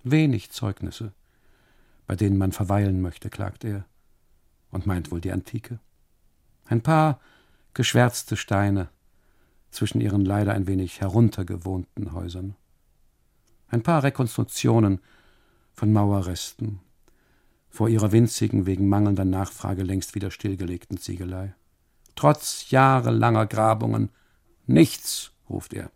Wenig 0.04 0.52
Zeugnisse, 0.52 1.14
bei 2.08 2.16
denen 2.16 2.38
man 2.38 2.52
verweilen 2.52 3.02
möchte, 3.02 3.30
klagt 3.30 3.64
er, 3.64 3.86
und 4.72 4.86
meint 4.86 5.12
wohl 5.12 5.22
die 5.22 5.32
Antike. 5.32 5.80
Ein 6.66 6.82
paar 6.82 7.20
geschwärzte 7.74 8.36
Steine 8.36 8.90
zwischen 9.72 10.02
ihren 10.02 10.26
leider 10.26 10.54
ein 10.54 10.68
wenig 10.68 11.02
heruntergewohnten 11.02 12.14
Häusern. 12.14 12.56
Ein 13.68 13.84
paar 13.84 14.04
Rekonstruktionen 14.04 15.00
von 15.78 15.94
Mauerresten 15.94 16.80
vor 17.70 17.88
ihrer 17.88 18.12
winzigen, 18.12 18.66
wegen 18.66 18.90
mangelnder 18.90 19.26
Nachfrage 19.26 19.84
längst 19.84 20.16
wieder 20.16 20.32
stillgelegten 20.32 20.98
Ziegelei. 20.98 21.54
Trotz 22.16 22.72
jahrelanger 22.72 23.46
Grabungen 23.46 24.10
nichts, 24.66 25.32
ruft 25.48 25.74
er, 25.74 25.92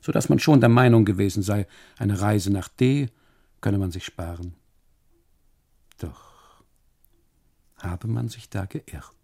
so 0.00 0.10
dass 0.10 0.28
man 0.28 0.40
schon 0.40 0.60
der 0.60 0.68
Meinung 0.68 1.04
gewesen 1.04 1.44
sei, 1.44 1.68
eine 1.96 2.20
Reise 2.20 2.50
nach 2.50 2.66
D 2.66 3.08
könne 3.60 3.78
man 3.78 3.92
sich 3.92 4.04
sparen. 4.04 4.56
Doch 5.98 6.64
habe 7.78 8.08
man 8.08 8.28
sich 8.28 8.50
da 8.50 8.64
geirrt. 8.64 9.14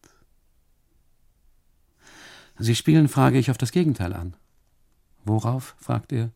Sie 2.60 2.76
spielen, 2.76 3.08
frage 3.08 3.38
ich, 3.38 3.50
auf 3.50 3.58
das 3.58 3.72
Gegenteil 3.72 4.12
an. 4.12 4.36
Worauf? 5.24 5.74
fragt 5.78 6.12
er. 6.12 6.30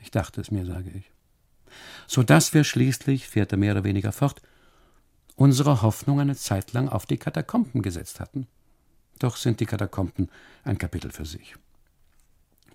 Ich 0.00 0.10
dachte 0.10 0.40
es 0.40 0.50
mir, 0.50 0.64
sage 0.64 0.90
ich. 0.90 1.12
So 2.06 2.22
dass 2.22 2.54
wir 2.54 2.64
schließlich, 2.64 3.26
fährt 3.28 3.52
er 3.52 3.58
mehr 3.58 3.72
oder 3.72 3.84
weniger 3.84 4.12
fort, 4.12 4.42
unsere 5.36 5.82
Hoffnung 5.82 6.20
eine 6.20 6.36
Zeit 6.36 6.72
lang 6.72 6.88
auf 6.88 7.06
die 7.06 7.18
Katakomben 7.18 7.82
gesetzt 7.82 8.20
hatten. 8.20 8.46
Doch 9.18 9.36
sind 9.36 9.60
die 9.60 9.66
Katakomben 9.66 10.30
ein 10.64 10.78
Kapitel 10.78 11.10
für 11.10 11.24
sich. 11.24 11.54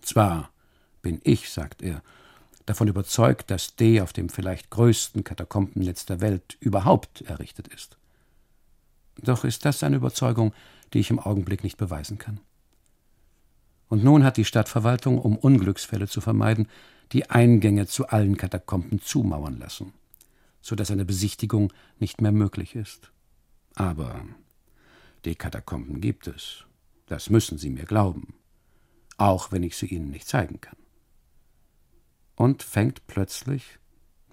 Zwar 0.01 0.51
bin 1.01 1.19
ich, 1.23 1.49
sagt 1.49 1.81
er, 1.81 2.01
davon 2.65 2.87
überzeugt, 2.87 3.51
dass 3.51 3.75
D 3.75 4.01
auf 4.01 4.13
dem 4.13 4.29
vielleicht 4.29 4.69
größten 4.69 5.23
Katakombennetz 5.23 6.05
der 6.05 6.21
Welt 6.21 6.57
überhaupt 6.59 7.21
errichtet 7.21 7.67
ist. 7.67 7.97
Doch 9.17 9.43
ist 9.43 9.65
das 9.65 9.83
eine 9.83 9.97
Überzeugung, 9.97 10.53
die 10.93 10.99
ich 10.99 11.09
im 11.09 11.19
Augenblick 11.19 11.63
nicht 11.63 11.77
beweisen 11.77 12.17
kann. 12.17 12.39
Und 13.87 14.03
nun 14.03 14.23
hat 14.23 14.37
die 14.37 14.45
Stadtverwaltung, 14.45 15.19
um 15.19 15.37
Unglücksfälle 15.37 16.07
zu 16.07 16.21
vermeiden, 16.21 16.67
die 17.11 17.29
Eingänge 17.29 17.87
zu 17.87 18.07
allen 18.07 18.37
Katakomben 18.37 19.01
zumauern 19.01 19.59
lassen, 19.59 19.93
so 20.61 20.75
dass 20.75 20.91
eine 20.91 21.05
Besichtigung 21.05 21.71
nicht 21.99 22.21
mehr 22.21 22.31
möglich 22.31 22.75
ist. 22.75 23.11
Aber 23.75 24.25
die 25.25 25.35
Katakomben 25.35 26.01
gibt 26.01 26.27
es. 26.27 26.65
Das 27.07 27.29
müssen 27.29 27.57
Sie 27.57 27.69
mir 27.69 27.85
glauben, 27.85 28.33
auch 29.17 29.51
wenn 29.51 29.63
ich 29.63 29.77
sie 29.77 29.87
Ihnen 29.87 30.09
nicht 30.09 30.27
zeigen 30.27 30.61
kann. 30.61 30.77
Und 32.35 32.63
fängt 32.63 33.05
plötzlich, 33.07 33.79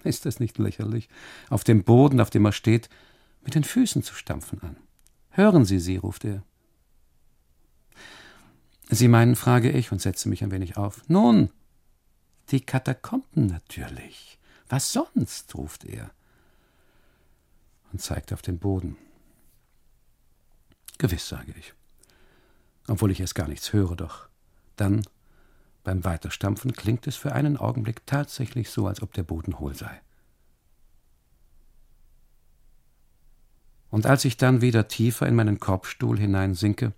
ist 0.03 0.25
das 0.25 0.39
nicht 0.39 0.57
lächerlich, 0.57 1.09
auf 1.49 1.63
dem 1.63 1.83
Boden, 1.83 2.19
auf 2.19 2.29
dem 2.29 2.45
er 2.45 2.51
steht, 2.51 2.89
mit 3.43 3.55
den 3.55 3.63
Füßen 3.63 4.03
zu 4.03 4.15
stampfen 4.15 4.61
an. 4.61 4.77
Hören 5.29 5.65
Sie 5.65 5.79
sie, 5.79 5.97
ruft 5.97 6.25
er. 6.25 6.43
Sie 8.89 9.07
meinen, 9.07 9.35
frage 9.35 9.71
ich 9.71 9.91
und 9.91 10.01
setze 10.01 10.29
mich 10.29 10.43
ein 10.43 10.51
wenig 10.51 10.77
auf. 10.77 11.01
Nun, 11.07 11.49
die 12.49 12.61
Katakomben 12.61 13.47
natürlich. 13.47 14.39
Was 14.69 14.91
sonst? 14.91 15.53
ruft 15.55 15.85
er 15.85 16.11
und 17.91 18.01
zeigt 18.01 18.33
auf 18.33 18.41
den 18.41 18.59
Boden. 18.59 18.97
Gewiss, 20.97 21.27
sage 21.27 21.53
ich, 21.57 21.73
obwohl 22.87 23.11
ich 23.11 23.19
erst 23.19 23.35
gar 23.35 23.47
nichts 23.47 23.73
höre, 23.73 23.95
doch 23.95 24.27
dann 24.75 25.03
beim 25.83 26.03
Weiterstampfen 26.03 26.73
klingt 26.73 27.07
es 27.07 27.15
für 27.15 27.33
einen 27.33 27.57
Augenblick 27.57 28.05
tatsächlich 28.05 28.69
so, 28.69 28.87
als 28.87 29.01
ob 29.01 29.13
der 29.13 29.23
Boden 29.23 29.59
hohl 29.59 29.75
sei. 29.75 30.01
Und 33.89 34.07
als 34.07 34.25
ich 34.25 34.37
dann 34.37 34.61
wieder 34.61 34.87
tiefer 34.87 35.27
in 35.27 35.35
meinen 35.35 35.59
Korbstuhl 35.59 36.17
hineinsinke, 36.17 36.93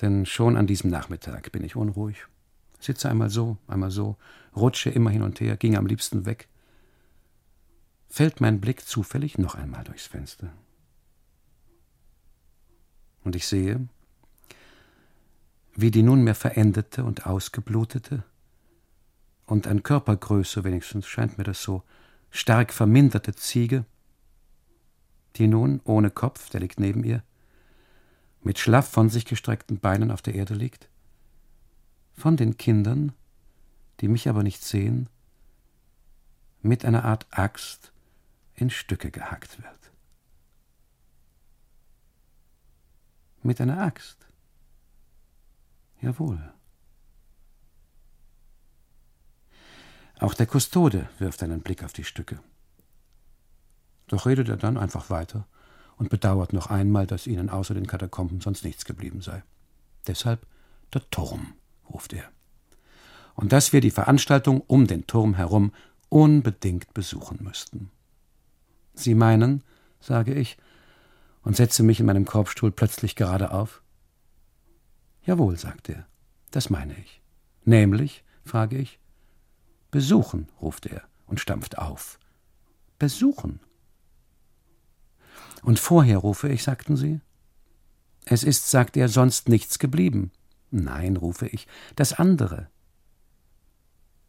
denn 0.00 0.26
schon 0.26 0.56
an 0.56 0.66
diesem 0.66 0.90
Nachmittag 0.90 1.50
bin 1.50 1.64
ich 1.64 1.76
unruhig, 1.76 2.26
sitze 2.84 3.08
einmal 3.08 3.30
so, 3.30 3.58
einmal 3.66 3.90
so, 3.90 4.16
rutsche 4.54 4.90
immer 4.90 5.10
hin 5.10 5.22
und 5.22 5.40
her, 5.40 5.56
ging 5.56 5.76
am 5.76 5.86
liebsten 5.86 6.26
weg, 6.26 6.48
fällt 8.08 8.40
mein 8.40 8.60
Blick 8.60 8.86
zufällig 8.86 9.38
noch 9.38 9.54
einmal 9.54 9.84
durchs 9.84 10.06
Fenster. 10.06 10.52
Und 13.24 13.36
ich 13.36 13.46
sehe, 13.46 13.88
wie 15.74 15.90
die 15.90 16.02
nunmehr 16.02 16.34
verendete 16.34 17.04
und 17.04 17.26
ausgeblutete 17.26 18.24
und 19.46 19.66
an 19.66 19.82
Körpergröße 19.82 20.64
wenigstens 20.64 21.06
scheint 21.06 21.38
mir 21.38 21.44
das 21.44 21.62
so 21.62 21.82
stark 22.30 22.72
verminderte 22.72 23.34
Ziege, 23.34 23.84
die 25.36 25.46
nun 25.46 25.80
ohne 25.84 26.10
Kopf, 26.10 26.50
der 26.50 26.60
liegt 26.60 26.80
neben 26.80 27.04
ihr, 27.04 27.22
mit 28.42 28.58
schlaff 28.58 28.88
von 28.88 29.08
sich 29.08 29.24
gestreckten 29.24 29.78
Beinen 29.78 30.10
auf 30.10 30.22
der 30.22 30.34
Erde 30.34 30.54
liegt, 30.54 30.88
von 32.22 32.36
den 32.36 32.56
Kindern, 32.56 33.10
die 33.98 34.06
mich 34.06 34.28
aber 34.28 34.44
nicht 34.44 34.62
sehen, 34.62 35.08
mit 36.60 36.84
einer 36.84 37.04
Art 37.04 37.26
Axt 37.30 37.92
in 38.54 38.70
Stücke 38.70 39.10
gehackt 39.10 39.60
wird. 39.60 39.90
Mit 43.42 43.60
einer 43.60 43.82
Axt. 43.82 44.24
Jawohl. 46.00 46.54
Auch 50.20 50.34
der 50.34 50.46
Kustode 50.46 51.08
wirft 51.18 51.42
einen 51.42 51.60
Blick 51.60 51.82
auf 51.82 51.92
die 51.92 52.04
Stücke. 52.04 52.38
Doch 54.06 54.26
redet 54.26 54.48
er 54.48 54.58
dann 54.58 54.76
einfach 54.76 55.10
weiter 55.10 55.48
und 55.96 56.08
bedauert 56.08 56.52
noch 56.52 56.68
einmal, 56.68 57.08
dass 57.08 57.26
ihnen 57.26 57.50
außer 57.50 57.74
den 57.74 57.88
Katakomben 57.88 58.40
sonst 58.40 58.62
nichts 58.62 58.84
geblieben 58.84 59.22
sei. 59.22 59.42
Deshalb 60.06 60.46
der 60.94 61.10
Turm, 61.10 61.54
ruft 61.92 62.12
er. 62.12 62.24
Und 63.34 63.52
dass 63.52 63.72
wir 63.72 63.80
die 63.80 63.90
Veranstaltung 63.90 64.60
um 64.60 64.86
den 64.86 65.06
Turm 65.06 65.34
herum 65.34 65.72
unbedingt 66.08 66.92
besuchen 66.94 67.38
müssten. 67.42 67.90
Sie 68.94 69.14
meinen, 69.14 69.64
sage 70.00 70.34
ich, 70.34 70.58
und 71.42 71.56
setze 71.56 71.82
mich 71.82 72.00
in 72.00 72.06
meinem 72.06 72.24
Korbstuhl 72.24 72.70
plötzlich 72.70 73.16
gerade 73.16 73.52
auf. 73.52 73.82
Jawohl, 75.24 75.56
sagt 75.56 75.88
er, 75.88 76.06
das 76.50 76.70
meine 76.70 76.96
ich. 76.98 77.22
Nämlich, 77.64 78.24
frage 78.44 78.76
ich. 78.76 78.98
Besuchen, 79.90 80.48
ruft 80.60 80.86
er 80.86 81.02
und 81.26 81.40
stampft 81.40 81.78
auf. 81.78 82.18
Besuchen. 82.98 83.60
Und 85.62 85.78
vorher 85.78 86.18
rufe 86.18 86.48
ich, 86.48 86.62
sagten 86.62 86.96
Sie? 86.96 87.20
Es 88.24 88.44
ist, 88.44 88.70
sagt 88.70 88.96
er, 88.96 89.08
sonst 89.08 89.48
nichts 89.48 89.78
geblieben. 89.78 90.30
Nein, 90.72 91.18
rufe 91.18 91.46
ich, 91.46 91.68
das 91.96 92.14
andere. 92.14 92.68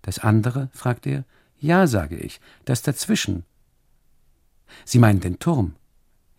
Das 0.01 0.19
andere? 0.19 0.69
fragt 0.73 1.07
er. 1.07 1.23
Ja, 1.57 1.87
sage 1.87 2.17
ich, 2.17 2.41
das 2.65 2.81
dazwischen. 2.81 3.45
Sie 4.83 4.99
meinen 4.99 5.21
den 5.21 5.39
Turm? 5.39 5.75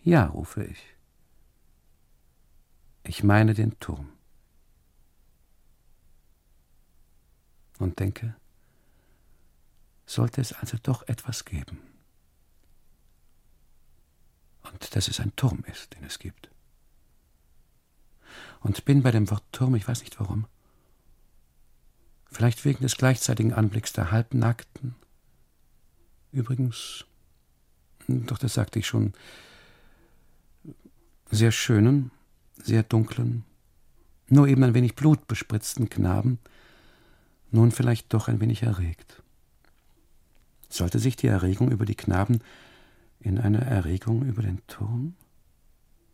Ja, 0.02 0.26
rufe 0.26 0.62
ich. 0.64 0.78
Ich 3.02 3.24
meine 3.24 3.54
den 3.54 3.78
Turm. 3.80 4.10
Und 7.78 7.98
denke, 7.98 8.36
sollte 10.04 10.42
es 10.42 10.52
also 10.52 10.76
doch 10.82 11.08
etwas 11.08 11.46
geben. 11.46 11.80
Und 14.62 14.94
dass 14.94 15.08
es 15.08 15.18
ein 15.18 15.34
Turm 15.36 15.64
ist, 15.64 15.94
den 15.94 16.04
es 16.04 16.18
gibt. 16.18 16.50
Und 18.64 18.86
bin 18.86 19.02
bei 19.02 19.10
dem 19.10 19.30
Wort 19.30 19.44
Turm, 19.52 19.74
ich 19.74 19.86
weiß 19.86 20.00
nicht 20.00 20.18
warum, 20.18 20.46
vielleicht 22.30 22.64
wegen 22.64 22.80
des 22.80 22.96
gleichzeitigen 22.96 23.52
Anblicks 23.52 23.92
der 23.92 24.10
Halbnackten, 24.10 24.94
übrigens, 26.32 27.04
doch 28.08 28.38
das 28.38 28.54
sagte 28.54 28.78
ich 28.78 28.86
schon, 28.86 29.12
sehr 31.30 31.52
schönen, 31.52 32.10
sehr 32.56 32.82
dunklen, 32.82 33.44
nur 34.28 34.48
eben 34.48 34.64
ein 34.64 34.74
wenig 34.74 34.96
blutbespritzten 34.96 35.90
Knaben, 35.90 36.38
nun 37.50 37.70
vielleicht 37.70 38.14
doch 38.14 38.28
ein 38.28 38.40
wenig 38.40 38.62
erregt. 38.62 39.22
Sollte 40.70 40.98
sich 40.98 41.16
die 41.16 41.26
Erregung 41.26 41.70
über 41.70 41.84
die 41.84 41.96
Knaben 41.96 42.40
in 43.20 43.38
eine 43.38 43.60
Erregung 43.60 44.24
über 44.24 44.40
den 44.40 44.66
Turm? 44.68 45.16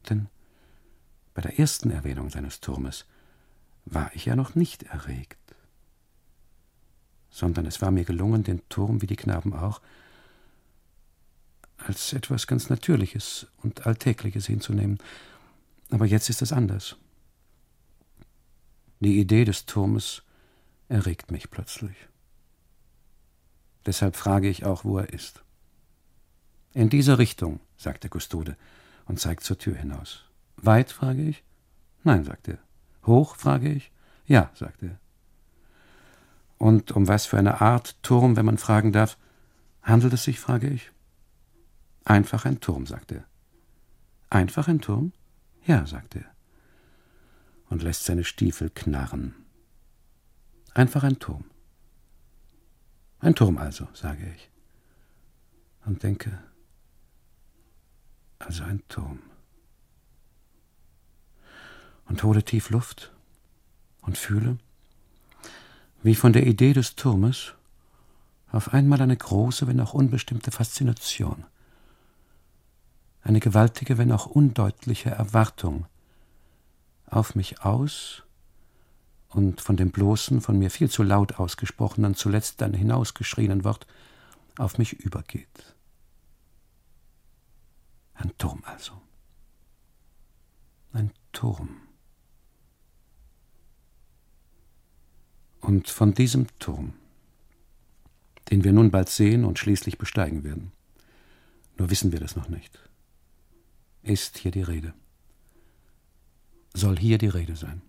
Denn 0.09 0.29
bei 1.41 1.49
der 1.49 1.59
ersten 1.59 1.91
Erwähnung 1.91 2.29
seines 2.29 2.61
Turmes 2.61 3.07
war 3.87 4.15
ich 4.15 4.27
ja 4.27 4.37
noch 4.37 4.55
nicht 4.55 4.83
erregt, 4.83 5.39
sondern 7.31 7.65
es 7.65 7.81
war 7.81 7.91
mir 7.91 8.05
gelungen, 8.05 8.43
den 8.43 8.61
Turm, 8.69 9.01
wie 9.01 9.07
die 9.07 9.17
Knaben 9.17 9.55
auch, 9.55 9.81
als 11.79 12.13
etwas 12.13 12.47
ganz 12.47 12.69
Natürliches 12.69 13.47
und 13.63 13.87
Alltägliches 13.87 14.49
hinzunehmen. 14.49 14.99
Aber 15.89 16.05
jetzt 16.05 16.29
ist 16.29 16.43
es 16.43 16.53
anders. 16.53 16.97
Die 18.99 19.19
Idee 19.19 19.47
des 19.47 19.65
Turmes 19.65 20.23
erregt 20.91 21.31
mich 21.31 21.51
plötzlich. 21.51 21.97
Deshalb 23.87 24.15
frage 24.15 24.51
ich 24.51 24.67
auch, 24.67 24.85
wo 24.85 24.99
er 24.99 25.11
ist. 25.11 25.43
In 26.75 26.91
dieser 26.91 27.17
Richtung, 27.17 27.61
sagt 27.79 28.03
der 28.03 28.11
Kustode 28.11 28.59
und 29.07 29.19
zeigt 29.19 29.43
zur 29.43 29.57
Tür 29.57 29.77
hinaus. 29.77 30.30
Weit, 30.63 30.93
frage 30.93 31.23
ich. 31.23 31.45
Nein, 32.03 32.25
sagt 32.25 32.49
er. 32.49 32.59
Hoch, 33.07 33.37
frage 33.37 33.71
ich. 33.71 33.93
Ja, 34.27 34.51
sagt 34.55 34.83
er. 34.83 34.99
Und 36.59 36.93
um 36.93 37.09
was 37.09 37.27
für 37.27 37.39
eine 37.39 37.61
Art 37.61 38.03
Turm, 38.03 38.37
wenn 38.37 38.45
man 38.45 38.59
fragen 38.59 38.93
darf, 38.93 39.17
handelt 39.83 40.13
es 40.13 40.25
sich, 40.25 40.39
frage 40.39 40.69
ich. 40.69 40.93
Einfach 42.05 42.45
ein 42.45 42.61
Turm, 42.61 42.87
sagt 42.87 43.13
er. 43.13 43.25
Einfach 44.29 44.69
ein 44.69 44.81
Turm? 44.81 45.13
Ja, 45.65 45.87
sagt 45.87 46.17
er. 46.17 46.25
Und 47.69 47.83
lässt 47.83 48.05
seine 48.05 48.25
Stiefel 48.25 48.71
knarren. 48.71 49.35
Einfach 50.75 51.03
ein 51.03 51.19
Turm. 51.19 51.45
Ein 53.21 53.35
Turm 53.35 53.59
also, 53.59 53.89
sage 53.93 54.33
ich. 54.35 54.51
Und 55.85 56.03
denke, 56.03 56.39
also 58.39 58.65
ein 58.65 58.83
Turm. 58.89 59.21
Und 62.11 62.23
hole 62.23 62.45
tief 62.45 62.69
Luft 62.69 63.13
und 64.03 64.19
fühle, 64.19 64.59
wie 66.03 66.15
von 66.15 66.35
der 66.35 66.47
Idee 66.47 66.75
des 66.75 66.97
Turmes 66.97 67.55
auf 68.53 68.75
einmal 68.75 69.01
eine 69.01 69.17
große, 69.17 69.67
wenn 69.67 69.81
auch 69.81 69.95
unbestimmte 69.95 70.51
Faszination 70.51 71.47
eine 73.23 73.41
gewaltige, 73.41 73.99
wenn 73.99 74.13
auch 74.13 74.27
undeutliche 74.27 75.11
Erwartung 75.11 75.87
auf 77.07 77.35
mich 77.35 77.63
aus 77.63 78.23
und 79.29 79.61
von 79.61 79.77
dem 79.77 79.91
bloßen, 79.91 80.41
von 80.41 80.59
mir 80.59 80.71
viel 80.71 80.91
zu 80.91 81.03
laut 81.03 81.39
ausgesprochenen, 81.39 82.15
zuletzt 82.15 82.61
dann 82.61 82.75
hinausgeschrienen 82.75 83.65
Wort 83.65 83.87
auf 84.59 84.79
mich 84.79 84.95
übergeht. 84.95 85.77
Ein 88.15 88.37
Turm 88.39 88.63
also. 88.65 88.93
Ein 90.93 91.13
Turm. 91.33 91.90
Und 95.61 95.89
von 95.89 96.15
diesem 96.15 96.47
Turm, 96.59 96.95
den 98.51 98.65
wir 98.65 98.73
nun 98.73 98.91
bald 98.91 99.09
sehen 99.09 99.45
und 99.45 99.59
schließlich 99.59 99.99
besteigen 99.99 100.43
werden, 100.43 100.73
nur 101.77 101.91
wissen 101.91 102.13
wir 102.13 102.21
das 102.21 102.37
noch 102.37 102.49
nicht 102.49 102.81
ist 104.03 104.39
hier 104.39 104.51
die 104.51 104.63
Rede. 104.63 104.93
Soll 106.75 106.99
hier 106.99 107.19
die 107.19 107.29
Rede 107.29 107.57
sein. 107.57 107.83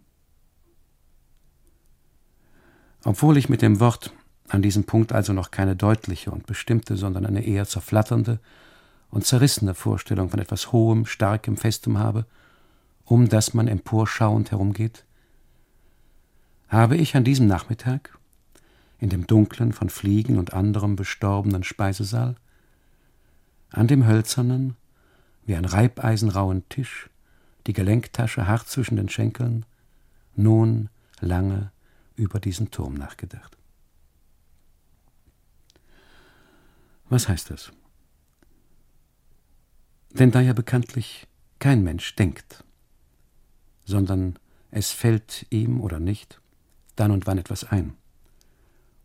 Obwohl 3.03 3.37
ich 3.37 3.49
mit 3.49 3.61
dem 3.61 3.79
Wort 3.79 4.13
an 4.47 4.61
diesem 4.61 4.83
Punkt 4.83 5.13
also 5.13 5.33
noch 5.33 5.51
keine 5.51 5.75
deutliche 5.75 6.31
und 6.31 6.45
bestimmte, 6.45 6.97
sondern 6.97 7.25
eine 7.25 7.45
eher 7.45 7.65
zerflatternde 7.65 8.39
und 9.09 9.25
zerrissene 9.25 9.73
Vorstellung 9.73 10.29
von 10.29 10.39
etwas 10.39 10.71
Hohem, 10.71 11.05
Starkem, 11.05 11.57
Festem 11.57 11.97
habe, 11.97 12.25
um 13.05 13.29
das 13.29 13.53
man 13.53 13.67
emporschauend 13.67 14.51
herumgeht, 14.51 15.05
habe 16.71 16.95
ich 16.95 17.15
an 17.15 17.25
diesem 17.25 17.47
Nachmittag 17.47 18.17
in 18.97 19.09
dem 19.09 19.27
dunklen, 19.27 19.73
von 19.73 19.89
Fliegen 19.89 20.37
und 20.37 20.53
anderem 20.53 20.95
bestorbenen 20.95 21.63
Speisesaal, 21.63 22.35
an 23.71 23.87
dem 23.87 24.07
hölzernen, 24.07 24.77
wie 25.45 25.55
ein 25.55 25.65
Reibeisenrauen 25.65 26.67
Tisch, 26.69 27.09
die 27.67 27.73
Gelenktasche 27.73 28.47
hart 28.47 28.69
zwischen 28.69 28.95
den 28.95 29.09
Schenkeln, 29.09 29.65
nun 30.35 30.89
lange 31.19 31.71
über 32.15 32.39
diesen 32.39 32.71
Turm 32.71 32.93
nachgedacht. 32.93 33.57
Was 37.09 37.27
heißt 37.27 37.49
das? 37.49 37.71
Denn 40.11 40.31
da 40.31 40.41
ja 40.41 40.53
bekanntlich 40.53 41.27
kein 41.59 41.83
Mensch 41.83 42.15
denkt, 42.15 42.63
sondern 43.83 44.37
es 44.69 44.91
fällt 44.91 45.45
ihm 45.49 45.81
oder 45.81 45.99
nicht 45.99 46.40
dann 47.01 47.11
und 47.11 47.25
wann 47.27 47.39
etwas 47.39 47.63
ein. 47.63 47.95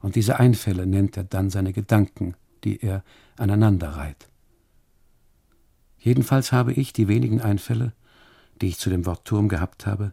Und 0.01 0.15
diese 0.15 0.39
Einfälle 0.39 0.87
nennt 0.87 1.17
er 1.17 1.25
dann 1.25 1.51
seine 1.51 1.73
Gedanken, 1.73 2.35
die 2.63 2.81
er 2.81 3.03
aneinander 3.37 3.89
reiht. 3.97 4.29
Jedenfalls 5.99 6.53
habe 6.53 6.73
ich 6.73 6.93
die 6.93 7.09
wenigen 7.09 7.41
Einfälle, 7.41 7.93
die 8.61 8.69
ich 8.69 8.79
zu 8.79 8.91
dem 8.91 9.07
Wort 9.07 9.25
Turm 9.25 9.49
gehabt 9.49 9.87
habe, 9.87 10.13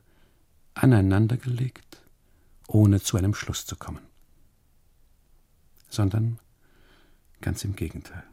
aneinandergelegt, 0.73 2.01
ohne 2.67 3.01
zu 3.01 3.17
einem 3.17 3.35
Schluss 3.35 3.65
zu 3.65 3.75
kommen. 3.75 4.01
Sondern 5.89 6.39
ganz 7.41 7.63
im 7.63 7.75
Gegenteil. 7.75 8.23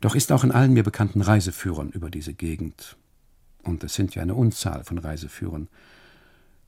Doch 0.00 0.14
ist 0.14 0.30
auch 0.30 0.44
in 0.44 0.52
allen 0.52 0.74
mir 0.74 0.84
bekannten 0.84 1.22
Reiseführern 1.22 1.90
über 1.90 2.10
diese 2.10 2.34
Gegend, 2.34 2.96
und 3.64 3.82
es 3.82 3.94
sind 3.94 4.14
ja 4.14 4.22
eine 4.22 4.36
Unzahl 4.36 4.84
von 4.84 4.98
Reiseführern, 4.98 5.68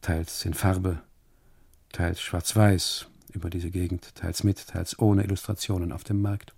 teils 0.00 0.44
in 0.44 0.54
Farbe, 0.54 1.02
teils 1.92 2.20
schwarz-weiß 2.20 3.06
über 3.32 3.50
diese 3.50 3.70
Gegend, 3.70 4.14
teils 4.14 4.44
mit, 4.44 4.66
teils 4.66 4.98
ohne 4.98 5.24
Illustrationen 5.24 5.92
auf 5.92 6.04
dem 6.04 6.20
Markt. 6.20 6.54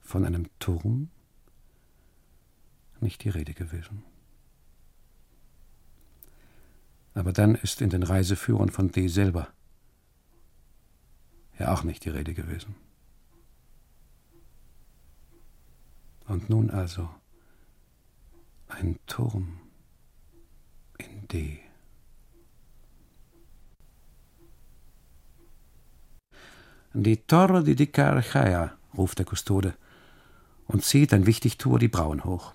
Von 0.00 0.24
einem 0.24 0.48
Turm 0.60 1.10
nicht 3.00 3.24
die 3.24 3.28
Rede 3.28 3.54
gewesen. 3.54 4.04
Aber 7.14 7.32
dann 7.32 7.54
ist 7.54 7.80
in 7.80 7.90
den 7.90 8.02
Reiseführern 8.02 8.68
von 8.68 8.92
D 8.92 9.08
selber 9.08 9.48
ja 11.58 11.72
auch 11.72 11.82
nicht 11.82 12.04
die 12.04 12.10
Rede 12.10 12.34
gewesen. 12.34 12.74
Und 16.26 16.50
nun 16.50 16.70
also 16.70 17.08
ein 18.68 18.98
Turm 19.06 19.60
in 20.98 21.28
D. 21.28 21.65
Die 26.98 27.18
Torre 27.18 27.62
di 27.62 27.74
di 27.76 27.88
Carchaya, 27.88 28.72
ruft 28.96 29.18
der 29.18 29.26
Kustode 29.26 29.74
und 30.66 30.82
zieht 30.82 31.12
ein 31.12 31.26
Wichtigtuer 31.26 31.78
die 31.78 31.88
Brauen 31.88 32.24
hoch. 32.24 32.54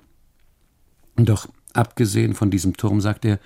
Doch 1.16 1.48
abgesehen 1.74 2.34
von 2.34 2.50
diesem 2.50 2.76
Turm, 2.76 3.02
sagt 3.02 3.24
er, 3.24 3.38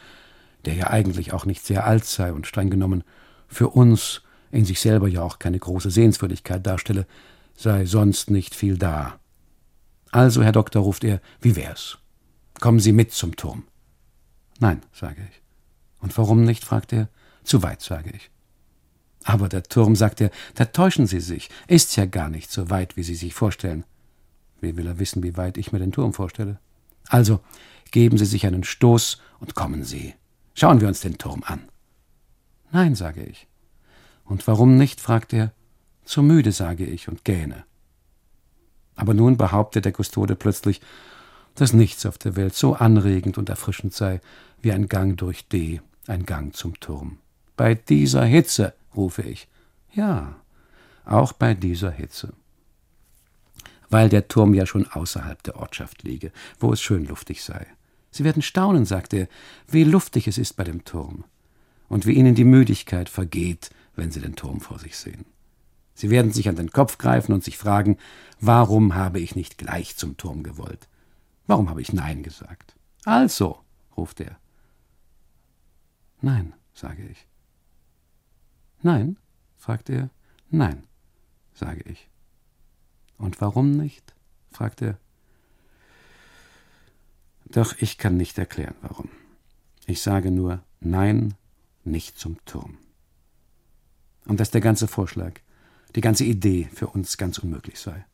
der 0.64 0.76
ja 0.76 0.91
eigentlich 0.91 1.34
auch 1.34 1.46
nicht 1.46 1.66
sehr 1.66 1.86
alt 1.86 2.06
sei 2.06 2.32
und 2.32 2.48
streng 2.48 2.70
genommen 2.70 3.04
für 3.50 3.68
uns 3.68 4.22
in 4.52 4.64
sich 4.64 4.80
selber 4.80 5.10
ja 5.10 5.22
auch 5.22 5.38
keine 5.38 5.60
große 5.60 5.91
Sehenswürdigkeit 5.91 6.66
darstelle, 6.66 7.06
sei 7.58 7.86
sonst 7.86 8.32
nicht 8.32 8.56
viel 8.56 8.78
da. 8.78 9.20
Also, 10.14 10.43
Herr 10.43 10.54
Doktor, 10.54 10.84
ruft 10.84 11.04
er, 11.04 11.20
wie 11.41 11.58
wär's? 11.58 11.98
Kommen 12.62 12.80
Sie 12.80 12.93
mit 12.93 13.12
zum 13.12 13.36
Turm. 13.36 13.64
Nein, 14.60 14.82
sage 14.93 15.28
ich. 15.30 15.41
Und 16.00 16.18
warum 16.18 16.46
nicht? 16.46 16.64
fragt 16.64 16.93
er. 16.93 17.10
Zu 17.43 17.64
weit, 17.64 17.82
sage 17.82 18.12
ich. 18.12 18.32
Aber 19.28 19.50
der 19.50 19.64
Turm, 19.64 19.96
sagt 19.96 20.22
er, 20.22 20.30
da 20.54 20.66
täuschen 20.66 21.08
Sie 21.08 21.20
sich. 21.20 21.50
Ist 21.68 21.96
ja 21.96 22.06
gar 22.06 22.30
nicht 22.30 22.52
so 22.52 22.70
weit, 22.70 22.96
wie 22.96 23.02
Sie 23.02 23.16
sich 23.16 23.34
vorstellen. 23.34 23.84
Wie 24.62 24.78
will 24.78 24.86
er 24.86 25.00
wissen, 25.00 25.24
wie 25.24 25.36
weit 25.36 25.58
ich 25.58 25.72
mir 25.72 25.80
den 25.80 25.92
Turm 25.92 26.14
vorstelle? 26.14 26.60
Also, 27.08 27.40
geben 27.90 28.20
Sie 28.20 28.26
sich 28.26 28.46
einen 28.46 28.64
Stoß 28.64 29.20
und 29.40 29.56
kommen 29.56 29.84
Sie. 29.84 30.14
Schauen 30.54 30.80
wir 30.80 30.88
uns 30.88 31.00
den 31.00 31.18
Turm 31.18 31.42
an. 31.44 31.68
Nein, 32.72 32.94
sage 32.94 33.24
ich. 33.24 33.48
Und 34.26 34.46
warum 34.48 34.78
nicht? 34.78 35.02
fragt 35.02 35.34
er. 35.34 35.52
Zu 36.04 36.22
müde, 36.22 36.52
sage 36.52 36.86
ich 36.86 37.08
und 37.08 37.26
gähne. 37.26 37.66
Aber 38.96 39.16
nun 39.16 39.38
behauptet 39.38 39.86
der 39.86 39.92
Kustode 39.92 40.36
plötzlich, 40.36 40.82
dass 41.56 41.74
nichts 41.74 42.06
auf 42.06 42.20
der 42.20 42.36
Welt 42.36 42.54
so 42.54 42.76
anregend 42.76 43.40
und 43.40 43.50
erfrischend 43.50 43.96
sei 43.96 44.22
wie 44.62 44.72
ein 44.72 44.88
Gang 44.88 45.18
durch 45.18 45.48
D, 45.48 45.82
ein 46.06 46.28
Gang 46.28 46.56
zum 46.56 46.80
Turm. 46.80 47.18
Bei 47.58 47.74
dieser 47.74 48.24
Hitze, 48.24 48.74
rufe 48.96 49.22
ich. 49.22 49.48
Ja, 49.93 50.36
auch 51.06 51.34
bei 51.34 51.54
dieser 51.54 51.91
Hitze. 51.91 52.34
Weil 53.89 54.10
der 54.10 54.28
Turm 54.28 54.54
ja 54.54 54.66
schon 54.66 54.88
außerhalb 54.88 55.41
der 55.43 55.58
Ortschaft 55.58 56.04
liege, 56.04 56.32
wo 56.60 56.74
es 56.74 56.82
schön 56.82 57.06
luftig 57.06 57.43
sei. 57.43 57.68
Sie 58.12 58.24
werden 58.24 58.41
staunen, 58.41 58.86
sagte 58.86 59.18
er, 59.18 59.28
wie 59.68 59.84
luftig 59.84 60.28
es 60.28 60.38
ist 60.38 60.54
bei 60.54 60.64
dem 60.64 60.86
Turm 60.86 61.26
und 61.88 62.06
wie 62.06 62.14
ihnen 62.14 62.36
die 62.36 62.46
Müdigkeit 62.46 63.10
vergeht, 63.10 63.70
wenn 63.96 64.12
sie 64.12 64.22
den 64.22 64.36
Turm 64.36 64.62
vor 64.62 64.80
sich 64.80 64.98
sehen. 64.98 65.26
Sie 65.93 66.10
werden 66.10 66.32
sich 66.32 66.50
an 66.50 66.56
den 66.56 66.72
Kopf 66.72 66.98
greifen 66.98 67.34
und 67.34 67.43
sich 67.43 67.58
fragen, 67.58 67.98
warum 68.39 68.96
habe 68.96 69.20
ich 69.20 69.36
nicht 69.36 69.58
gleich 69.58 69.96
zum 69.96 70.18
Turm 70.18 70.43
gewollt? 70.43 70.89
Warum 71.48 71.70
habe 71.70 71.82
ich 71.82 71.93
Nein 71.93 72.24
gesagt? 72.24 72.76
Also, 73.06 73.60
ruft 73.96 74.20
er. 74.20 74.38
Nein, 76.22 76.54
sage 76.74 77.08
ich. 77.08 77.28
Nein? 78.86 79.18
fragt 79.56 79.90
er. 79.90 80.12
Nein, 80.52 80.84
sage 81.56 81.82
ich. 81.90 82.08
Und 83.18 83.42
warum 83.42 83.72
nicht? 83.72 84.14
fragt 84.52 84.84
er. 84.84 85.00
Doch 87.46 87.74
ich 87.80 87.98
kann 87.98 88.16
nicht 88.16 88.38
erklären, 88.38 88.76
warum. 88.84 89.10
Ich 89.88 90.04
sage 90.04 90.30
nur 90.30 90.64
Nein, 90.82 91.34
nicht 91.84 92.20
zum 92.20 92.38
Turm. 92.46 92.78
Und 94.26 94.40
dass 94.40 94.52
der 94.52 94.62
ganze 94.62 94.88
Vorschlag, 94.88 95.40
die 95.96 96.02
ganze 96.02 96.24
Idee 96.24 96.70
für 96.72 96.86
uns 96.86 97.18
ganz 97.18 97.40
unmöglich 97.40 97.80
sei. 97.80 98.06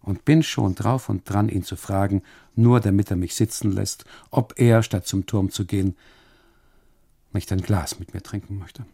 Und 0.00 0.24
bin 0.24 0.44
schon 0.44 0.76
drauf 0.76 1.08
und 1.08 1.28
dran, 1.28 1.48
ihn 1.48 1.64
zu 1.64 1.74
fragen, 1.74 2.22
nur 2.54 2.78
damit 2.78 3.10
er 3.10 3.16
mich 3.16 3.34
sitzen 3.34 3.72
lässt, 3.72 4.04
ob 4.30 4.60
er, 4.60 4.84
statt 4.84 5.08
zum 5.08 5.26
Turm 5.26 5.50
zu 5.50 5.66
gehen, 5.66 5.96
nicht 7.34 7.50
ein 7.52 7.62
Glas 7.62 7.98
mit 7.98 8.14
mir 8.14 8.22
trinken 8.22 8.58
möchte. 8.58 8.86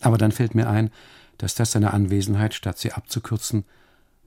Aber 0.00 0.18
dann 0.18 0.32
fällt 0.32 0.54
mir 0.54 0.68
ein, 0.68 0.90
dass 1.38 1.54
das 1.54 1.72
seine 1.72 1.92
Anwesenheit, 1.92 2.54
statt 2.54 2.78
sie 2.78 2.92
abzukürzen, 2.92 3.64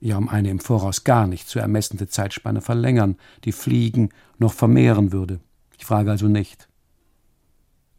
ja 0.00 0.16
um 0.16 0.28
eine 0.28 0.50
im 0.50 0.60
Voraus 0.60 1.04
gar 1.04 1.26
nicht 1.26 1.48
zu 1.48 1.58
ermessende 1.58 2.08
Zeitspanne 2.08 2.60
verlängern, 2.60 3.16
die 3.44 3.52
Fliegen 3.52 4.10
noch 4.38 4.52
vermehren 4.52 5.12
würde. 5.12 5.40
Ich 5.78 5.84
frage 5.84 6.10
also 6.10 6.28
nicht. 6.28 6.68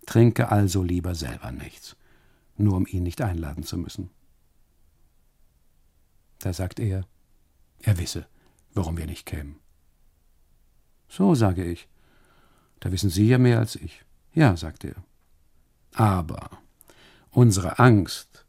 Trinke 0.05 0.51
also 0.51 0.83
lieber 0.83 1.15
selber 1.15 1.51
nichts, 1.51 1.95
nur 2.55 2.75
um 2.75 2.87
ihn 2.87 3.03
nicht 3.03 3.21
einladen 3.21 3.63
zu 3.63 3.77
müssen. 3.77 4.09
Da 6.39 6.53
sagt 6.53 6.79
er, 6.79 7.05
er 7.81 7.97
wisse, 7.97 8.27
warum 8.73 8.97
wir 8.97 9.05
nicht 9.05 9.25
kämen. 9.25 9.57
So, 11.09 11.35
sage 11.35 11.63
ich, 11.63 11.87
da 12.79 12.91
wissen 12.91 13.09
Sie 13.09 13.27
ja 13.27 13.37
mehr 13.37 13.59
als 13.59 13.75
ich. 13.75 14.03
Ja, 14.37 14.55
sagte 14.55 14.89
er. 14.89 15.03
Aber 15.95 16.51
unsere 17.31 17.79
Angst, 17.79 18.45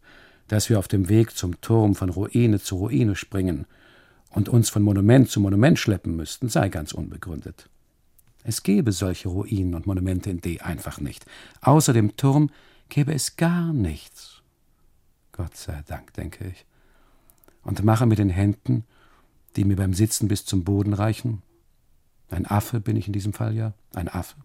dass 0.46 0.68
wir 0.68 0.78
auf 0.78 0.86
dem 0.86 1.08
Weg 1.08 1.34
zum 1.34 1.62
Turm 1.62 1.94
von 1.94 2.10
Ruine 2.10 2.60
zu 2.60 2.76
Ruine 2.76 3.16
springen 3.16 3.64
und 4.28 4.50
uns 4.50 4.68
von 4.68 4.82
Monument 4.82 5.30
zu 5.30 5.40
Monument 5.40 5.78
schleppen 5.78 6.14
müssten, 6.14 6.50
sei 6.50 6.68
ganz 6.68 6.92
unbegründet. 6.92 7.70
Es 8.44 8.62
gäbe 8.62 8.92
solche 8.92 9.30
Ruinen 9.30 9.74
und 9.74 9.86
Monumente 9.86 10.28
in 10.28 10.42
D 10.42 10.60
einfach 10.60 11.00
nicht. 11.00 11.24
Außer 11.62 11.94
dem 11.94 12.16
Turm 12.16 12.50
gäbe 12.90 13.14
es 13.14 13.36
gar 13.36 13.72
nichts. 13.72 14.42
Gott 15.32 15.56
sei 15.56 15.82
Dank, 15.86 16.12
denke 16.12 16.48
ich. 16.48 16.66
Und 17.62 17.82
mache 17.82 18.04
mit 18.04 18.18
den 18.18 18.28
Händen, 18.28 18.84
die 19.56 19.64
mir 19.64 19.76
beim 19.76 19.94
Sitzen 19.94 20.28
bis 20.28 20.44
zum 20.44 20.64
Boden 20.64 20.92
reichen. 20.92 21.40
Ein 22.28 22.44
Affe 22.44 22.78
bin 22.78 22.96
ich 22.96 23.06
in 23.06 23.14
diesem 23.14 23.32
Fall 23.32 23.54
ja, 23.54 23.72
ein 23.94 24.08
Affe. 24.08 24.36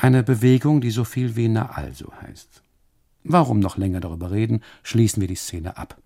Eine 0.00 0.22
Bewegung, 0.22 0.80
die 0.80 0.90
so 0.90 1.04
viel 1.04 1.36
wie 1.36 1.48
na 1.48 1.72
also 1.72 2.10
heißt. 2.22 2.62
Warum 3.22 3.60
noch 3.60 3.76
länger 3.76 4.00
darüber 4.00 4.30
reden, 4.30 4.62
schließen 4.82 5.20
wir 5.20 5.28
die 5.28 5.34
Szene 5.34 5.76
ab. 5.76 6.00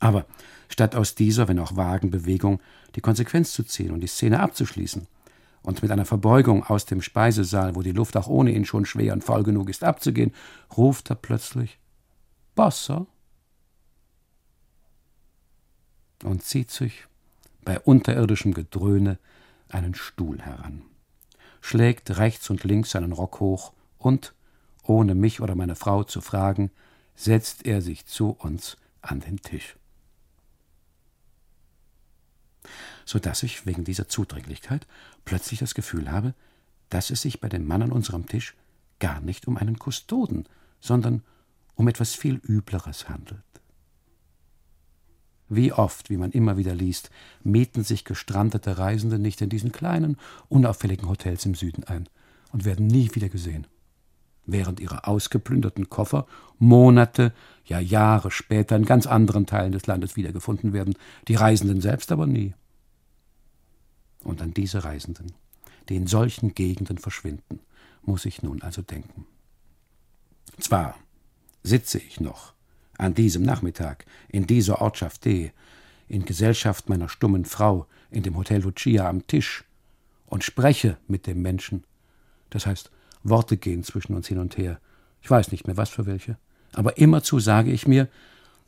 Aber 0.00 0.26
statt 0.68 0.96
aus 0.96 1.14
dieser, 1.14 1.46
wenn 1.46 1.60
auch 1.60 1.76
vagen 1.76 2.10
Bewegung 2.10 2.60
die 2.96 3.00
Konsequenz 3.00 3.52
zu 3.52 3.62
ziehen 3.62 3.92
und 3.92 4.00
die 4.00 4.08
Szene 4.08 4.40
abzuschließen 4.40 5.06
und 5.62 5.80
mit 5.80 5.92
einer 5.92 6.06
Verbeugung 6.06 6.64
aus 6.64 6.86
dem 6.86 7.02
Speisesaal, 7.02 7.76
wo 7.76 7.82
die 7.82 7.92
Luft 7.92 8.16
auch 8.16 8.26
ohne 8.26 8.50
ihn 8.50 8.64
schon 8.64 8.84
schwer 8.84 9.12
und 9.12 9.22
voll 9.22 9.44
genug 9.44 9.70
ist, 9.70 9.84
abzugehen, 9.84 10.34
ruft 10.76 11.08
er 11.08 11.14
plötzlich 11.14 11.78
Bossa 12.56 13.06
und 16.24 16.42
zieht 16.42 16.72
sich 16.72 17.06
bei 17.64 17.78
unterirdischem 17.78 18.54
Gedröhne 18.54 19.20
einen 19.68 19.94
Stuhl 19.94 20.40
heran 20.40 20.82
schlägt 21.66 22.16
rechts 22.16 22.48
und 22.48 22.62
links 22.62 22.92
seinen 22.92 23.10
Rock 23.10 23.40
hoch 23.40 23.72
und, 23.98 24.34
ohne 24.84 25.16
mich 25.16 25.40
oder 25.40 25.56
meine 25.56 25.74
Frau 25.74 26.04
zu 26.04 26.20
fragen, 26.20 26.70
setzt 27.16 27.66
er 27.66 27.82
sich 27.82 28.06
zu 28.06 28.30
uns 28.30 28.76
an 29.02 29.18
den 29.18 29.40
Tisch. 29.40 29.74
So 33.04 33.18
dass 33.18 33.42
ich 33.42 33.66
wegen 33.66 33.82
dieser 33.82 34.06
Zudringlichkeit 34.06 34.86
plötzlich 35.24 35.58
das 35.58 35.74
Gefühl 35.74 36.08
habe, 36.08 36.34
dass 36.88 37.10
es 37.10 37.22
sich 37.22 37.40
bei 37.40 37.48
dem 37.48 37.66
Mann 37.66 37.82
an 37.82 37.90
unserem 37.90 38.26
Tisch 38.26 38.54
gar 39.00 39.20
nicht 39.20 39.48
um 39.48 39.56
einen 39.56 39.80
Kustoden, 39.80 40.48
sondern 40.80 41.24
um 41.74 41.88
etwas 41.88 42.14
viel 42.14 42.36
Übleres 42.36 43.08
handelt. 43.08 43.42
Wie 45.48 45.72
oft, 45.72 46.10
wie 46.10 46.16
man 46.16 46.32
immer 46.32 46.56
wieder 46.56 46.74
liest, 46.74 47.10
mieten 47.42 47.84
sich 47.84 48.04
gestrandete 48.04 48.78
Reisende 48.78 49.18
nicht 49.18 49.40
in 49.40 49.48
diesen 49.48 49.72
kleinen, 49.72 50.16
unauffälligen 50.48 51.08
Hotels 51.08 51.46
im 51.46 51.54
Süden 51.54 51.84
ein 51.84 52.08
und 52.52 52.64
werden 52.64 52.86
nie 52.86 53.14
wieder 53.14 53.28
gesehen. 53.28 53.66
Während 54.44 54.80
ihre 54.80 55.06
ausgeplünderten 55.06 55.88
Koffer 55.88 56.26
Monate, 56.58 57.32
ja 57.64 57.80
Jahre 57.80 58.30
später 58.30 58.76
in 58.76 58.84
ganz 58.84 59.06
anderen 59.06 59.46
Teilen 59.46 59.72
des 59.72 59.86
Landes 59.86 60.16
wiedergefunden 60.16 60.72
werden, 60.72 60.94
die 61.28 61.34
Reisenden 61.34 61.80
selbst 61.80 62.12
aber 62.12 62.26
nie. 62.26 62.54
Und 64.22 64.42
an 64.42 64.54
diese 64.54 64.84
Reisenden, 64.84 65.32
die 65.88 65.96
in 65.96 66.06
solchen 66.06 66.54
Gegenden 66.54 66.98
verschwinden, 66.98 67.60
muss 68.02 68.24
ich 68.24 68.42
nun 68.42 68.62
also 68.62 68.82
denken. 68.82 69.26
Zwar 70.58 70.96
sitze 71.62 71.98
ich 71.98 72.20
noch 72.20 72.55
an 72.98 73.14
diesem 73.14 73.42
Nachmittag 73.42 74.06
in 74.28 74.46
dieser 74.46 74.80
Ortschaft 74.80 75.24
D, 75.24 75.52
in 76.08 76.24
Gesellschaft 76.24 76.88
meiner 76.88 77.08
stummen 77.08 77.44
Frau 77.44 77.86
in 78.10 78.22
dem 78.22 78.36
Hotel 78.36 78.62
Lucia 78.62 79.08
am 79.08 79.26
Tisch 79.26 79.64
und 80.26 80.44
spreche 80.44 80.96
mit 81.08 81.26
dem 81.26 81.42
Menschen. 81.42 81.84
Das 82.50 82.66
heißt, 82.66 82.90
Worte 83.22 83.56
gehen 83.56 83.82
zwischen 83.82 84.14
uns 84.14 84.28
hin 84.28 84.38
und 84.38 84.56
her. 84.56 84.80
Ich 85.20 85.30
weiß 85.30 85.50
nicht 85.50 85.66
mehr, 85.66 85.76
was 85.76 85.90
für 85.90 86.06
welche. 86.06 86.38
Aber 86.72 86.98
immerzu 86.98 87.40
sage 87.40 87.72
ich 87.72 87.86
mir, 87.86 88.08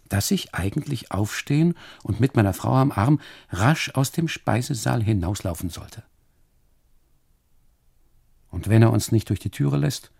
dass 0.08 0.30
ich 0.30 0.54
eigentlich 0.54 1.12
aufstehen 1.12 1.74
und 2.02 2.20
mit 2.20 2.34
meiner 2.34 2.54
Frau 2.54 2.74
am 2.74 2.90
Arm 2.90 3.20
rasch 3.50 3.90
aus 3.94 4.10
dem 4.10 4.26
Speisesaal 4.26 5.02
hinauslaufen 5.02 5.68
sollte. 5.68 6.02
Und 8.50 8.68
wenn 8.68 8.82
er 8.82 8.90
uns 8.90 9.12
nicht 9.12 9.28
durch 9.28 9.40
die 9.40 9.50
Türe 9.50 9.76
lässt, 9.76 10.10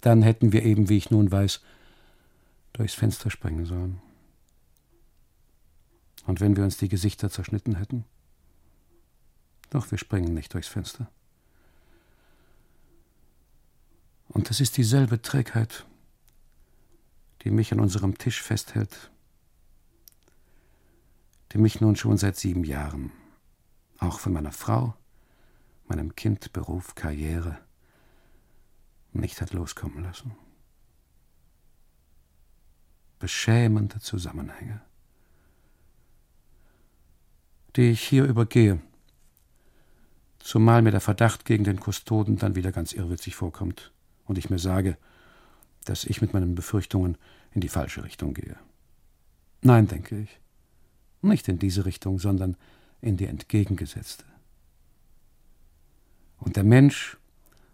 dann 0.00 0.22
hätten 0.22 0.52
wir 0.52 0.64
eben, 0.64 0.88
wie 0.88 0.96
ich 0.96 1.10
nun 1.10 1.30
weiß, 1.30 1.60
durchs 2.78 2.94
Fenster 2.94 3.30
springen 3.30 3.66
sollen. 3.66 4.00
Und 6.26 6.40
wenn 6.40 6.56
wir 6.56 6.64
uns 6.64 6.76
die 6.76 6.88
Gesichter 6.88 7.28
zerschnitten 7.28 7.74
hätten? 7.74 8.04
Doch 9.70 9.90
wir 9.90 9.98
springen 9.98 10.32
nicht 10.32 10.54
durchs 10.54 10.68
Fenster. 10.68 11.10
Und 14.28 14.48
das 14.48 14.60
ist 14.60 14.76
dieselbe 14.76 15.20
Trägheit, 15.20 15.86
die 17.42 17.50
mich 17.50 17.72
an 17.72 17.80
unserem 17.80 18.16
Tisch 18.16 18.42
festhält, 18.42 19.10
die 21.52 21.58
mich 21.58 21.80
nun 21.80 21.96
schon 21.96 22.18
seit 22.18 22.36
sieben 22.36 22.64
Jahren, 22.64 23.10
auch 23.98 24.20
von 24.20 24.32
meiner 24.32 24.52
Frau, 24.52 24.94
meinem 25.86 26.14
Kind, 26.14 26.52
Beruf, 26.52 26.94
Karriere, 26.94 27.58
nicht 29.12 29.40
hat 29.40 29.52
loskommen 29.52 30.02
lassen 30.04 30.36
beschämende 33.18 34.00
Zusammenhänge, 34.00 34.80
die 37.76 37.90
ich 37.90 38.00
hier 38.00 38.24
übergehe, 38.24 38.80
zumal 40.38 40.82
mir 40.82 40.90
der 40.90 41.00
Verdacht 41.00 41.44
gegen 41.44 41.64
den 41.64 41.80
Kustoden 41.80 42.36
dann 42.36 42.54
wieder 42.54 42.72
ganz 42.72 42.92
irrwitzig 42.92 43.34
vorkommt 43.34 43.92
und 44.26 44.38
ich 44.38 44.50
mir 44.50 44.58
sage, 44.58 44.96
dass 45.84 46.04
ich 46.04 46.20
mit 46.20 46.32
meinen 46.32 46.54
Befürchtungen 46.54 47.16
in 47.52 47.60
die 47.60 47.68
falsche 47.68 48.04
Richtung 48.04 48.34
gehe. 48.34 48.56
Nein, 49.62 49.88
denke 49.88 50.20
ich, 50.20 50.40
nicht 51.22 51.48
in 51.48 51.58
diese 51.58 51.84
Richtung, 51.84 52.18
sondern 52.18 52.56
in 53.00 53.16
die 53.16 53.26
entgegengesetzte. 53.26 54.24
Und 56.38 56.56
der 56.56 56.64
Mensch, 56.64 57.16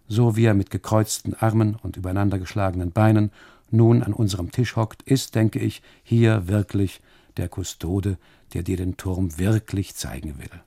so 0.09 0.36
wie 0.36 0.45
er 0.45 0.55
mit 0.55 0.70
gekreuzten 0.70 1.34
Armen 1.34 1.76
und 1.76 1.97
übereinandergeschlagenen 1.97 2.92
Beinen 2.92 3.30
nun 3.75 4.03
an 4.03 4.14
unserem 4.14 4.51
Tisch 4.51 4.77
hockt, 4.77 5.03
ist, 5.03 5.35
denke 5.35 5.59
ich, 5.59 5.83
hier 6.03 6.49
wirklich 6.49 7.01
der 7.37 7.49
Kustode, 7.49 8.18
der 8.53 8.62
dir 8.62 8.77
den 8.77 8.97
Turm 8.97 9.39
wirklich 9.39 9.95
zeigen 9.95 10.39
will. 10.39 10.62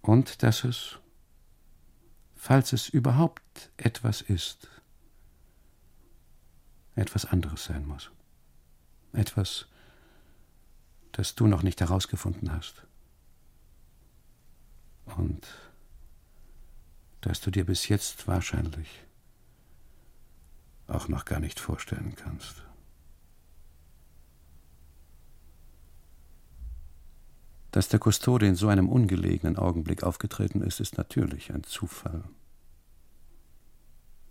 Und 0.00 0.42
dass 0.42 0.64
es, 0.64 0.98
falls 2.34 2.72
es 2.72 2.88
überhaupt 2.88 3.70
etwas 3.76 4.20
ist, 4.20 4.68
etwas 6.94 7.24
anderes 7.24 7.64
sein 7.64 7.86
muss. 7.86 8.10
Etwas, 9.12 9.66
das 11.12 11.34
du 11.34 11.46
noch 11.46 11.62
nicht 11.62 11.80
herausgefunden 11.80 12.52
hast. 12.52 12.84
Und 15.16 15.46
das 17.20 17.40
du 17.40 17.50
dir 17.50 17.64
bis 17.64 17.88
jetzt 17.88 18.26
wahrscheinlich 18.26 18.88
auch 20.92 21.08
noch 21.08 21.24
gar 21.24 21.40
nicht 21.40 21.60
vorstellen 21.60 22.14
kannst. 22.16 22.62
Dass 27.70 27.88
der 27.88 27.98
Kustode 27.98 28.46
in 28.46 28.54
so 28.54 28.68
einem 28.68 28.88
ungelegenen 28.88 29.56
Augenblick 29.56 30.02
aufgetreten 30.02 30.60
ist, 30.60 30.80
ist 30.80 30.98
natürlich 30.98 31.52
ein 31.52 31.64
Zufall, 31.64 32.22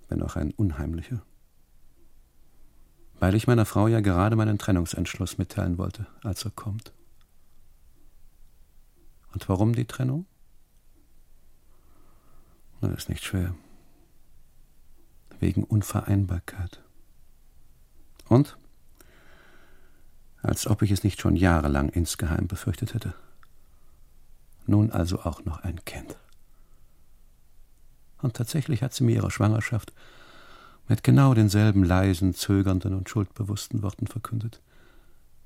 wenn 0.10 0.22
auch 0.22 0.36
ein 0.36 0.52
unheimlicher. 0.52 1.24
Weil 3.20 3.34
ich 3.34 3.48
meiner 3.48 3.66
Frau 3.66 3.88
ja 3.88 4.00
gerade 4.00 4.36
meinen 4.36 4.60
Trennungsentschluss 4.60 5.38
mitteilen 5.38 5.78
wollte, 5.78 6.06
als 6.24 6.46
er 6.46 6.52
kommt. 6.52 6.94
Und 9.34 9.48
warum 9.50 9.74
die 9.74 9.86
Trennung? 9.86 10.26
Das 12.82 12.92
ist 12.92 13.10
nicht 13.10 13.24
schwer 13.24 13.56
wegen 15.42 15.64
Unvereinbarkeit. 15.64 16.82
Und? 18.30 18.58
Als 20.42 20.68
ob 20.68 20.82
ich 20.82 20.92
es 20.92 21.04
nicht 21.04 21.20
schon 21.20 21.36
jahrelang 21.36 21.90
insgeheim 21.90 22.48
befürchtet 22.48 22.94
hätte. 22.94 23.14
Nun 24.66 24.92
also 24.92 25.20
auch 25.20 25.44
noch 25.44 25.60
ein 25.60 25.84
Kind. 25.84 26.18
Und 28.22 28.36
tatsächlich 28.36 28.84
hat 28.84 28.94
sie 28.94 29.04
mir 29.04 29.16
ihre 29.16 29.32
Schwangerschaft 29.32 29.92
mit 30.88 31.04
genau 31.04 31.34
denselben 31.34 31.84
leisen, 31.84 32.34
zögernden 32.34 32.94
und 32.94 33.10
schuldbewussten 33.10 33.82
Worten 33.82 34.08
verkündet, 34.08 34.62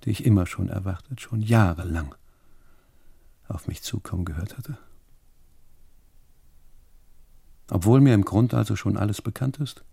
die 0.04 0.12
ich 0.12 0.26
immer 0.26 0.46
schon 0.46 0.70
erwartet, 0.70 1.22
schon 1.22 1.42
jahrelang 1.42 2.16
auf 3.48 3.68
mich 3.68 3.82
zukommen 3.82 4.26
gehört 4.26 4.58
hatte. 4.58 4.78
Obwohl 7.70 8.02
mir 8.02 8.14
im 8.14 8.26
Grund 8.26 8.54
also 8.54 8.76
schon 8.76 8.98
alles 8.98 9.22
bekannt 9.22 9.58
ist, 9.58 9.84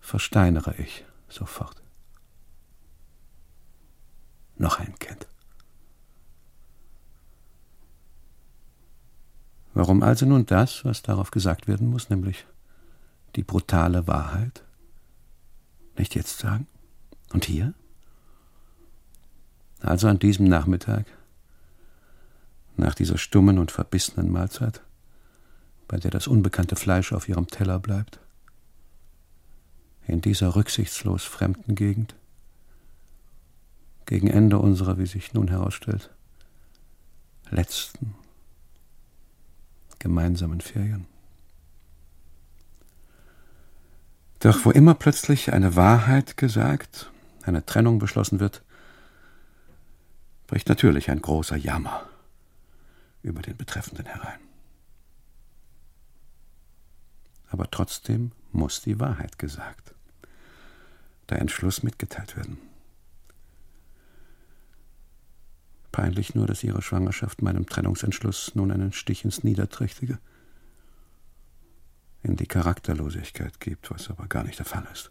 versteinere 0.00 0.74
ich 0.76 1.04
sofort. 1.28 1.82
Noch 4.56 4.78
ein 4.78 4.98
Kind. 4.98 5.26
Warum 9.72 10.02
also 10.02 10.26
nun 10.26 10.46
das, 10.46 10.84
was 10.84 11.02
darauf 11.02 11.30
gesagt 11.30 11.68
werden 11.68 11.88
muss, 11.88 12.10
nämlich 12.10 12.46
die 13.36 13.44
brutale 13.44 14.06
Wahrheit, 14.06 14.64
nicht 15.96 16.14
jetzt 16.14 16.38
sagen? 16.38 16.66
Und 17.32 17.44
hier? 17.44 17.74
Also 19.80 20.08
an 20.08 20.18
diesem 20.18 20.46
Nachmittag, 20.46 21.06
nach 22.76 22.94
dieser 22.94 23.16
stummen 23.16 23.58
und 23.58 23.70
verbissenen 23.70 24.30
Mahlzeit, 24.30 24.82
bei 25.90 25.96
der 25.96 26.12
das 26.12 26.28
unbekannte 26.28 26.76
Fleisch 26.76 27.12
auf 27.12 27.28
ihrem 27.28 27.48
Teller 27.48 27.80
bleibt? 27.80 28.20
In 30.06 30.20
dieser 30.20 30.54
rücksichtslos 30.54 31.24
fremden 31.24 31.74
Gegend? 31.74 32.14
Gegen 34.06 34.28
Ende 34.28 34.60
unserer, 34.60 34.98
wie 34.98 35.06
sich 35.06 35.34
nun 35.34 35.48
herausstellt, 35.48 36.10
letzten 37.50 38.14
gemeinsamen 39.98 40.60
Ferien. 40.60 41.08
Doch 44.38 44.64
wo 44.64 44.70
immer 44.70 44.94
plötzlich 44.94 45.52
eine 45.52 45.74
Wahrheit 45.74 46.36
gesagt, 46.36 47.10
eine 47.42 47.66
Trennung 47.66 47.98
beschlossen 47.98 48.38
wird, 48.38 48.62
bricht 50.46 50.68
natürlich 50.68 51.10
ein 51.10 51.20
großer 51.20 51.56
Jammer 51.56 52.08
über 53.24 53.42
den 53.42 53.56
Betreffenden 53.56 54.06
herein. 54.06 54.49
Aber 57.50 57.70
trotzdem 57.70 58.32
muss 58.52 58.82
die 58.82 58.98
Wahrheit 58.98 59.38
gesagt, 59.38 59.94
der 61.28 61.40
Entschluss 61.40 61.82
mitgeteilt 61.82 62.36
werden. 62.36 62.58
peinlich 65.92 66.34
nur, 66.34 66.46
dass 66.46 66.64
ihre 66.64 66.82
Schwangerschaft 66.82 67.42
meinem 67.42 67.66
Trennungsentschluss 67.66 68.54
nun 68.54 68.70
einen 68.70 68.92
Stich 68.92 69.24
ins 69.24 69.44
Niederträchtige, 69.44 70.18
in 72.22 72.36
die 72.36 72.46
Charakterlosigkeit 72.46 73.60
gibt, 73.60 73.90
was 73.90 74.10
aber 74.10 74.26
gar 74.26 74.44
nicht 74.44 74.58
der 74.58 74.66
Fall 74.66 74.86
ist. 74.92 75.10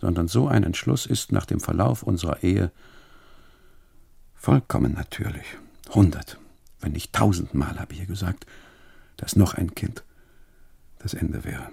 Sondern 0.00 0.28
so 0.28 0.48
ein 0.48 0.64
Entschluss 0.64 1.06
ist 1.06 1.32
nach 1.32 1.46
dem 1.46 1.60
Verlauf 1.60 2.02
unserer 2.02 2.42
Ehe 2.42 2.72
vollkommen 4.34 4.94
natürlich. 4.94 5.46
Hundert, 5.90 6.38
wenn 6.80 6.92
nicht 6.92 7.12
tausendmal 7.12 7.78
habe 7.78 7.92
ich 7.92 8.00
ihr 8.00 8.06
gesagt, 8.06 8.46
dass 9.16 9.36
noch 9.36 9.54
ein 9.54 9.74
Kind 9.74 10.04
das 11.02 11.14
Ende 11.14 11.44
wäre. 11.44 11.70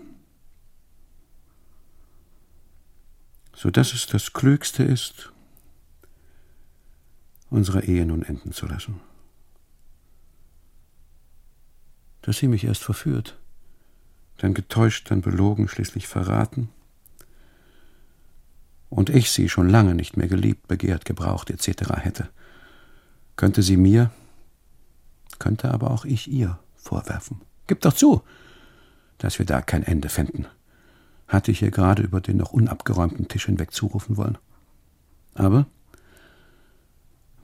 So 3.53 3.69
dass 3.69 3.93
es 3.93 4.07
das 4.07 4.33
Klügste 4.33 4.83
ist, 4.83 5.31
unsere 7.49 7.83
Ehe 7.83 8.05
nun 8.05 8.23
enden 8.23 8.51
zu 8.51 8.67
lassen. 8.67 9.01
Dass 12.21 12.37
sie 12.37 12.47
mich 12.47 12.63
erst 12.63 12.83
verführt, 12.83 13.37
dann 14.37 14.53
getäuscht, 14.53 15.11
dann 15.11 15.21
belogen, 15.21 15.67
schließlich 15.67 16.07
verraten, 16.07 16.69
und 18.89 19.09
ich 19.09 19.31
sie 19.31 19.49
schon 19.49 19.69
lange 19.69 19.93
nicht 19.93 20.17
mehr 20.17 20.27
geliebt, 20.27 20.67
begehrt, 20.67 21.05
gebraucht 21.05 21.49
etc. 21.49 21.91
hätte, 21.97 22.29
könnte 23.35 23.61
sie 23.61 23.77
mir, 23.77 24.11
könnte 25.37 25.71
aber 25.71 25.91
auch 25.91 26.05
ich 26.05 26.27
ihr 26.27 26.59
vorwerfen. 26.75 27.41
Gib 27.67 27.81
doch 27.81 27.93
zu, 27.93 28.23
dass 29.19 29.37
wir 29.37 29.45
da 29.45 29.61
kein 29.61 29.83
Ende 29.83 30.09
fänden, 30.09 30.47
hatte 31.27 31.51
ich 31.51 31.61
ihr 31.61 31.71
gerade 31.71 32.01
über 32.01 32.19
den 32.21 32.37
noch 32.37 32.51
unabgeräumten 32.51 33.27
Tisch 33.27 33.45
hinweg 33.45 33.71
zurufen 33.71 34.17
wollen. 34.17 34.37
Aber 35.35 35.67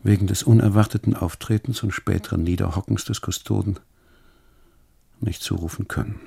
wegen 0.03 0.27
des 0.27 0.43
unerwarteten 0.43 1.15
Auftretens 1.15 1.83
und 1.83 1.91
späteren 1.91 2.43
Niederhockens 2.43 3.05
des 3.05 3.21
Kustoden 3.21 3.79
nicht 5.19 5.41
zurufen 5.41 5.87
können. 5.87 6.19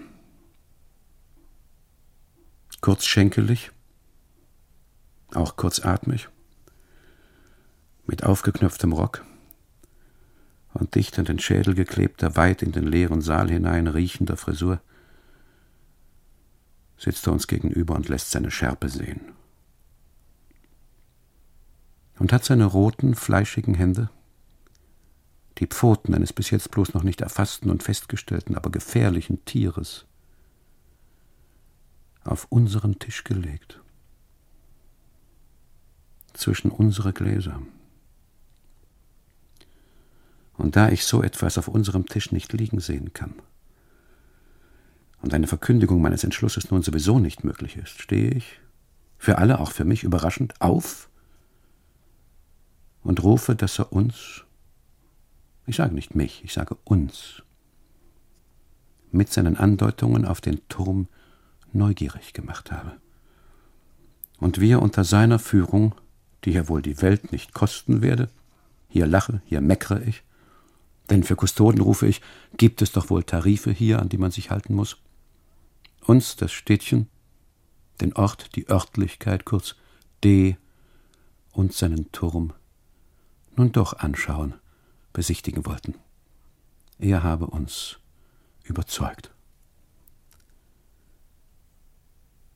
Kurzschenkelig, 2.80 3.72
auch 5.34 5.57
kurzatmig, 5.57 6.28
mit 8.07 8.24
aufgeknöpftem 8.24 8.92
Rock 8.92 9.24
und 10.74 10.94
dicht 10.94 11.18
an 11.18 11.24
den 11.24 11.38
Schädel 11.38 11.74
geklebter, 11.74 12.36
weit 12.36 12.62
in 12.62 12.72
den 12.72 12.86
leeren 12.86 13.20
Saal 13.20 13.49
hinein 13.51 13.86
riechender 13.86 14.36
Frisur, 14.36 14.80
sitzt 16.99 17.26
er 17.26 17.32
uns 17.32 17.46
gegenüber 17.46 17.94
und 17.94 18.09
lässt 18.09 18.30
seine 18.30 18.51
Schärpe 18.51 18.88
sehen. 18.88 19.32
Und 22.18 22.32
hat 22.32 22.44
seine 22.44 22.64
roten, 22.64 23.14
fleischigen 23.14 23.74
Hände, 23.74 24.11
die 25.59 25.66
Pfoten 25.66 26.14
eines 26.14 26.32
bis 26.32 26.51
jetzt 26.51 26.70
bloß 26.70 26.94
noch 26.94 27.05
nicht 27.05 27.20
erfassten 27.20 27.70
und 27.70 27.82
festgestellten, 27.82 28.57
aber 28.57 28.70
gefährlichen 28.70 29.44
Tieres, 29.44 30.07
auf 32.24 32.46
unseren 32.51 32.99
Tisch 32.99 33.24
gelegt, 33.24 33.80
zwischen 36.32 36.70
unsere 36.70 37.12
Gläser. 37.12 37.62
Und 40.57 40.74
da 40.74 40.88
ich 40.88 41.05
so 41.05 41.22
etwas 41.22 41.57
auf 41.57 41.68
unserem 41.68 42.07
Tisch 42.07 42.32
nicht 42.32 42.53
liegen 42.53 42.80
sehen 42.80 43.12
kann, 43.12 43.34
und 45.21 45.35
eine 45.35 45.47
Verkündigung 45.47 46.01
meines 46.01 46.25
Entschlusses 46.25 46.71
nun 46.71 46.83
sowieso 46.83 47.19
nicht 47.19 47.45
möglich 47.45 47.77
ist, 47.77 48.01
stehe 48.01 48.31
ich, 48.31 48.61
für 49.19 49.39
alle, 49.39 49.59
auch 49.59 49.73
für 49.73 49.85
mich 49.85 50.05
überraschend, 50.05 50.61
auf 50.61 51.09
und 53.03 53.23
rufe, 53.23 53.57
dass 53.57 53.79
er 53.79 53.93
uns, 53.93 54.45
ich 55.66 55.77
sage 55.77 55.95
nicht 55.95 56.14
mich, 56.14 56.45
ich 56.45 56.53
sage 56.53 56.77
uns, 56.85 57.43
mit 59.11 59.33
seinen 59.33 59.57
Andeutungen 59.57 60.25
auf 60.25 60.41
den 60.41 60.66
Turm 60.69 61.09
neugierig 61.73 62.33
gemacht 62.33 62.71
habe. 62.71 62.93
Und 64.39 64.61
wir 64.61 64.81
unter 64.81 65.05
seiner 65.05 65.39
Führung, 65.39 65.95
die 66.45 66.53
ja 66.53 66.69
wohl 66.69 66.83
die 66.83 67.03
Welt 67.03 67.33
nicht 67.33 67.55
kosten 67.55 68.03
werde, 68.03 68.29
hier 68.89 69.07
lache, 69.07 69.43
hier 69.47 69.61
meckere 69.61 70.07
ich, 70.07 70.23
denn 71.11 71.25
für 71.25 71.37
Kustoden 71.37 71.81
rufe 71.81 72.07
ich, 72.07 72.21
gibt 72.57 72.83
es 72.83 72.93
doch 72.93 73.11
wohl 73.11 73.25
Tarife 73.25 73.71
hier, 73.71 74.01
an 74.01 74.09
die 74.09 74.19
man 74.19 74.31
sich 74.31 74.51
halten 74.51 74.75
muss. 74.75 74.99
Uns 76.09 76.37
das 76.37 76.53
Städtchen, 76.53 77.07
den 78.01 78.15
Ort, 78.15 78.57
die 78.57 78.71
Örtlichkeit, 78.71 79.45
kurz 79.45 79.77
D 80.25 80.57
und 81.53 81.75
seinen 81.75 82.11
Turm 82.13 82.55
nun 83.57 83.73
doch 83.73 83.93
anschauen, 83.93 84.55
besichtigen 85.13 85.67
wollten. 85.67 85.97
Er 86.99 87.23
habe 87.23 87.49
uns 87.49 87.99
überzeugt. 88.65 89.35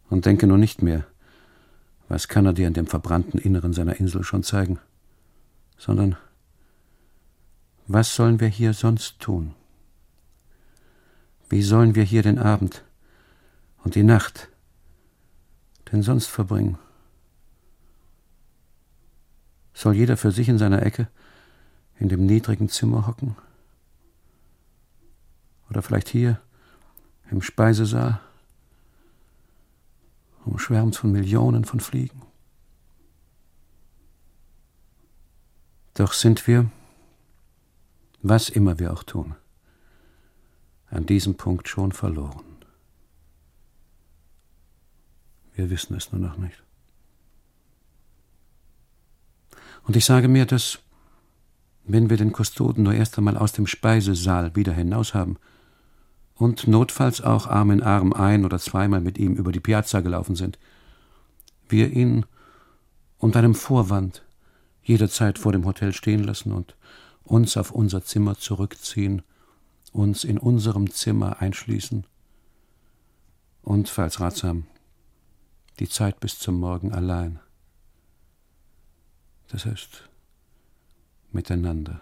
Und 0.09 0.25
denke 0.25 0.47
nur 0.47 0.57
nicht 0.57 0.81
mehr, 0.81 1.07
was 2.09 2.29
kann 2.29 2.47
er 2.47 2.55
dir 2.55 2.69
in 2.69 2.75
dem 2.75 2.87
verbrannten 2.87 3.39
Inneren 3.39 3.75
seiner 3.75 4.01
Insel 4.01 4.25
schon 4.25 4.45
zeigen, 4.45 4.79
sondern 5.77 6.17
was 7.87 8.15
sollen 8.15 8.41
wir 8.41 8.49
hier 8.49 8.73
sonst 8.73 9.21
tun? 9.21 9.55
Wie 11.51 11.61
sollen 11.61 11.95
wir 11.95 12.05
hier 12.05 12.23
den 12.23 12.39
Abend 12.39 12.83
und 13.85 13.95
die 13.95 14.03
Nacht 14.03 14.49
denn 15.91 16.03
sonst 16.03 16.27
verbringen? 16.27 16.79
Soll 19.75 19.95
jeder 19.95 20.17
für 20.17 20.33
sich 20.33 20.49
in 20.49 20.59
seiner 20.59 20.83
Ecke 20.83 21.09
in 21.99 22.09
dem 22.09 22.27
niedrigen 22.27 22.69
Zimmer 22.69 23.07
hocken? 23.07 23.37
Oder 25.71 25.83
vielleicht 25.83 26.09
hier 26.09 26.41
im 27.31 27.43
Speisesaal, 27.43 28.21
umschwärmt 30.45 30.97
von 30.97 31.13
Millionen 31.13 31.65
von 31.65 31.81
Fliegen? 31.81 32.23
Doch 35.95 36.13
sind 36.13 36.47
wir, 36.47 36.71
was 38.23 38.49
immer 38.49 38.79
wir 38.79 38.93
auch 38.93 39.03
tun, 39.03 39.35
an 40.91 41.07
diesem 41.07 41.37
Punkt 41.37 41.69
schon 41.69 41.93
verloren. 41.93 42.52
Wir 45.55 45.71
wissen 45.71 45.95
es 45.95 46.13
nur 46.13 46.21
noch 46.21 46.37
nicht. 46.37 46.63
Und 49.85 49.97
ich 49.97 50.05
sage 50.05 50.29
mir, 50.29 50.47
dass, 50.47 50.79
wenn 51.85 52.09
wir 52.09 52.17
den 52.17 52.33
Kustoden 52.33 52.85
nur 52.85 52.95
erst 52.95 53.19
einmal 53.19 53.37
aus 53.37 53.53
dem 53.53 53.67
Speisesaal 53.67 54.55
wieder 54.55 54.73
hinaus 54.73 55.15
haben 55.15 55.37
und 56.35 56.69
notfalls 56.69 57.21
auch 57.21 57.47
Arm 57.47 57.71
in 57.71 57.83
Arm 57.83 58.13
ein 58.13 58.45
oder 58.45 58.59
zweimal 58.59 59.01
mit 59.01 59.19
ihm 59.19 59.35
über 59.35 59.53
die 59.53 59.61
Piazza 59.61 60.01
gelaufen 60.01 60.37
sind, 60.37 60.59
wir 61.69 61.91
ihn 61.91 62.25
unter 63.19 63.41
einem 63.41 63.55
Vorwand 63.55 64.23
jederzeit 64.83 65.39
vor 65.39 65.53
dem 65.53 65.65
Hotel 65.65 65.93
stehen 65.93 66.25
lassen 66.25 66.53
und 66.53 66.77
uns 67.25 67.57
auf 67.57 67.71
unser 67.71 68.05
Zimmer 68.05 68.37
zurückziehen, 68.37 69.23
uns 69.93 70.25
in 70.25 70.39
unserem 70.39 70.91
Zimmer 70.91 71.41
einschließen 71.41 72.05
und, 73.63 73.89
falls 73.89 74.21
ratsam, 74.21 74.65
die 75.83 75.89
Zeit 75.89 76.21
bis 76.21 76.39
zum 76.39 76.61
Morgen 76.61 76.93
allein 76.93 77.41
das 79.49 79.67
heißt 79.67 80.09
miteinander 81.33 82.01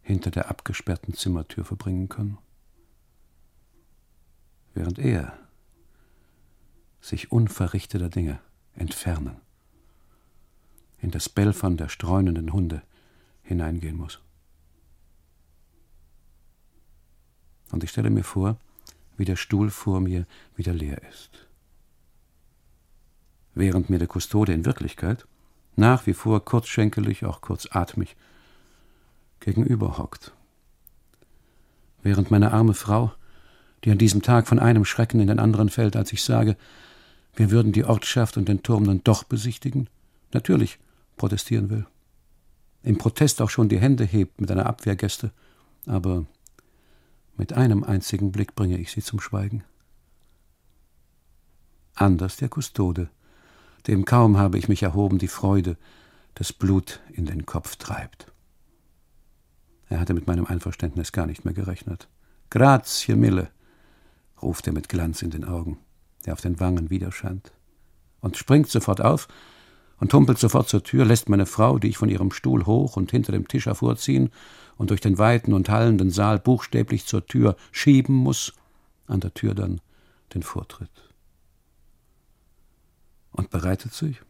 hinter 0.00 0.30
der 0.30 0.48
abgesperrten 0.48 1.12
Zimmertür 1.12 1.64
verbringen 1.64 2.08
können, 2.08 2.38
während 4.74 5.00
er 5.00 5.36
sich 7.00 7.32
unverrichteter 7.32 8.08
Dinge 8.08 8.38
entfernen, 8.76 9.40
in 11.00 11.10
das 11.10 11.28
Belfern 11.28 11.76
der 11.76 11.88
streunenden 11.88 12.52
Hunde 12.52 12.82
hineingehen 13.42 13.96
muss. 13.96 14.20
Und 17.72 17.82
ich 17.82 17.90
stelle 17.90 18.10
mir 18.10 18.22
vor, 18.22 18.56
wie 19.16 19.24
der 19.24 19.34
Stuhl 19.34 19.68
vor 19.68 19.98
mir 20.00 20.28
wieder 20.54 20.72
leer 20.72 21.02
ist. 21.10 21.48
Während 23.54 23.90
mir 23.90 23.98
der 23.98 24.08
Kustode 24.08 24.52
in 24.52 24.64
Wirklichkeit 24.64 25.26
nach 25.76 26.06
wie 26.06 26.14
vor 26.14 26.44
kurzschenkelig, 26.44 27.24
auch 27.24 27.40
kurzatmig, 27.40 28.16
gegenüber 29.40 29.98
hockt. 29.98 30.32
Während 32.02 32.30
meine 32.30 32.52
arme 32.52 32.74
Frau, 32.74 33.12
die 33.84 33.90
an 33.90 33.98
diesem 33.98 34.22
Tag 34.22 34.46
von 34.46 34.58
einem 34.58 34.84
Schrecken 34.84 35.20
in 35.20 35.28
den 35.28 35.38
anderen 35.38 35.68
fällt, 35.68 35.96
als 35.96 36.12
ich 36.12 36.22
sage, 36.22 36.56
wir 37.34 37.50
würden 37.50 37.72
die 37.72 37.84
Ortschaft 37.84 38.36
und 38.36 38.48
den 38.48 38.62
Turm 38.62 38.84
dann 38.84 39.02
doch 39.02 39.24
besichtigen, 39.24 39.88
natürlich 40.32 40.78
protestieren 41.16 41.70
will. 41.70 41.86
Im 42.82 42.98
Protest 42.98 43.40
auch 43.40 43.50
schon 43.50 43.68
die 43.68 43.78
Hände 43.78 44.04
hebt 44.04 44.40
mit 44.40 44.50
einer 44.50 44.66
Abwehrgeste, 44.66 45.32
aber 45.86 46.26
mit 47.36 47.52
einem 47.52 47.84
einzigen 47.84 48.32
Blick 48.32 48.54
bringe 48.54 48.78
ich 48.78 48.92
sie 48.92 49.02
zum 49.02 49.20
Schweigen. 49.20 49.64
Anders 51.94 52.36
der 52.36 52.48
Kustode, 52.48 53.08
dem 53.86 54.04
kaum 54.04 54.36
habe 54.36 54.58
ich 54.58 54.68
mich 54.68 54.82
erhoben, 54.82 55.18
die 55.18 55.28
Freude, 55.28 55.76
das 56.34 56.52
Blut 56.52 57.00
in 57.12 57.26
den 57.26 57.46
Kopf 57.46 57.76
treibt. 57.76 58.26
Er 59.88 60.00
hatte 60.00 60.14
mit 60.14 60.26
meinem 60.26 60.46
Einverständnis 60.46 61.12
gar 61.12 61.26
nicht 61.26 61.44
mehr 61.44 61.54
gerechnet. 61.54 62.08
Grazie 62.50 63.14
mille, 63.14 63.50
ruft 64.40 64.66
er 64.66 64.72
mit 64.72 64.88
Glanz 64.88 65.22
in 65.22 65.30
den 65.30 65.44
Augen, 65.44 65.78
der 66.24 66.32
auf 66.32 66.40
den 66.40 66.60
Wangen 66.60 66.90
widerscheint, 66.90 67.52
und 68.20 68.36
springt 68.36 68.68
sofort 68.68 69.00
auf 69.00 69.28
und 69.98 70.12
humpelt 70.14 70.38
sofort 70.38 70.68
zur 70.68 70.82
Tür, 70.82 71.04
lässt 71.04 71.28
meine 71.28 71.46
Frau, 71.46 71.78
die 71.78 71.88
ich 71.88 71.98
von 71.98 72.08
ihrem 72.08 72.32
Stuhl 72.32 72.66
hoch 72.66 72.96
und 72.96 73.10
hinter 73.10 73.32
dem 73.32 73.46
Tisch 73.48 73.66
hervorziehen 73.66 74.30
und 74.76 74.90
durch 74.90 75.00
den 75.00 75.18
weiten 75.18 75.52
und 75.52 75.68
hallenden 75.68 76.10
Saal 76.10 76.38
buchstäblich 76.38 77.06
zur 77.06 77.26
Tür 77.26 77.56
schieben 77.70 78.16
muss, 78.16 78.52
an 79.06 79.20
der 79.20 79.34
Tür 79.34 79.54
dann 79.54 79.80
den 80.34 80.42
Vortritt. 80.42 81.11
Und 83.32 83.50
bereitet 83.50 83.92
sich, 83.94 84.20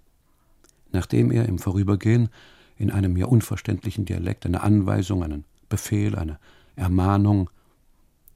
nachdem 0.92 1.30
er 1.30 1.46
im 1.46 1.58
Vorübergehen 1.58 2.28
in 2.76 2.90
einem 2.90 3.12
mir 3.12 3.28
unverständlichen 3.28 4.04
Dialekt 4.04 4.46
eine 4.46 4.62
Anweisung, 4.62 5.22
einen 5.22 5.44
Befehl, 5.68 6.16
eine 6.16 6.38
Ermahnung 6.76 7.50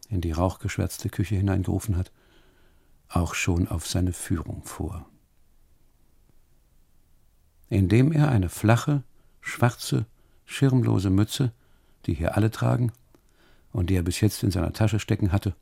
in 0.09 0.21
die 0.21 0.33
rauchgeschwärzte 0.33 1.09
Küche 1.09 1.37
hineingerufen 1.37 1.97
hat, 1.97 2.12
auch 3.09 3.35
schon 3.35 3.69
auf 3.69 3.87
seine 3.87 4.12
Führung 4.12 4.62
vor. 4.64 5.07
Indem 7.69 8.12
er 8.12 8.29
eine 8.29 8.49
flache, 8.49 9.03
schwarze, 9.41 10.07
schirmlose 10.45 11.11
Mütze, 11.11 11.53
die 12.07 12.14
hier 12.14 12.37
alle 12.37 12.51
tragen 12.51 12.93
und 13.73 13.91
die 13.91 13.97
er 13.97 14.03
bis 14.03 14.21
jetzt 14.21 14.43
in 14.43 14.51
seiner 14.51 14.73
Tasche 14.73 15.01
stecken 15.01 15.33
hatte, 15.33 15.55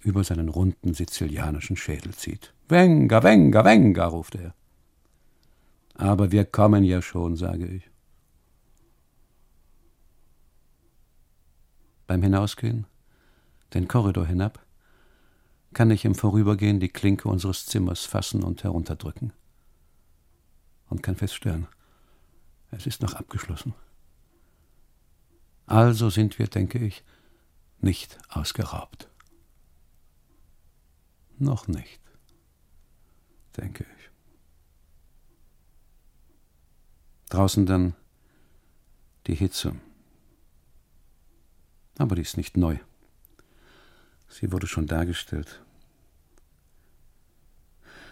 über 0.00 0.24
seinen 0.24 0.48
runden 0.48 0.94
sizilianischen 0.94 1.76
Schädel 1.76 2.14
zieht. 2.14 2.54
Venga, 2.68 3.22
venga, 3.22 3.64
venga, 3.64 4.06
ruft 4.06 4.34
er. 4.34 4.54
Aber 5.94 6.32
wir 6.32 6.44
kommen 6.44 6.84
ja 6.84 7.02
schon, 7.02 7.36
sage 7.36 7.66
ich. 7.66 7.90
Beim 12.06 12.22
Hinausgehen, 12.22 12.86
den 13.74 13.86
Korridor 13.86 14.26
hinab, 14.26 14.64
kann 15.74 15.90
ich 15.90 16.04
im 16.04 16.14
Vorübergehen 16.14 16.80
die 16.80 16.88
Klinke 16.88 17.28
unseres 17.28 17.66
Zimmers 17.66 18.04
fassen 18.04 18.42
und 18.42 18.64
herunterdrücken. 18.64 19.32
Und 20.88 21.02
kann 21.02 21.14
feststellen, 21.14 21.68
es 22.72 22.86
ist 22.86 23.02
noch 23.02 23.14
abgeschlossen. 23.14 23.74
Also 25.66 26.10
sind 26.10 26.38
wir, 26.40 26.48
denke 26.48 26.78
ich, 26.78 27.04
nicht 27.80 28.18
ausgeraubt. 28.28 29.08
Noch 31.40 31.68
nicht, 31.68 32.02
denke 33.56 33.86
ich. 33.96 34.10
Draußen 37.30 37.64
dann 37.64 37.94
die 39.26 39.34
Hitze. 39.34 39.74
Aber 41.96 42.14
die 42.14 42.20
ist 42.20 42.36
nicht 42.36 42.58
neu. 42.58 42.76
Sie 44.28 44.52
wurde 44.52 44.66
schon 44.66 44.86
dargestellt. 44.86 45.62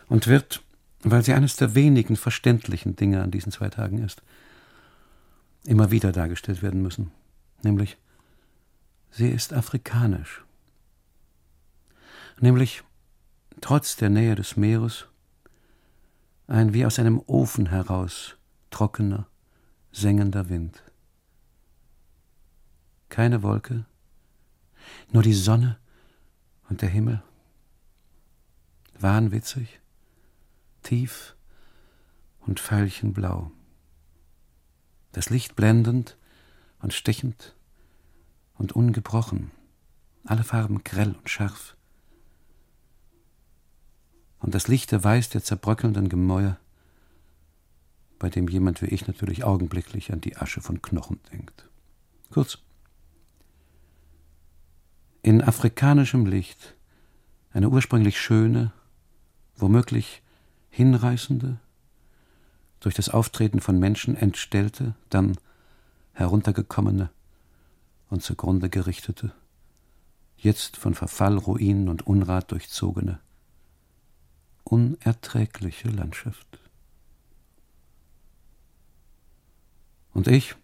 Und 0.09 0.27
wird, 0.27 0.63
weil 1.01 1.23
sie 1.23 1.35
eines 1.35 1.57
der 1.57 1.75
wenigen 1.75 2.17
verständlichen 2.17 2.97
Dinge 2.97 3.23
an 3.23 3.31
diesen 3.31 3.53
zwei 3.53 3.69
Tagen 3.69 3.99
ist, 3.99 4.23
immer 5.65 5.91
wieder 5.91 6.13
dargestellt 6.13 6.63
werden 6.63 6.81
müssen. 6.81 7.11
Nämlich, 7.63 7.99
sie 9.11 9.29
ist 9.29 9.53
afrikanisch. 9.53 10.45
Nämlich 12.41 12.85
trotz 13.61 13.97
der 13.97 14.11
Nähe 14.11 14.35
des 14.35 14.57
Meeres, 14.57 15.07
ein 16.47 16.75
wie 16.75 16.87
aus 16.87 16.99
einem 16.99 17.23
Ofen 17.27 17.67
heraus 17.67 18.37
trockener, 18.71 19.27
sengender 19.93 20.49
Wind. 20.49 20.83
Keine 23.09 23.43
Wolke, 23.43 23.87
nur 25.11 25.23
die 25.23 25.35
Sonne 25.35 25.79
und 26.69 26.83
der 26.83 26.89
Himmel. 26.89 27.23
Wahnwitzig, 28.99 29.81
tief 30.83 31.37
und 32.41 32.61
veilchenblau. 32.61 33.51
Das 35.13 35.31
Licht 35.31 35.57
blendend 35.57 36.19
und 36.81 36.93
stechend 36.93 37.57
und 38.55 38.73
ungebrochen, 38.73 39.51
alle 40.25 40.45
Farben 40.45 40.85
grell 40.85 41.15
und 41.15 41.31
scharf 41.31 41.78
und 44.41 44.55
das 44.55 44.69
lichte 44.69 45.03
Weiß 45.03 45.31
der 45.31 45.43
zerbröckelnden 45.43 46.09
Gemäuer, 46.09 46.59
bei 48.19 48.29
dem 48.29 48.49
jemand 48.49 48.83
wie 48.83 48.87
ich 48.87 49.07
natürlich 49.07 49.45
augenblicklich 49.45 50.13
an 50.13 50.21
die 50.21 50.37
Asche 50.37 50.61
von 50.61 50.83
Knochen 50.83 51.21
denkt. 51.33 51.69
Kurz, 52.31 52.59
in 55.23 55.43
afrikanischem 55.43 56.27
Licht 56.27 56.75
eine 57.53 57.69
ursprünglich 57.69 58.21
schöne, 58.21 58.73
womöglich 59.57 60.23
hinreißende, 60.71 61.59
durch 62.81 62.95
das 62.95 63.09
Auftreten 63.09 63.61
von 63.61 63.79
Menschen 63.79 64.17
entstellte, 64.17 64.95
dann 65.11 65.37
heruntergekommene 66.13 67.11
und 68.09 68.23
zugrunde 68.23 68.71
gerichtete, 68.71 69.33
jetzt 70.37 70.77
von 70.77 70.95
Verfall, 70.95 71.37
Ruinen 71.37 71.89
und 71.89 72.07
Unrat 72.07 72.53
durchzogene, 72.53 73.19
unerträgliche 74.69 75.89
Landschaft. 75.89 76.61
Und 80.13 80.29
ich, 80.29 80.57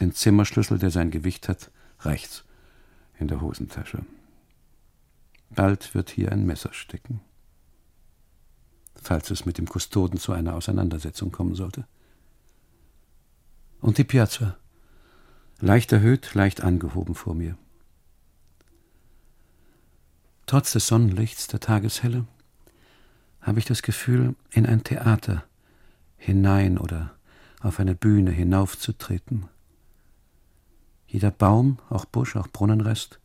den 0.00 0.12
Zimmerschlüssel, 0.12 0.78
der 0.78 0.90
sein 0.90 1.10
Gewicht 1.10 1.48
hat, 1.48 1.70
rechts 2.00 2.44
in 3.18 3.28
der 3.28 3.40
Hosentasche. 3.40 4.04
Bald 5.50 5.94
wird 5.94 6.10
hier 6.10 6.30
ein 6.30 6.44
Messer 6.44 6.72
stecken, 6.74 7.20
falls 8.94 9.30
es 9.30 9.46
mit 9.46 9.56
dem 9.56 9.66
Kustoden 9.66 10.18
zu 10.18 10.32
einer 10.32 10.54
Auseinandersetzung 10.54 11.32
kommen 11.32 11.54
sollte. 11.54 11.86
Und 13.80 13.98
die 13.98 14.04
Piazza, 14.04 14.58
leicht 15.58 15.90
erhöht, 15.92 16.34
leicht 16.34 16.62
angehoben 16.62 17.14
vor 17.14 17.34
mir. 17.34 17.56
Trotz 20.46 20.72
des 20.72 20.86
Sonnenlichts 20.86 21.46
der 21.46 21.60
Tageshelle 21.60 22.26
habe 23.42 23.58
ich 23.58 23.64
das 23.64 23.82
Gefühl, 23.82 24.34
in 24.50 24.66
ein 24.66 24.84
Theater 24.84 25.44
hinein 26.16 26.78
oder 26.78 27.14
auf 27.60 27.80
eine 27.80 27.94
Bühne 27.94 28.30
hinaufzutreten. 28.30 29.48
Jeder 31.06 31.30
Baum, 31.30 31.78
auch 31.90 32.04
Busch, 32.04 32.36
auch 32.36 32.48
Brunnenrest, 32.48 33.18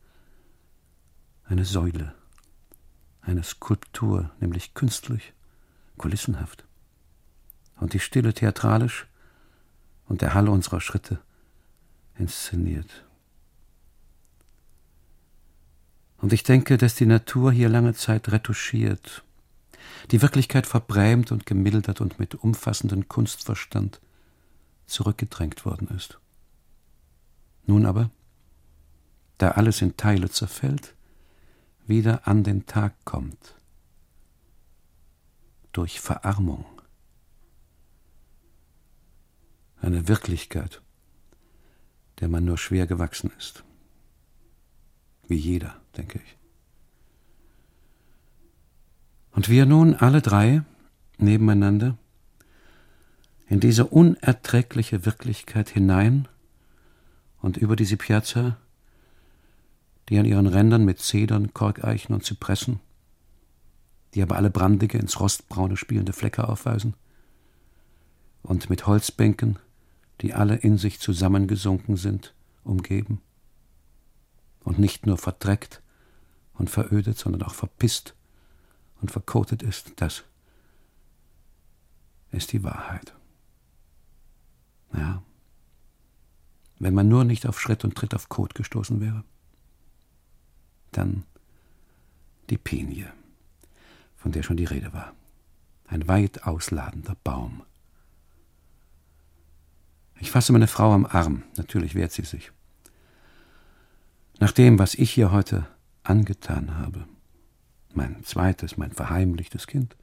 eine 1.44 1.64
Säule, 1.64 2.14
eine 3.22 3.42
Skulptur, 3.42 4.30
nämlich 4.40 4.74
künstlich, 4.74 5.32
kulissenhaft. 5.96 6.64
Und 7.76 7.94
die 7.94 8.00
Stille 8.00 8.34
theatralisch 8.34 9.06
und 10.06 10.20
der 10.20 10.34
Hall 10.34 10.48
unserer 10.48 10.80
Schritte 10.80 11.20
inszeniert. 12.16 13.04
Und 16.18 16.32
ich 16.32 16.42
denke, 16.42 16.76
dass 16.76 16.96
die 16.96 17.06
Natur 17.06 17.52
hier 17.52 17.68
lange 17.68 17.94
Zeit 17.94 18.32
retuschiert 18.32 19.22
die 20.10 20.22
Wirklichkeit 20.22 20.66
verbrämt 20.66 21.32
und 21.32 21.46
gemildert 21.46 22.00
und 22.00 22.18
mit 22.18 22.34
umfassendem 22.34 23.08
Kunstverstand 23.08 24.00
zurückgedrängt 24.86 25.64
worden 25.64 25.88
ist. 25.88 26.18
Nun 27.66 27.86
aber, 27.86 28.10
da 29.36 29.52
alles 29.52 29.82
in 29.82 29.96
Teile 29.96 30.30
zerfällt, 30.30 30.94
wieder 31.86 32.26
an 32.26 32.44
den 32.44 32.66
Tag 32.66 32.94
kommt. 33.04 33.54
Durch 35.72 36.00
Verarmung. 36.00 36.64
Eine 39.80 40.08
Wirklichkeit, 40.08 40.82
der 42.20 42.28
man 42.28 42.44
nur 42.44 42.58
schwer 42.58 42.86
gewachsen 42.86 43.30
ist. 43.38 43.64
Wie 45.28 45.36
jeder, 45.36 45.80
denke 45.96 46.20
ich. 46.24 46.37
Und 49.38 49.48
wir 49.48 49.66
nun 49.66 49.94
alle 49.94 50.20
drei 50.20 50.62
nebeneinander 51.16 51.96
in 53.46 53.60
diese 53.60 53.86
unerträgliche 53.86 55.06
Wirklichkeit 55.06 55.68
hinein 55.68 56.26
und 57.40 57.56
über 57.56 57.76
diese 57.76 57.96
Piazza, 57.96 58.56
die 60.08 60.18
an 60.18 60.24
ihren 60.24 60.48
Rändern 60.48 60.84
mit 60.84 60.98
Zedern, 60.98 61.54
Korkeichen 61.54 62.14
und 62.14 62.24
Zypressen, 62.24 62.80
die 64.14 64.22
aber 64.22 64.34
alle 64.34 64.50
brandige, 64.50 64.98
ins 64.98 65.20
Rostbraune 65.20 65.76
spielende 65.76 66.12
Flecke 66.12 66.48
aufweisen, 66.48 66.94
und 68.42 68.68
mit 68.68 68.88
Holzbänken, 68.88 69.60
die 70.20 70.34
alle 70.34 70.56
in 70.56 70.78
sich 70.78 70.98
zusammengesunken 70.98 71.96
sind, 71.96 72.34
umgeben 72.64 73.20
und 74.64 74.80
nicht 74.80 75.06
nur 75.06 75.16
verdreckt 75.16 75.80
und 76.54 76.70
verödet, 76.70 77.16
sondern 77.18 77.44
auch 77.44 77.54
verpisst 77.54 78.16
und 79.00 79.10
verkotet 79.10 79.62
ist, 79.62 79.92
das 79.96 80.24
ist 82.30 82.52
die 82.52 82.62
Wahrheit. 82.62 83.14
Ja, 84.92 85.22
wenn 86.78 86.94
man 86.94 87.08
nur 87.08 87.24
nicht 87.24 87.46
auf 87.46 87.60
Schritt 87.60 87.84
und 87.84 87.94
Tritt 87.94 88.14
auf 88.14 88.28
Kot 88.28 88.54
gestoßen 88.54 89.00
wäre. 89.00 89.24
Dann 90.92 91.24
die 92.50 92.58
Pinie, 92.58 93.12
von 94.16 94.32
der 94.32 94.42
schon 94.42 94.56
die 94.56 94.64
Rede 94.64 94.92
war. 94.92 95.14
Ein 95.86 96.08
weit 96.08 96.44
ausladender 96.44 97.16
Baum. 97.24 97.62
Ich 100.20 100.30
fasse 100.30 100.52
meine 100.52 100.66
Frau 100.66 100.92
am 100.92 101.06
Arm, 101.06 101.44
natürlich 101.56 101.94
wehrt 101.94 102.12
sie 102.12 102.24
sich. 102.24 102.52
Nach 104.40 104.52
dem, 104.52 104.78
was 104.78 104.94
ich 104.94 105.16
ihr 105.16 105.30
heute 105.30 105.66
angetan 106.02 106.76
habe, 106.78 107.06
mein 107.98 108.22
zweites, 108.24 108.76
mein 108.76 108.92
verheimlichtes 108.92 109.66
Kind, 109.66 109.96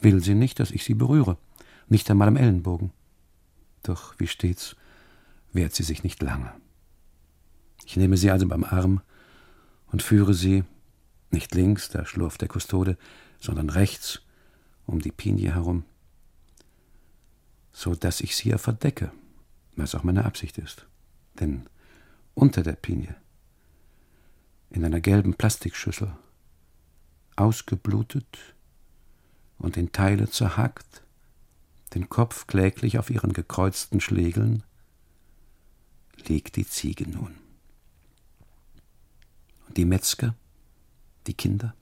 will 0.00 0.22
sie 0.22 0.34
nicht, 0.34 0.60
dass 0.60 0.70
ich 0.70 0.84
sie 0.84 0.94
berühre, 0.94 1.36
nicht 1.88 2.08
einmal 2.10 2.28
am 2.28 2.36
Ellenbogen. 2.36 2.92
Doch 3.82 4.14
wie 4.18 4.28
stets, 4.28 4.76
wehrt 5.52 5.74
sie 5.74 5.82
sich 5.82 6.04
nicht 6.04 6.22
lange. 6.22 6.52
Ich 7.84 7.96
nehme 7.96 8.16
sie 8.16 8.30
also 8.30 8.46
beim 8.46 8.64
Arm 8.64 9.02
und 9.88 10.02
führe 10.02 10.32
sie, 10.32 10.64
nicht 11.32 11.54
links, 11.54 11.88
da 11.88 12.06
schlurft 12.06 12.40
der 12.40 12.48
Kustode, 12.48 12.96
sondern 13.40 13.68
rechts, 13.68 14.22
um 14.86 15.00
die 15.00 15.12
Pinie 15.12 15.54
herum, 15.54 15.84
so 17.72 17.94
dass 17.94 18.20
ich 18.20 18.36
sie 18.36 18.50
ja 18.50 18.58
verdecke, 18.58 19.10
was 19.76 19.94
auch 19.94 20.04
meine 20.04 20.24
Absicht 20.24 20.58
ist. 20.58 20.86
Denn 21.40 21.66
unter 22.34 22.62
der 22.62 22.74
Pinie, 22.74 23.16
in 24.70 24.84
einer 24.84 25.00
gelben 25.00 25.34
Plastikschüssel, 25.34 26.12
ausgeblutet 27.36 28.54
und 29.58 29.76
in 29.76 29.92
Teile 29.92 30.28
zerhackt, 30.28 31.02
den 31.94 32.08
Kopf 32.08 32.46
kläglich 32.46 32.98
auf 32.98 33.10
ihren 33.10 33.32
gekreuzten 33.32 34.00
Schlägeln, 34.00 34.62
liegt 36.28 36.56
die 36.56 36.66
Ziege 36.66 37.08
nun. 37.08 37.34
Und 39.66 39.76
die 39.76 39.84
Metzger, 39.84 40.34
die 41.26 41.34
Kinder, 41.34 41.74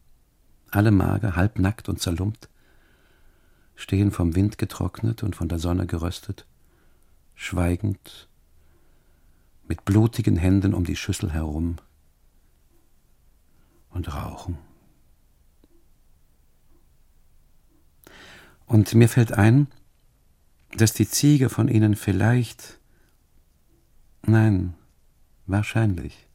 alle 0.71 0.91
mager, 0.91 1.37
halbnackt 1.37 1.89
und 1.89 2.01
zerlumpt, 2.01 2.49
stehen 3.75 4.11
vom 4.11 4.35
Wind 4.35 4.59
getrocknet 4.59 5.23
und 5.23 5.37
von 5.37 5.49
der 5.49 5.59
Sonne 5.59 5.87
geröstet, 5.87 6.47
schweigend, 7.35 8.29
mit 9.69 9.85
blutigen 9.85 10.37
Händen 10.37 10.75
um 10.75 10.85
die 10.85 10.97
Schüssel 10.97 11.33
herum 11.33 11.77
und 13.91 14.13
rauchen. 14.15 14.59
Und 18.69 18.95
mir 18.95 19.09
fällt 19.09 19.33
ein, 19.33 19.67
dass 20.77 20.93
die 20.93 21.09
Ziege 21.09 21.49
von 21.49 21.69
ihnen 21.69 21.97
vielleicht, 21.97 22.79
nein, 24.23 24.75
wahrscheinlich, 25.47 26.29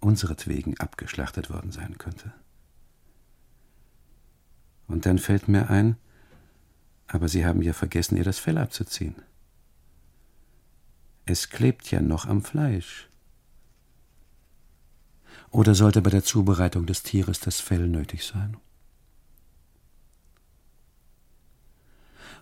unseretwegen 0.00 0.80
abgeschlachtet 0.80 1.50
worden 1.50 1.72
sein 1.72 1.98
könnte. 1.98 2.32
Und 4.86 5.04
dann 5.04 5.18
fällt 5.18 5.46
mir 5.46 5.68
ein, 5.68 5.96
aber 7.06 7.28
Sie 7.28 7.44
haben 7.44 7.60
ja 7.60 7.74
vergessen, 7.74 8.16
ihr 8.16 8.24
das 8.24 8.38
Fell 8.38 8.56
abzuziehen. 8.56 9.16
Es 11.26 11.50
klebt 11.50 11.90
ja 11.90 12.00
noch 12.00 12.24
am 12.26 12.42
Fleisch. 12.42 13.10
Oder 15.50 15.74
sollte 15.74 16.00
bei 16.00 16.10
der 16.10 16.24
Zubereitung 16.24 16.86
des 16.86 17.02
Tieres 17.02 17.40
das 17.40 17.60
Fell 17.60 17.88
nötig 17.88 18.24
sein? 18.24 18.56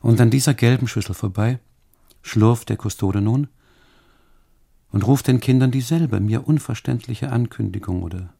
Und 0.02 0.20
an 0.20 0.30
dieser 0.30 0.52
gelben 0.52 0.88
Schüssel 0.88 1.14
vorbei 1.14 1.60
schlurft 2.22 2.68
der 2.68 2.76
Kustode 2.76 3.20
nun 3.20 3.48
und 4.90 5.06
ruft 5.06 5.28
den 5.28 5.40
Kindern 5.40 5.70
dieselbe, 5.70 6.20
mir 6.20 6.46
unverständliche 6.46 7.30
Ankündigung 7.30 8.02
oder 8.02 8.34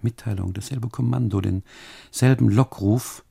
Mitteilung, 0.00 0.54
dasselbe 0.54 0.88
Kommando, 0.88 1.40
denselben 1.40 2.48
Lockruf, 2.48 3.24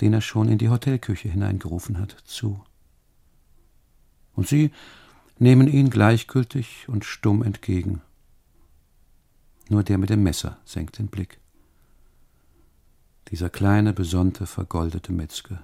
den 0.00 0.12
er 0.12 0.20
schon 0.20 0.48
in 0.48 0.58
die 0.58 0.68
Hotelküche 0.68 1.28
hineingerufen 1.28 1.98
hat, 1.98 2.16
zu. 2.24 2.62
Und 4.34 4.48
sie 4.48 4.72
nehmen 5.38 5.68
ihn 5.68 5.90
gleichgültig 5.90 6.88
und 6.88 7.04
stumm 7.04 7.42
entgegen. 7.42 8.02
Nur 9.68 9.84
der 9.84 9.98
mit 9.98 10.10
dem 10.10 10.22
Messer 10.22 10.58
senkt 10.64 10.98
den 10.98 11.08
Blick. 11.08 11.38
Dieser 13.30 13.50
kleine, 13.50 13.92
besonnte, 13.92 14.46
vergoldete 14.46 15.12
Metzger. 15.12 15.62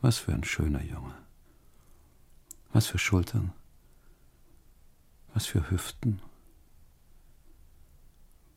Was 0.00 0.16
für 0.16 0.32
ein 0.32 0.44
schöner 0.44 0.82
Junge. 0.82 1.14
Was 2.72 2.86
für 2.86 2.98
Schultern. 2.98 3.52
Was 5.34 5.44
für 5.44 5.70
Hüften. 5.70 6.22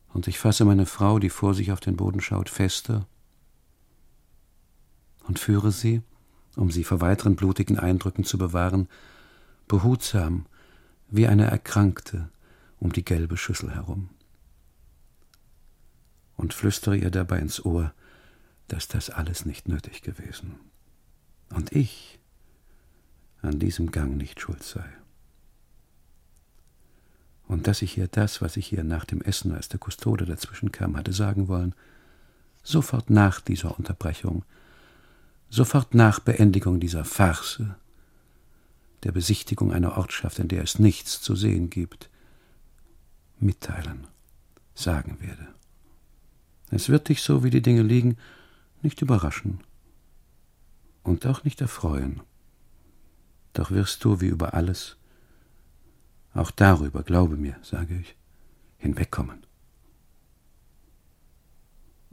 Und 0.08 0.26
ich 0.26 0.38
fasse 0.38 0.64
meine 0.64 0.86
Frau, 0.86 1.18
die 1.18 1.28
vor 1.28 1.54
sich 1.54 1.70
auf 1.70 1.80
den 1.80 1.96
Boden 1.96 2.20
schaut, 2.20 2.48
fester 2.48 3.06
und 5.26 5.38
führe 5.38 5.70
sie, 5.70 6.02
um 6.56 6.70
sie 6.70 6.84
vor 6.84 7.00
weiteren 7.00 7.36
blutigen 7.36 7.78
Eindrücken 7.78 8.24
zu 8.24 8.38
bewahren, 8.38 8.88
behutsam 9.68 10.46
wie 11.08 11.26
eine 11.26 11.46
Erkrankte 11.46 12.30
um 12.78 12.92
die 12.92 13.04
gelbe 13.04 13.36
Schüssel 13.36 13.74
herum. 13.74 14.08
Und 16.36 16.54
flüstere 16.54 16.96
ihr 16.96 17.10
dabei 17.10 17.38
ins 17.38 17.64
Ohr, 17.64 17.92
dass 18.68 18.88
das 18.88 19.10
alles 19.10 19.44
nicht 19.44 19.68
nötig 19.68 20.02
gewesen 20.02 20.58
und 21.54 21.72
ich 21.72 22.18
an 23.42 23.58
diesem 23.58 23.90
Gang 23.90 24.16
nicht 24.16 24.40
schuld 24.40 24.62
sei. 24.62 24.84
Und 27.46 27.66
dass 27.66 27.82
ich 27.82 27.98
ihr 27.98 28.08
das, 28.08 28.40
was 28.40 28.56
ich 28.56 28.72
ihr 28.72 28.84
nach 28.84 29.04
dem 29.04 29.20
Essen, 29.20 29.52
als 29.52 29.68
der 29.68 29.78
Kustode 29.78 30.24
dazwischen 30.24 30.72
kam, 30.72 30.96
hatte 30.96 31.12
sagen 31.12 31.46
wollen, 31.48 31.74
sofort 32.62 33.10
nach 33.10 33.40
dieser 33.40 33.76
Unterbrechung, 33.78 34.44
sofort 35.50 35.94
nach 35.94 36.20
Beendigung 36.20 36.80
dieser 36.80 37.04
Farce, 37.04 37.62
der 39.02 39.12
Besichtigung 39.12 39.72
einer 39.72 39.98
Ortschaft, 39.98 40.38
in 40.38 40.48
der 40.48 40.62
es 40.62 40.78
nichts 40.78 41.20
zu 41.20 41.36
sehen 41.36 41.68
gibt, 41.68 42.08
mitteilen, 43.38 44.06
sagen 44.74 45.18
werde. 45.20 45.48
Es 46.70 46.88
wird 46.88 47.10
dich, 47.10 47.20
so 47.20 47.44
wie 47.44 47.50
die 47.50 47.62
Dinge 47.62 47.82
liegen, 47.82 48.16
nicht 48.80 49.02
überraschen 49.02 49.60
und 51.04 51.26
auch 51.26 51.44
nicht 51.44 51.60
erfreuen. 51.60 52.20
Doch 53.52 53.70
wirst 53.70 54.02
du, 54.04 54.20
wie 54.20 54.26
über 54.26 54.54
alles, 54.54 54.96
auch 56.32 56.50
darüber, 56.50 57.04
glaube 57.04 57.36
mir, 57.36 57.56
sage 57.62 57.96
ich, 57.96 58.16
hinwegkommen. 58.78 59.46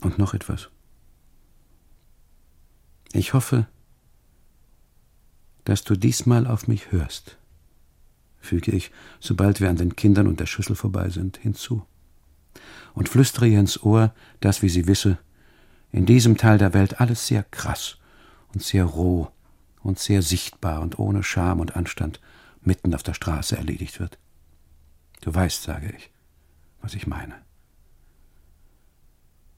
Und 0.02 0.20
noch 0.20 0.36
etwas. 0.36 0.70
Ich 3.14 3.34
hoffe, 3.34 3.66
dass 5.64 5.84
du 5.84 5.96
diesmal 5.96 6.46
auf 6.46 6.68
mich 6.68 6.92
hörst, 6.92 7.38
füge 8.40 8.72
ich, 8.72 8.92
sobald 9.20 9.62
wir 9.62 9.70
an 9.70 9.78
den 9.78 9.96
Kindern 9.96 10.28
und 10.28 10.40
der 10.40 10.46
Schüssel 10.46 10.76
vorbei 10.76 11.10
sind, 11.10 11.38
hinzu, 11.38 11.86
und 12.94 13.10
flüstere 13.10 13.48
ihr 13.48 13.60
ins 13.60 13.82
Ohr, 13.82 14.14
dass, 14.40 14.62
wie 14.62 14.70
sie 14.70 14.88
wisse, 14.88 15.18
in 15.92 16.06
diesem 16.06 16.38
Teil 16.38 16.58
der 16.58 16.74
Welt 16.74 17.00
alles 17.00 17.28
sehr 17.28 17.44
krass 17.44 18.01
und 18.54 18.64
sehr 18.64 18.86
roh 18.86 19.32
und 19.82 20.00
sehr 20.00 20.22
sichtbar 20.22 20.82
und 20.82 21.00
ohne 21.00 21.24
Scham 21.24 21.60
und 21.60 21.76
Anstand 21.76 22.20
mitten 22.62 22.94
auf 22.94 23.04
der 23.04 23.14
Straße 23.14 23.58
erledigt 23.58 24.00
wird. 24.00 24.18
Du 25.22 25.34
weißt, 25.34 25.64
sage 25.64 25.94
ich, 25.96 26.12
was 26.82 26.94
ich 26.94 27.08
meine. 27.08 27.36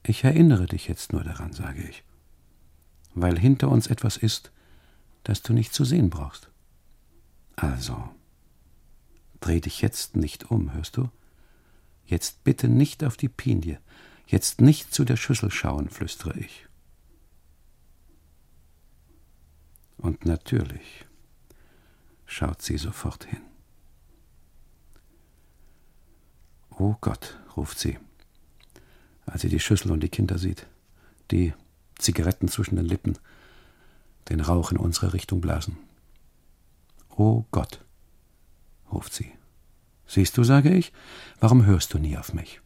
Ich 0.02 0.24
erinnere 0.24 0.66
dich 0.66 0.86
jetzt 0.88 1.12
nur 1.12 1.24
daran, 1.24 1.52
sage 1.52 1.82
ich, 1.82 2.04
weil 3.14 3.38
hinter 3.38 3.70
uns 3.70 3.86
etwas 3.86 4.16
ist, 4.16 4.52
das 5.22 5.42
du 5.42 5.54
nicht 5.54 5.72
zu 5.72 5.84
sehen 5.84 6.10
brauchst. 6.10 6.50
Also, 7.56 8.10
dreh 9.40 9.60
dich 9.60 9.80
jetzt 9.80 10.16
nicht 10.16 10.50
um, 10.50 10.74
hörst 10.74 10.98
du? 10.98 11.08
Jetzt 12.04 12.44
bitte 12.44 12.68
nicht 12.68 13.02
auf 13.02 13.16
die 13.16 13.30
Pinie, 13.30 13.80
jetzt 14.26 14.60
nicht 14.60 14.92
zu 14.92 15.04
der 15.04 15.16
Schüssel 15.16 15.50
schauen, 15.50 15.88
flüstere 15.88 16.38
ich. 16.38 16.66
Und 20.04 20.26
natürlich 20.26 21.06
schaut 22.26 22.60
sie 22.60 22.76
sofort 22.76 23.24
hin. 23.24 23.40
Oh 26.68 26.94
Gott, 27.00 27.40
ruft 27.56 27.78
sie, 27.78 27.98
als 29.24 29.40
sie 29.40 29.48
die 29.48 29.60
Schüssel 29.60 29.90
und 29.92 30.00
die 30.00 30.10
Kinder 30.10 30.36
sieht, 30.36 30.66
die 31.30 31.54
Zigaretten 31.98 32.48
zwischen 32.48 32.76
den 32.76 32.84
Lippen, 32.84 33.16
den 34.28 34.42
Rauch 34.42 34.72
in 34.72 34.76
unsere 34.76 35.14
Richtung 35.14 35.40
blasen. 35.40 35.78
Oh 37.08 37.46
Gott, 37.50 37.82
ruft 38.92 39.14
sie. 39.14 39.32
Siehst 40.06 40.36
du, 40.36 40.44
sage 40.44 40.74
ich, 40.74 40.92
warum 41.40 41.64
hörst 41.64 41.94
du 41.94 41.98
nie 41.98 42.18
auf 42.18 42.34
mich? 42.34 42.60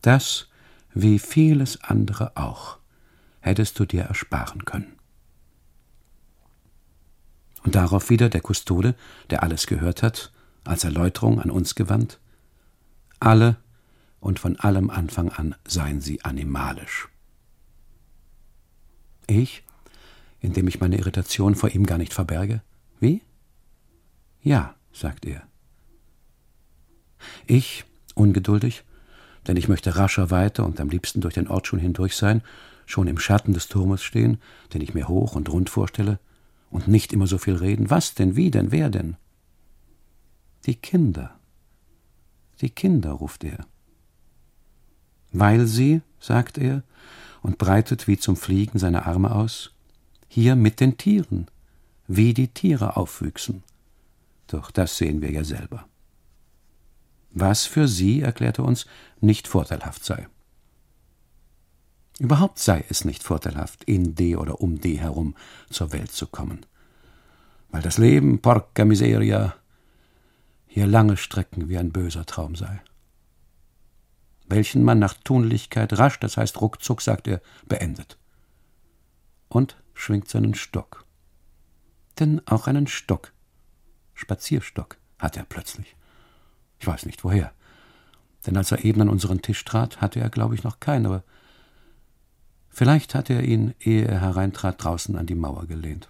Das, 0.00 0.48
wie 0.94 1.18
vieles 1.18 1.84
andere 1.84 2.34
auch, 2.38 2.78
hättest 3.40 3.78
du 3.78 3.84
dir 3.84 4.04
ersparen 4.04 4.64
können. 4.64 4.97
Und 7.64 7.74
darauf 7.74 8.10
wieder 8.10 8.28
der 8.28 8.40
Kustode, 8.40 8.94
der 9.30 9.42
alles 9.42 9.66
gehört 9.66 10.02
hat, 10.02 10.32
als 10.64 10.84
Erläuterung 10.84 11.40
an 11.40 11.50
uns 11.50 11.74
gewandt. 11.74 12.20
Alle 13.20 13.56
und 14.20 14.38
von 14.38 14.56
allem 14.56 14.90
Anfang 14.90 15.30
an 15.30 15.54
seien 15.66 16.00
sie 16.00 16.24
animalisch. 16.24 17.08
Ich, 19.26 19.64
indem 20.40 20.68
ich 20.68 20.80
meine 20.80 20.96
Irritation 20.96 21.54
vor 21.54 21.70
ihm 21.70 21.84
gar 21.84 21.98
nicht 21.98 22.14
verberge? 22.14 22.62
Wie? 23.00 23.22
Ja, 24.42 24.74
sagt 24.92 25.26
er. 25.26 25.42
Ich, 27.46 27.84
ungeduldig, 28.14 28.84
denn 29.46 29.56
ich 29.56 29.68
möchte 29.68 29.96
rascher 29.96 30.30
weiter 30.30 30.64
und 30.64 30.80
am 30.80 30.90
liebsten 30.90 31.20
durch 31.20 31.34
den 31.34 31.48
Ort 31.48 31.66
schon 31.66 31.78
hindurch 31.78 32.16
sein, 32.16 32.42
schon 32.86 33.06
im 33.06 33.18
Schatten 33.18 33.52
des 33.52 33.68
Turmes 33.68 34.02
stehen, 34.02 34.38
den 34.72 34.80
ich 34.80 34.94
mir 34.94 35.08
hoch 35.08 35.34
und 35.34 35.50
rund 35.50 35.68
vorstelle, 35.68 36.18
und 36.70 36.88
nicht 36.88 37.12
immer 37.12 37.26
so 37.26 37.38
viel 37.38 37.54
reden. 37.54 37.90
Was 37.90 38.14
denn, 38.14 38.36
wie 38.36 38.50
denn, 38.50 38.72
wer 38.72 38.90
denn? 38.90 39.16
Die 40.66 40.74
Kinder. 40.74 41.38
Die 42.60 42.70
Kinder, 42.70 43.12
ruft 43.12 43.44
er. 43.44 43.66
Weil 45.32 45.66
sie, 45.66 46.02
sagt 46.20 46.58
er, 46.58 46.82
und 47.42 47.58
breitet 47.58 48.08
wie 48.08 48.18
zum 48.18 48.36
Fliegen 48.36 48.78
seine 48.78 49.06
Arme 49.06 49.34
aus, 49.34 49.72
hier 50.28 50.56
mit 50.56 50.80
den 50.80 50.96
Tieren, 50.96 51.46
wie 52.06 52.34
die 52.34 52.48
Tiere 52.48 52.96
aufwüchsen. 52.96 53.62
Doch 54.48 54.70
das 54.70 54.96
sehen 54.96 55.22
wir 55.22 55.30
ja 55.30 55.44
selber 55.44 55.86
was 57.40 57.66
für 57.66 57.88
sie, 57.88 58.20
erklärte 58.20 58.62
uns, 58.62 58.86
nicht 59.20 59.48
vorteilhaft 59.48 60.04
sei. 60.04 60.26
Überhaupt 62.18 62.58
sei 62.58 62.84
es 62.88 63.04
nicht 63.04 63.22
vorteilhaft, 63.22 63.84
in 63.84 64.14
de 64.14 64.36
oder 64.36 64.60
um 64.60 64.80
de 64.80 64.98
herum 64.98 65.36
zur 65.70 65.92
Welt 65.92 66.10
zu 66.10 66.26
kommen. 66.26 66.66
Weil 67.70 67.82
das 67.82 67.98
Leben, 67.98 68.40
porca 68.40 68.84
miseria, 68.84 69.54
hier 70.66 70.86
lange 70.86 71.16
Strecken 71.16 71.68
wie 71.68 71.78
ein 71.78 71.92
böser 71.92 72.26
Traum 72.26 72.56
sei. 72.56 72.80
Welchen 74.48 74.82
man 74.82 74.98
nach 74.98 75.14
Tunlichkeit 75.14 75.98
rasch, 75.98 76.18
das 76.18 76.36
heißt 76.36 76.60
ruckzuck, 76.60 77.02
sagt 77.02 77.28
er, 77.28 77.40
beendet. 77.66 78.18
Und 79.48 79.76
schwingt 79.94 80.28
seinen 80.28 80.54
Stock. 80.54 81.04
Denn 82.18 82.40
auch 82.46 82.66
einen 82.66 82.86
Stock, 82.86 83.32
Spazierstock, 84.14 84.96
hat 85.18 85.36
er 85.36 85.44
plötzlich. 85.44 85.94
Ich 86.80 86.86
weiß 86.86 87.06
nicht 87.06 87.22
woher. 87.24 87.52
Denn 88.46 88.56
als 88.56 88.72
er 88.72 88.84
eben 88.84 89.02
an 89.02 89.08
unseren 89.08 89.42
Tisch 89.42 89.64
trat, 89.64 90.00
hatte 90.00 90.20
er, 90.20 90.30
glaube 90.30 90.54
ich, 90.54 90.64
noch 90.64 90.80
keinen, 90.80 91.06
aber 91.06 91.22
vielleicht 92.78 93.16
hatte 93.16 93.34
er 93.34 93.42
ihn, 93.42 93.74
ehe 93.80 94.04
er 94.04 94.20
hereintrat, 94.20 94.82
draußen 94.82 95.16
an 95.16 95.26
die 95.26 95.34
Mauer 95.34 95.66
gelehnt. 95.66 96.08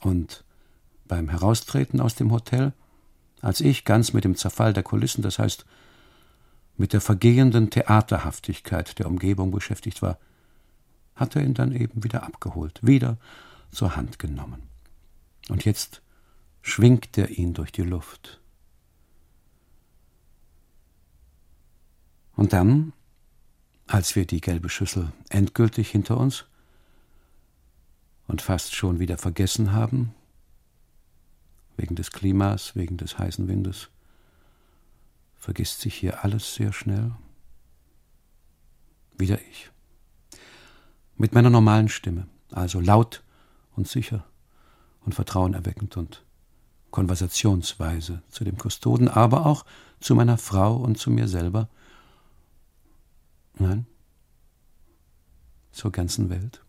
Und 0.00 0.44
beim 1.06 1.28
Heraustreten 1.28 2.00
aus 2.00 2.14
dem 2.14 2.30
Hotel, 2.30 2.72
als 3.40 3.60
ich 3.60 3.84
ganz 3.84 4.12
mit 4.12 4.22
dem 4.22 4.36
Zerfall 4.36 4.72
der 4.72 4.84
Kulissen, 4.84 5.22
das 5.22 5.40
heißt 5.40 5.66
mit 6.76 6.92
der 6.92 7.00
vergehenden 7.00 7.70
Theaterhaftigkeit 7.70 8.98
der 9.00 9.08
Umgebung 9.08 9.50
beschäftigt 9.50 10.02
war, 10.02 10.18
hat 11.16 11.34
er 11.34 11.42
ihn 11.42 11.54
dann 11.54 11.72
eben 11.72 12.04
wieder 12.04 12.22
abgeholt, 12.22 12.78
wieder 12.82 13.16
zur 13.72 13.96
Hand 13.96 14.20
genommen. 14.20 14.62
Und 15.48 15.64
jetzt 15.64 16.00
schwingt 16.62 17.18
er 17.18 17.30
ihn 17.30 17.54
durch 17.54 17.72
die 17.72 17.82
Luft, 17.82 18.40
Und 22.36 22.52
dann, 22.52 22.92
als 23.86 24.16
wir 24.16 24.26
die 24.26 24.40
gelbe 24.40 24.68
Schüssel 24.68 25.12
endgültig 25.28 25.90
hinter 25.90 26.16
uns 26.16 26.44
und 28.26 28.42
fast 28.42 28.74
schon 28.74 28.98
wieder 28.98 29.18
vergessen 29.18 29.72
haben, 29.72 30.14
wegen 31.76 31.94
des 31.94 32.10
Klimas, 32.10 32.74
wegen 32.74 32.96
des 32.96 33.18
heißen 33.18 33.48
Windes, 33.48 33.88
vergisst 35.36 35.80
sich 35.80 35.94
hier 35.94 36.24
alles 36.24 36.54
sehr 36.54 36.72
schnell. 36.72 37.12
Wieder 39.16 39.38
ich. 39.50 39.70
Mit 41.16 41.34
meiner 41.34 41.50
normalen 41.50 41.88
Stimme, 41.88 42.26
also 42.50 42.80
laut 42.80 43.22
und 43.76 43.88
sicher 43.88 44.24
und 45.04 45.14
vertrauenerweckend 45.14 45.96
und 45.96 46.24
konversationsweise 46.90 48.22
zu 48.28 48.44
dem 48.44 48.58
Kustoden, 48.58 49.08
aber 49.08 49.46
auch 49.46 49.64
zu 50.00 50.14
meiner 50.14 50.38
Frau 50.38 50.76
und 50.76 50.98
zu 50.98 51.10
mir 51.10 51.28
selber, 51.28 51.68
Nein. 53.58 53.86
Zur 55.72 55.92
ganzen 55.92 56.30
Welt. 56.30 56.62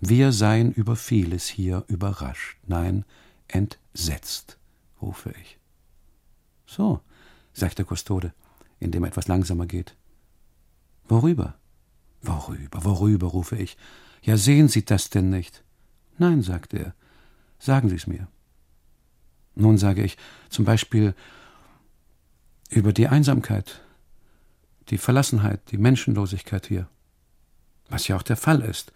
Wir 0.00 0.32
seien 0.32 0.72
über 0.72 0.94
vieles 0.94 1.48
hier 1.48 1.84
überrascht, 1.88 2.58
nein, 2.66 3.04
entsetzt, 3.48 4.58
rufe 5.02 5.34
ich. 5.42 5.58
So, 6.66 7.00
sagt 7.52 7.78
der 7.78 7.84
Kustode, 7.84 8.32
indem 8.78 9.04
er 9.04 9.08
etwas 9.08 9.26
langsamer 9.26 9.66
geht. 9.66 9.96
Worüber? 11.08 11.58
Worüber, 12.22 12.84
worüber, 12.84 13.26
rufe 13.28 13.56
ich. 13.56 13.76
Ja, 14.22 14.36
sehen 14.36 14.68
Sie 14.68 14.84
das 14.84 15.10
denn 15.10 15.30
nicht? 15.30 15.64
Nein, 16.18 16.42
sagt 16.42 16.74
er. 16.74 16.94
Sagen 17.58 17.88
Sie 17.88 17.96
es 17.96 18.06
mir. 18.06 18.28
Nun 19.54 19.78
sage 19.78 20.04
ich 20.04 20.16
zum 20.48 20.64
Beispiel 20.64 21.14
über 22.70 22.92
die 22.92 23.08
Einsamkeit, 23.08 23.80
die 24.90 24.98
Verlassenheit, 24.98 25.70
die 25.70 25.78
Menschenlosigkeit 25.78 26.66
hier. 26.66 26.88
Was 27.88 28.08
ja 28.08 28.16
auch 28.16 28.22
der 28.22 28.36
Fall 28.36 28.60
ist. 28.60 28.92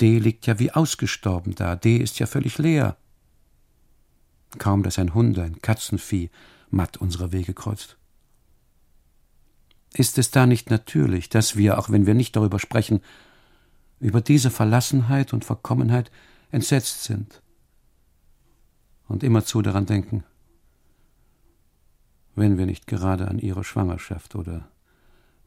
D 0.00 0.18
liegt 0.18 0.46
ja 0.46 0.58
wie 0.58 0.70
ausgestorben 0.70 1.54
da, 1.54 1.76
D 1.76 1.96
ist 1.96 2.18
ja 2.18 2.26
völlig 2.26 2.58
leer. 2.58 2.96
Kaum, 4.58 4.82
dass 4.82 4.98
ein 4.98 5.14
Hund, 5.14 5.38
ein 5.38 5.60
Katzenvieh 5.60 6.30
matt 6.70 6.96
unsere 6.96 7.32
Wege 7.32 7.54
kreuzt. 7.54 7.96
Ist 9.92 10.18
es 10.18 10.30
da 10.30 10.46
nicht 10.46 10.70
natürlich, 10.70 11.28
dass 11.28 11.56
wir, 11.56 11.78
auch 11.78 11.90
wenn 11.90 12.06
wir 12.06 12.14
nicht 12.14 12.36
darüber 12.36 12.58
sprechen, 12.58 13.00
über 13.98 14.20
diese 14.20 14.50
Verlassenheit 14.50 15.32
und 15.32 15.44
Verkommenheit 15.44 16.10
entsetzt 16.50 17.04
sind 17.04 17.42
und 19.08 19.22
immerzu 19.22 19.62
daran 19.62 19.86
denken, 19.86 20.24
wenn 22.34 22.56
wir 22.56 22.66
nicht 22.66 22.86
gerade 22.86 23.28
an 23.28 23.38
ihre 23.38 23.64
Schwangerschaft 23.64 24.34
oder 24.36 24.70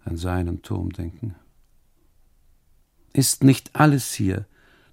an 0.05 0.17
seinen 0.17 0.61
Turm 0.61 0.91
denken. 0.91 1.35
Ist 3.13 3.43
nicht 3.43 3.75
alles 3.75 4.13
hier, 4.13 4.45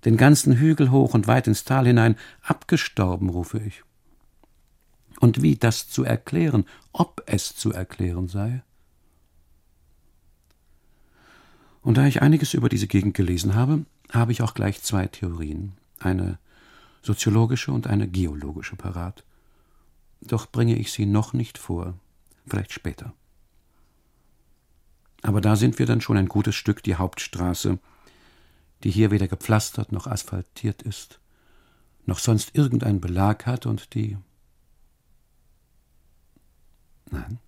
den 0.04 0.16
ganzen 0.16 0.56
Hügel 0.56 0.90
hoch 0.90 1.14
und 1.14 1.26
weit 1.26 1.46
ins 1.46 1.64
Tal 1.64 1.86
hinein, 1.86 2.16
abgestorben, 2.42 3.28
rufe 3.28 3.58
ich. 3.58 3.82
Und 5.20 5.42
wie 5.42 5.56
das 5.56 5.88
zu 5.88 6.04
erklären, 6.04 6.64
ob 6.92 7.22
es 7.26 7.54
zu 7.54 7.72
erklären 7.72 8.28
sei? 8.28 8.62
Und 11.82 11.96
da 11.96 12.06
ich 12.06 12.22
einiges 12.22 12.54
über 12.54 12.68
diese 12.68 12.86
Gegend 12.86 13.14
gelesen 13.14 13.54
habe, 13.54 13.84
habe 14.10 14.32
ich 14.32 14.42
auch 14.42 14.54
gleich 14.54 14.82
zwei 14.82 15.06
Theorien, 15.06 15.72
eine 15.98 16.38
soziologische 17.02 17.72
und 17.72 17.86
eine 17.86 18.08
geologische 18.08 18.76
parat. 18.76 19.24
Doch 20.20 20.50
bringe 20.50 20.76
ich 20.76 20.92
sie 20.92 21.06
noch 21.06 21.32
nicht 21.32 21.56
vor, 21.56 21.94
vielleicht 22.46 22.72
später. 22.72 23.14
Aber 25.22 25.40
da 25.40 25.56
sind 25.56 25.78
wir 25.78 25.86
dann 25.86 26.00
schon 26.00 26.16
ein 26.16 26.28
gutes 26.28 26.54
Stück 26.54 26.82
die 26.82 26.96
Hauptstraße, 26.96 27.78
die 28.82 28.90
hier 28.90 29.10
weder 29.10 29.28
gepflastert 29.28 29.92
noch 29.92 30.06
asphaltiert 30.06 30.82
ist, 30.82 31.20
noch 32.06 32.18
sonst 32.18 32.54
irgendeinen 32.54 33.00
Belag 33.00 33.46
hat 33.46 33.66
und 33.66 33.94
die. 33.94 34.16
Nein. 37.10 37.38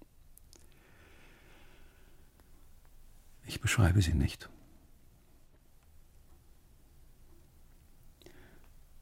Ich 3.47 3.61
beschreibe 3.61 4.03
sie 4.03 4.15
nicht. 4.15 4.49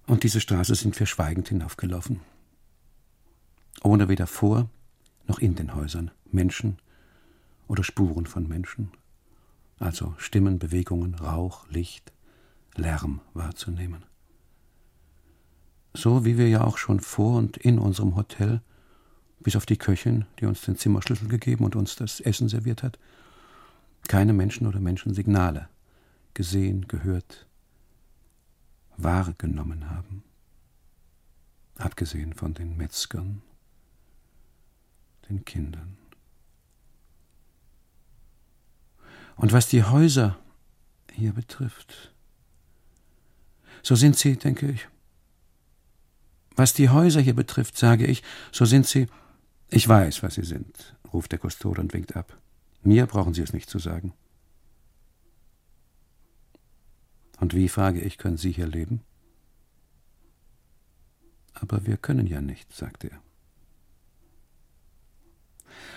Und 0.06 0.24
diese 0.24 0.40
Straße 0.40 0.74
sind 0.74 0.98
wir 0.98 1.06
schweigend 1.06 1.48
hinaufgelaufen. 1.48 2.20
Ohne 3.82 4.08
weder 4.08 4.26
vor 4.26 4.68
noch 5.26 5.38
in 5.38 5.54
den 5.54 5.74
Häusern 5.74 6.10
Menschen, 6.32 6.78
oder 7.70 7.84
Spuren 7.84 8.26
von 8.26 8.48
Menschen, 8.48 8.90
also 9.78 10.12
Stimmen, 10.18 10.58
Bewegungen, 10.58 11.14
Rauch, 11.14 11.68
Licht, 11.68 12.12
Lärm 12.74 13.20
wahrzunehmen. 13.32 14.04
So 15.94 16.24
wie 16.24 16.36
wir 16.36 16.48
ja 16.48 16.64
auch 16.64 16.78
schon 16.78 16.98
vor 16.98 17.38
und 17.38 17.56
in 17.58 17.78
unserem 17.78 18.16
Hotel, 18.16 18.60
bis 19.38 19.54
auf 19.54 19.66
die 19.66 19.76
Köchin, 19.76 20.24
die 20.40 20.46
uns 20.46 20.62
den 20.62 20.76
Zimmerschlüssel 20.76 21.28
gegeben 21.28 21.64
und 21.64 21.76
uns 21.76 21.94
das 21.94 22.18
Essen 22.18 22.48
serviert 22.48 22.82
hat, 22.82 22.98
keine 24.08 24.32
Menschen 24.32 24.66
oder 24.66 24.80
Menschensignale 24.80 25.68
gesehen, 26.34 26.88
gehört, 26.88 27.46
wahrgenommen 28.96 29.88
haben, 29.90 30.24
abgesehen 31.76 32.32
von 32.34 32.52
den 32.52 32.76
Metzgern, 32.76 33.42
den 35.28 35.44
Kindern. 35.44 35.99
Und 39.40 39.52
was 39.54 39.68
die 39.68 39.82
Häuser 39.82 40.38
hier 41.10 41.32
betrifft, 41.32 42.12
So 43.82 43.94
sind 43.94 44.14
sie, 44.14 44.36
denke 44.36 44.70
ich. 44.70 44.86
Was 46.56 46.74
die 46.74 46.90
Häuser 46.90 47.22
hier 47.22 47.34
betrifft, 47.34 47.78
sage 47.78 48.04
ich, 48.06 48.22
so 48.52 48.66
sind 48.66 48.86
sie. 48.86 49.08
Ich 49.70 49.88
weiß, 49.88 50.22
was 50.22 50.34
sie 50.34 50.44
sind, 50.44 50.94
ruft 51.10 51.32
der 51.32 51.38
Kustode 51.38 51.80
und 51.80 51.94
winkt 51.94 52.14
ab. 52.16 52.36
Mir 52.82 53.06
brauchen 53.06 53.32
Sie 53.32 53.40
es 53.40 53.54
nicht 53.54 53.70
zu 53.70 53.78
sagen. 53.78 54.12
Und 57.38 57.54
wie, 57.54 57.70
frage 57.70 58.02
ich, 58.02 58.18
können 58.18 58.36
Sie 58.36 58.52
hier 58.52 58.66
leben? 58.66 59.00
Aber 61.54 61.86
wir 61.86 61.96
können 61.96 62.26
ja 62.26 62.42
nicht, 62.42 62.70
sagt 62.74 63.04
er. 63.04 63.18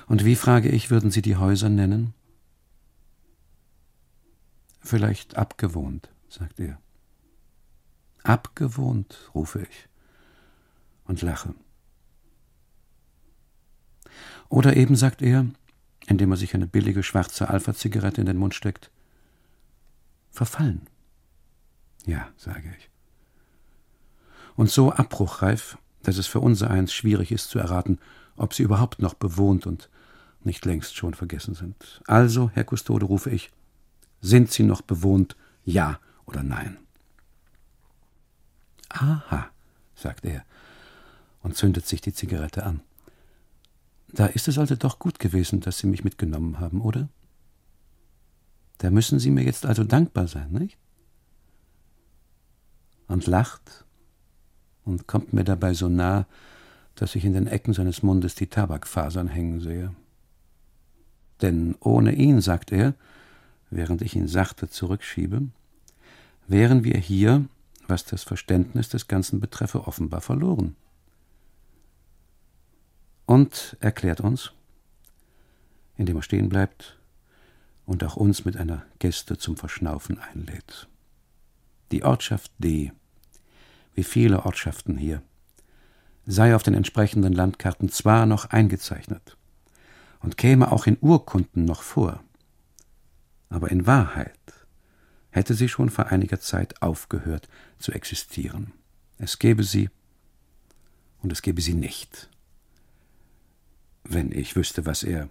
Und 0.07 0.23
wie, 0.23 0.37
frage 0.37 0.69
ich, 0.69 0.89
würden 0.89 1.11
Sie 1.11 1.21
die 1.21 1.35
Häuser 1.35 1.67
nennen? 1.67 2.13
Vielleicht 4.83 5.37
abgewohnt, 5.37 6.09
sagt 6.27 6.59
er. 6.59 6.77
Abgewohnt, 8.23 9.31
rufe 9.33 9.61
ich 9.61 9.89
und 11.05 11.21
lache. 11.21 11.55
Oder 14.49 14.75
eben 14.75 14.95
sagt 14.95 15.21
er, 15.21 15.47
indem 16.07 16.31
er 16.31 16.37
sich 16.37 16.53
eine 16.53 16.67
billige 16.67 17.01
schwarze 17.01 17.49
Alpha-Zigarette 17.49 18.21
in 18.21 18.27
den 18.27 18.37
Mund 18.37 18.53
steckt, 18.53 18.91
verfallen. 20.31 20.81
Ja, 22.05 22.27
sage 22.35 22.73
ich. 22.77 22.89
Und 24.55 24.69
so 24.69 24.91
abbruchreif, 24.91 25.77
dass 26.03 26.17
es 26.17 26.27
für 26.27 26.41
unser 26.41 26.69
eins 26.69 26.93
schwierig 26.93 27.31
ist 27.31 27.49
zu 27.49 27.57
erraten, 27.57 27.99
ob 28.35 28.53
sie 28.53 28.63
überhaupt 28.63 29.01
noch 29.01 29.13
bewohnt 29.13 29.65
und 29.65 29.89
nicht 30.43 30.65
längst 30.65 30.95
schon 30.95 31.13
vergessen 31.13 31.55
sind. 31.55 32.01
Also, 32.05 32.51
Herr 32.53 32.65
Kustode, 32.65 33.05
rufe 33.05 33.29
ich, 33.29 33.51
sind 34.23 34.51
sie 34.51 34.63
noch 34.63 34.81
bewohnt, 34.81 35.35
ja 35.65 35.99
oder 36.25 36.41
nein? 36.41 36.77
Aha, 38.89 39.49
sagt 39.95 40.25
er 40.25 40.43
und 41.43 41.57
zündet 41.57 41.85
sich 41.85 42.01
die 42.01 42.13
Zigarette 42.13 42.63
an. 42.63 42.81
Da 44.07 44.27
ist 44.27 44.47
es 44.47 44.57
also 44.57 44.75
doch 44.75 44.97
gut 44.97 45.19
gewesen, 45.19 45.59
dass 45.59 45.79
Sie 45.79 45.87
mich 45.87 46.03
mitgenommen 46.03 46.59
haben, 46.59 46.81
oder? 46.81 47.09
Da 48.77 48.89
müssen 48.89 49.19
Sie 49.19 49.29
mir 49.29 49.43
jetzt 49.43 49.65
also 49.65 49.83
dankbar 49.83 50.27
sein, 50.27 50.51
nicht? 50.51 50.77
Und 53.07 53.27
lacht 53.27 53.85
und 54.85 55.07
kommt 55.07 55.33
mir 55.33 55.43
dabei 55.43 55.73
so 55.73 55.89
nah, 55.89 56.25
dass 56.95 57.15
ich 57.15 57.25
in 57.25 57.33
den 57.33 57.47
Ecken 57.47 57.73
seines 57.73 58.03
Mundes 58.03 58.35
die 58.35 58.47
Tabakfasern 58.47 59.27
hängen 59.27 59.59
sehe. 59.59 59.93
Denn 61.41 61.75
ohne 61.79 62.13
ihn, 62.13 62.39
sagt 62.39 62.71
er, 62.71 62.93
während 63.75 64.01
ich 64.01 64.15
ihn 64.15 64.27
sachte 64.27 64.69
zurückschiebe, 64.69 65.47
wären 66.47 66.83
wir 66.83 66.97
hier, 66.97 67.45
was 67.87 68.05
das 68.05 68.23
Verständnis 68.23 68.89
des 68.89 69.07
Ganzen 69.07 69.39
betreffe, 69.39 69.87
offenbar 69.87 70.21
verloren. 70.21 70.75
Und 73.25 73.77
erklärt 73.79 74.21
uns, 74.21 74.51
indem 75.97 76.17
er 76.17 76.23
stehen 76.23 76.49
bleibt 76.49 76.99
und 77.85 78.03
auch 78.03 78.15
uns 78.15 78.45
mit 78.45 78.57
einer 78.57 78.85
Geste 78.99 79.37
zum 79.37 79.57
Verschnaufen 79.57 80.19
einlädt. 80.19 80.87
Die 81.91 82.03
Ortschaft 82.03 82.51
D, 82.57 82.91
wie 83.95 84.03
viele 84.03 84.45
Ortschaften 84.45 84.97
hier, 84.97 85.21
sei 86.25 86.55
auf 86.55 86.63
den 86.63 86.73
entsprechenden 86.73 87.33
Landkarten 87.33 87.89
zwar 87.89 88.25
noch 88.25 88.45
eingezeichnet 88.45 89.37
und 90.19 90.37
käme 90.37 90.71
auch 90.71 90.87
in 90.87 90.97
Urkunden 91.01 91.65
noch 91.65 91.81
vor, 91.81 92.23
aber 93.53 93.69
in 93.69 93.85
Wahrheit 93.85 94.39
hätte 95.29 95.53
sie 95.53 95.69
schon 95.69 95.91
vor 95.91 96.07
einiger 96.07 96.39
Zeit 96.39 96.81
aufgehört 96.81 97.47
zu 97.77 97.91
existieren. 97.91 98.73
Es 99.19 99.37
gäbe 99.37 99.63
sie 99.63 99.91
und 101.21 101.31
es 101.31 101.43
gäbe 101.43 101.61
sie 101.61 101.75
nicht. 101.75 102.31
Wenn 104.03 104.31
ich 104.31 104.55
wüsste, 104.55 104.87
was 104.87 105.03
er 105.03 105.29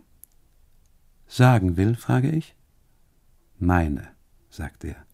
sagen 1.26 1.76
will, 1.76 1.96
frage 1.96 2.30
ich. 2.30 2.54
Meine, 3.58 4.08
sagt 4.50 4.84
er. 4.84 5.04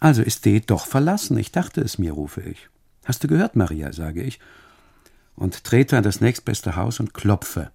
Also 0.00 0.22
ist 0.22 0.44
D 0.44 0.58
doch 0.58 0.86
verlassen, 0.86 1.38
ich 1.38 1.52
dachte 1.52 1.80
es 1.80 1.98
mir, 1.98 2.12
rufe 2.12 2.40
ich. 2.40 2.68
Hast 3.04 3.22
du 3.22 3.28
gehört, 3.28 3.54
Maria, 3.54 3.92
sage 3.92 4.24
ich, 4.24 4.40
und 5.36 5.62
trete 5.62 5.96
an 5.96 6.02
das 6.02 6.20
nächstbeste 6.20 6.74
Haus 6.74 6.98
und 6.98 7.14
klopfe, 7.14 7.70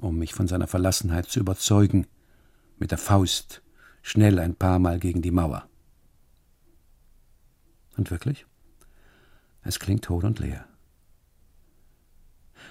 um 0.00 0.18
mich 0.18 0.34
von 0.34 0.48
seiner 0.48 0.66
Verlassenheit 0.66 1.26
zu 1.26 1.40
überzeugen, 1.40 2.06
mit 2.78 2.90
der 2.90 2.98
Faust 2.98 3.62
schnell 4.02 4.38
ein 4.38 4.54
paar 4.54 4.78
Mal 4.78 4.98
gegen 4.98 5.22
die 5.22 5.30
Mauer. 5.30 5.68
Und 7.96 8.10
wirklich? 8.10 8.46
Es 9.62 9.78
klingt 9.78 10.08
hohl 10.08 10.24
und 10.24 10.38
leer 10.38 10.64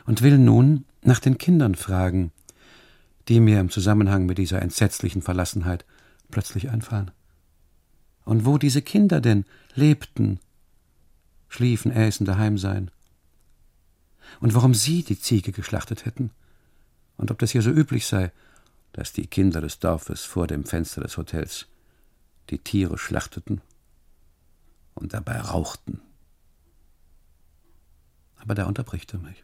und 0.05 0.21
will 0.21 0.37
nun 0.37 0.85
nach 1.03 1.19
den 1.19 1.37
Kindern 1.37 1.75
fragen, 1.75 2.31
die 3.27 3.39
mir 3.39 3.59
im 3.59 3.69
Zusammenhang 3.69 4.25
mit 4.25 4.37
dieser 4.37 4.61
entsetzlichen 4.61 5.21
Verlassenheit 5.21 5.85
plötzlich 6.31 6.69
einfallen. 6.69 7.11
Und 8.25 8.45
wo 8.45 8.57
diese 8.57 8.81
Kinder 8.81 9.21
denn 9.21 9.45
lebten, 9.75 10.39
schliefen, 11.47 11.91
äßen, 11.91 12.25
daheim 12.25 12.57
seien. 12.57 12.91
Und 14.39 14.53
warum 14.55 14.73
sie 14.73 15.03
die 15.03 15.19
Ziege 15.19 15.51
geschlachtet 15.51 16.05
hätten. 16.05 16.31
Und 17.19 17.31
ob 17.31 17.39
das 17.39 17.51
hier 17.51 17.61
so 17.61 17.69
üblich 17.69 18.07
sei, 18.07 18.31
dass 18.93 19.11
die 19.11 19.27
Kinder 19.27 19.59
des 19.59 19.79
Dorfes 19.79 20.23
vor 20.23 20.47
dem 20.47 20.63
Fenster 20.63 21.01
des 21.01 21.17
Hotels 21.17 21.67
die 22.49 22.59
Tiere 22.59 22.97
schlachteten 22.97 23.59
und 24.95 25.13
dabei 25.13 25.37
rauchten. 25.41 26.01
Aber 28.37 28.55
da 28.55 28.67
unterbricht 28.67 29.13
er 29.13 29.19
mich. 29.19 29.43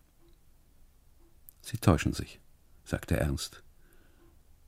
Sie 1.61 1.77
täuschen 1.77 2.14
sich, 2.14 2.39
sagt 2.85 3.11
er 3.11 3.19
ernst. 3.19 3.61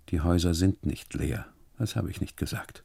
Die 0.09 0.19
Häuser 0.19 0.53
sind 0.53 0.85
nicht 0.85 1.13
leer, 1.13 1.47
das 1.77 1.95
habe 1.95 2.11
ich 2.11 2.19
nicht 2.19 2.35
gesagt. 2.35 2.83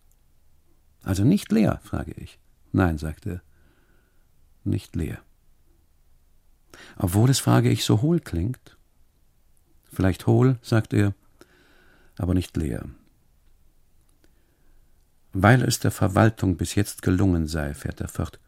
Also 1.02 1.24
nicht 1.24 1.50
leer, 1.50 1.80
frage 1.82 2.12
ich. 2.12 2.38
Nein, 2.70 2.96
sagt 2.96 3.26
er, 3.26 3.42
nicht 4.62 4.94
leer. 4.94 5.20
Obwohl 6.96 7.28
es, 7.28 7.40
frage 7.40 7.70
ich, 7.70 7.84
so 7.84 8.02
hohl 8.02 8.20
klingt. 8.20 8.76
Vielleicht 9.92 10.26
hohl, 10.26 10.58
sagt 10.62 10.94
er, 10.94 11.14
aber 12.16 12.34
nicht 12.34 12.56
leer. 12.56 12.84
Weil 15.32 15.62
es 15.62 15.80
der 15.80 15.90
Verwaltung 15.90 16.56
bis 16.56 16.74
jetzt 16.74 17.02
gelungen 17.02 17.46
sei, 17.46 17.74
fährt 17.74 18.00
er 18.00 18.08
fort 18.08 18.38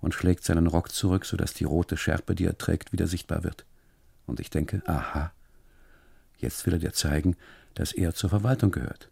und 0.00 0.14
schlägt 0.14 0.44
seinen 0.44 0.66
Rock 0.66 0.92
zurück, 0.92 1.24
so 1.24 1.36
dass 1.36 1.54
die 1.54 1.64
rote 1.64 1.96
Schärpe, 1.96 2.34
die 2.34 2.46
er 2.46 2.58
trägt, 2.58 2.92
wieder 2.92 3.06
sichtbar 3.06 3.44
wird. 3.44 3.66
Und 4.26 4.40
ich 4.40 4.50
denke, 4.50 4.82
aha, 4.86 5.32
jetzt 6.38 6.64
will 6.66 6.74
er 6.74 6.78
dir 6.78 6.92
zeigen, 6.92 7.36
dass 7.74 7.92
er 7.92 8.14
zur 8.14 8.30
Verwaltung 8.30 8.70
gehört. 8.70 9.10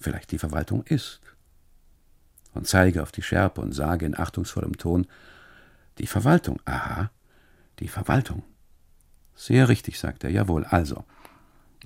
Vielleicht 0.00 0.32
die 0.32 0.38
Verwaltung 0.38 0.82
ist. 0.84 1.20
Und 2.54 2.66
zeige 2.66 3.02
auf 3.02 3.12
die 3.12 3.22
Schärpe 3.22 3.60
und 3.60 3.72
sage 3.72 4.04
in 4.04 4.18
achtungsvollem 4.18 4.76
Ton, 4.76 5.06
die 5.98 6.06
Verwaltung, 6.06 6.60
aha, 6.66 7.10
die 7.78 7.88
Verwaltung. 7.88 8.42
Sehr 9.42 9.68
richtig, 9.68 9.98
sagt 9.98 10.22
er, 10.22 10.30
jawohl, 10.30 10.64
also. 10.66 11.04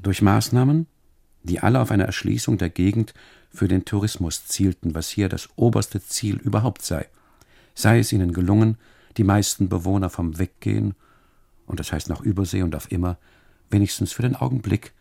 Durch 0.02 0.20
Maßnahmen, 0.20 0.86
die 1.42 1.60
alle 1.60 1.80
auf 1.80 1.90
eine 1.90 2.04
Erschließung 2.04 2.58
der 2.58 2.68
Gegend 2.68 3.14
für 3.48 3.66
den 3.66 3.86
Tourismus 3.86 4.44
zielten, 4.44 4.94
was 4.94 5.08
hier 5.08 5.30
das 5.30 5.48
oberste 5.56 6.02
Ziel 6.04 6.36
überhaupt 6.36 6.82
sei, 6.82 7.08
sei 7.74 7.98
es 7.98 8.12
ihnen 8.12 8.34
gelungen, 8.34 8.76
die 9.16 9.24
meisten 9.24 9.70
Bewohner 9.70 10.10
vom 10.10 10.38
Weggehen 10.38 10.96
und 11.64 11.80
das 11.80 11.92
heißt 11.92 12.10
nach 12.10 12.20
Übersee 12.20 12.62
und 12.62 12.76
auf 12.76 12.92
immer, 12.92 13.16
wenigstens 13.70 14.12
für 14.12 14.20
den 14.20 14.36
Augenblick, 14.36 14.92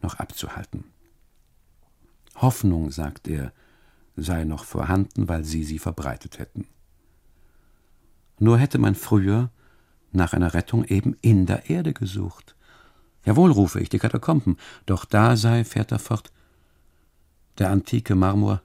noch 0.00 0.14
abzuhalten. 0.14 0.84
Hoffnung, 2.36 2.90
sagt 2.92 3.28
er, 3.28 3.52
sei 4.16 4.44
noch 4.44 4.64
vorhanden, 4.64 5.28
weil 5.28 5.44
sie 5.44 5.64
sie 5.64 5.78
verbreitet 5.78 6.38
hätten. 6.38 6.66
Nur 8.38 8.56
hätte 8.56 8.78
man 8.78 8.94
früher 8.94 9.50
nach 10.12 10.32
einer 10.32 10.54
Rettung 10.54 10.84
eben 10.84 11.16
in 11.20 11.46
der 11.46 11.70
Erde 11.70 11.92
gesucht. 11.92 12.54
Jawohl, 13.24 13.50
rufe 13.50 13.80
ich, 13.80 13.88
die 13.88 13.98
Katakomben, 13.98 14.56
doch 14.86 15.04
da 15.04 15.36
sei, 15.36 15.64
fährt 15.64 15.92
er 15.92 15.98
fort, 15.98 16.32
der 17.58 17.70
antike 17.70 18.14
Marmor 18.14 18.62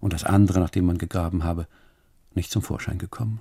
und 0.00 0.12
das 0.12 0.24
andere, 0.24 0.60
nach 0.60 0.70
dem 0.70 0.86
man 0.86 0.98
gegraben 0.98 1.44
habe, 1.44 1.66
nicht 2.34 2.50
zum 2.50 2.62
Vorschein 2.62 2.98
gekommen 2.98 3.40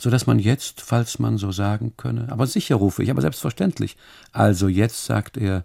so 0.00 0.08
dass 0.10 0.26
man 0.26 0.38
jetzt, 0.38 0.80
falls 0.80 1.18
man 1.18 1.36
so 1.36 1.52
sagen 1.52 1.94
könne, 1.96 2.32
aber 2.32 2.46
sicher 2.46 2.76
rufe 2.76 3.02
ich, 3.02 3.10
aber 3.10 3.20
selbstverständlich. 3.20 3.96
Also 4.32 4.68
jetzt, 4.68 5.04
sagt 5.04 5.36
er, 5.36 5.64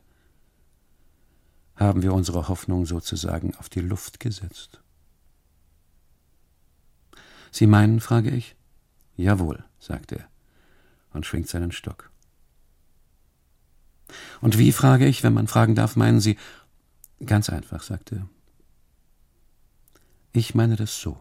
haben 1.75 2.03
wir 2.03 2.13
unsere 2.13 2.47
Hoffnung 2.47 2.85
sozusagen 2.85 3.55
auf 3.55 3.69
die 3.69 3.81
Luft 3.81 4.19
gesetzt. 4.19 4.81
Sie 7.51 7.67
meinen, 7.67 8.01
frage 8.01 8.31
ich. 8.31 8.55
Jawohl, 9.15 9.63
sagt 9.79 10.11
er 10.11 10.27
und 11.15 11.25
schwingt 11.25 11.49
seinen 11.49 11.71
Stock. 11.71 12.11
Und 14.41 14.57
wie, 14.57 14.71
frage 14.71 15.07
ich, 15.07 15.23
wenn 15.23 15.33
man 15.33 15.47
fragen 15.47 15.75
darf, 15.75 15.95
meinen 15.95 16.19
Sie? 16.19 16.37
Ganz 17.25 17.49
einfach, 17.49 17.81
sagt 17.81 18.11
er. 18.11 18.29
Ich 20.33 20.53
meine 20.53 20.75
das 20.75 20.99
so. 20.99 21.19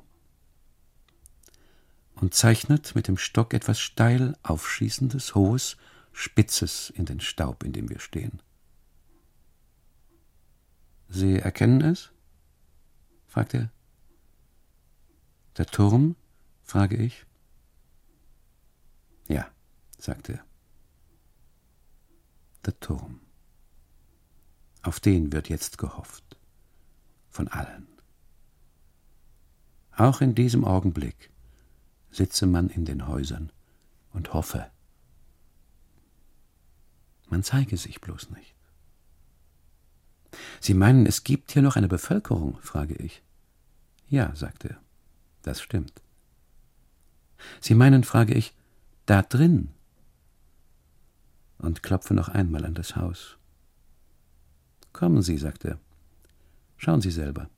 Und 2.16 2.34
zeichnet 2.34 2.94
mit 2.94 3.08
dem 3.08 3.16
Stock 3.16 3.54
etwas 3.54 3.80
steil 3.80 4.36
aufschießendes, 4.42 5.34
hohes, 5.34 5.76
spitzes 6.12 6.90
in 6.90 7.06
den 7.06 7.20
Staub, 7.20 7.64
in 7.64 7.72
dem 7.72 7.88
wir 7.88 8.00
stehen. 8.00 8.40
Sie 11.08 11.38
erkennen 11.38 11.80
es? 11.80 12.10
fragt 13.26 13.54
er. 13.54 13.70
Der 15.56 15.66
Turm? 15.66 16.16
frage 16.62 16.96
ich. 16.96 17.24
Ja, 19.28 19.48
sagt 20.02 20.28
er. 20.28 20.44
Der 22.64 22.78
Turm. 22.80 23.20
Auf 24.82 25.00
den 25.00 25.32
wird 25.32 25.48
jetzt 25.48 25.78
gehofft. 25.78 26.38
Von 27.28 27.48
allen. 27.48 27.88
Auch 29.96 30.20
in 30.20 30.34
diesem 30.34 30.64
Augenblick 30.64 31.30
sitze 32.10 32.46
man 32.46 32.68
in 32.68 32.84
den 32.84 33.06
Häusern 33.06 33.50
und 34.12 34.32
hoffe. 34.32 34.70
Man 37.28 37.42
zeige 37.42 37.76
sich 37.76 38.00
bloß 38.00 38.30
nicht. 38.30 38.54
Sie 40.60 40.74
meinen, 40.74 41.06
es 41.06 41.24
gibt 41.24 41.52
hier 41.52 41.62
noch 41.62 41.76
eine 41.76 41.88
Bevölkerung? 41.88 42.58
frage 42.60 42.94
ich. 42.94 43.22
Ja, 44.08 44.34
sagt 44.34 44.64
er, 44.64 44.80
das 45.42 45.60
stimmt. 45.60 46.02
Sie 47.60 47.74
meinen, 47.74 48.04
frage 48.04 48.34
ich, 48.34 48.54
da 49.06 49.22
drin? 49.22 49.73
Und 51.64 51.82
klopfe 51.82 52.12
noch 52.12 52.28
einmal 52.28 52.66
an 52.66 52.74
das 52.74 52.94
Haus. 52.94 53.38
Kommen 54.92 55.22
Sie, 55.22 55.38
sagt 55.38 55.64
er. 55.64 55.78
Schauen 56.76 57.00
Sie 57.00 57.10
selber. 57.10 57.48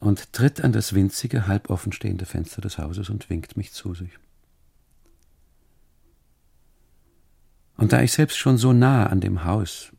Und 0.00 0.32
tritt 0.32 0.64
an 0.64 0.72
das 0.72 0.92
winzige, 0.92 1.46
halb 1.46 1.70
offenstehende 1.70 2.26
Fenster 2.26 2.60
des 2.60 2.78
Hauses 2.78 3.10
und 3.10 3.30
winkt 3.30 3.56
mich 3.56 3.72
zu 3.72 3.94
sich. 3.94 4.10
Und 7.76 7.92
da 7.92 8.02
ich 8.02 8.10
selbst 8.10 8.38
schon 8.38 8.58
so 8.58 8.72
nah 8.72 9.06
an 9.06 9.20
dem 9.20 9.44
Haus, 9.44 9.92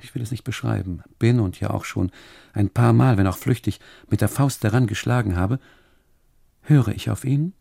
ich 0.00 0.14
will 0.14 0.22
es 0.22 0.30
nicht 0.30 0.44
beschreiben, 0.44 1.02
bin 1.18 1.38
und 1.38 1.60
ja 1.60 1.68
auch 1.68 1.84
schon 1.84 2.10
ein 2.54 2.70
paar 2.70 2.94
Mal, 2.94 3.18
wenn 3.18 3.26
auch 3.26 3.36
flüchtig, 3.36 3.78
mit 4.08 4.22
der 4.22 4.28
Faust 4.30 4.64
daran 4.64 4.86
geschlagen 4.86 5.36
habe, 5.36 5.60
höre 6.62 6.88
ich 6.88 7.10
auf 7.10 7.26
ihn 7.26 7.52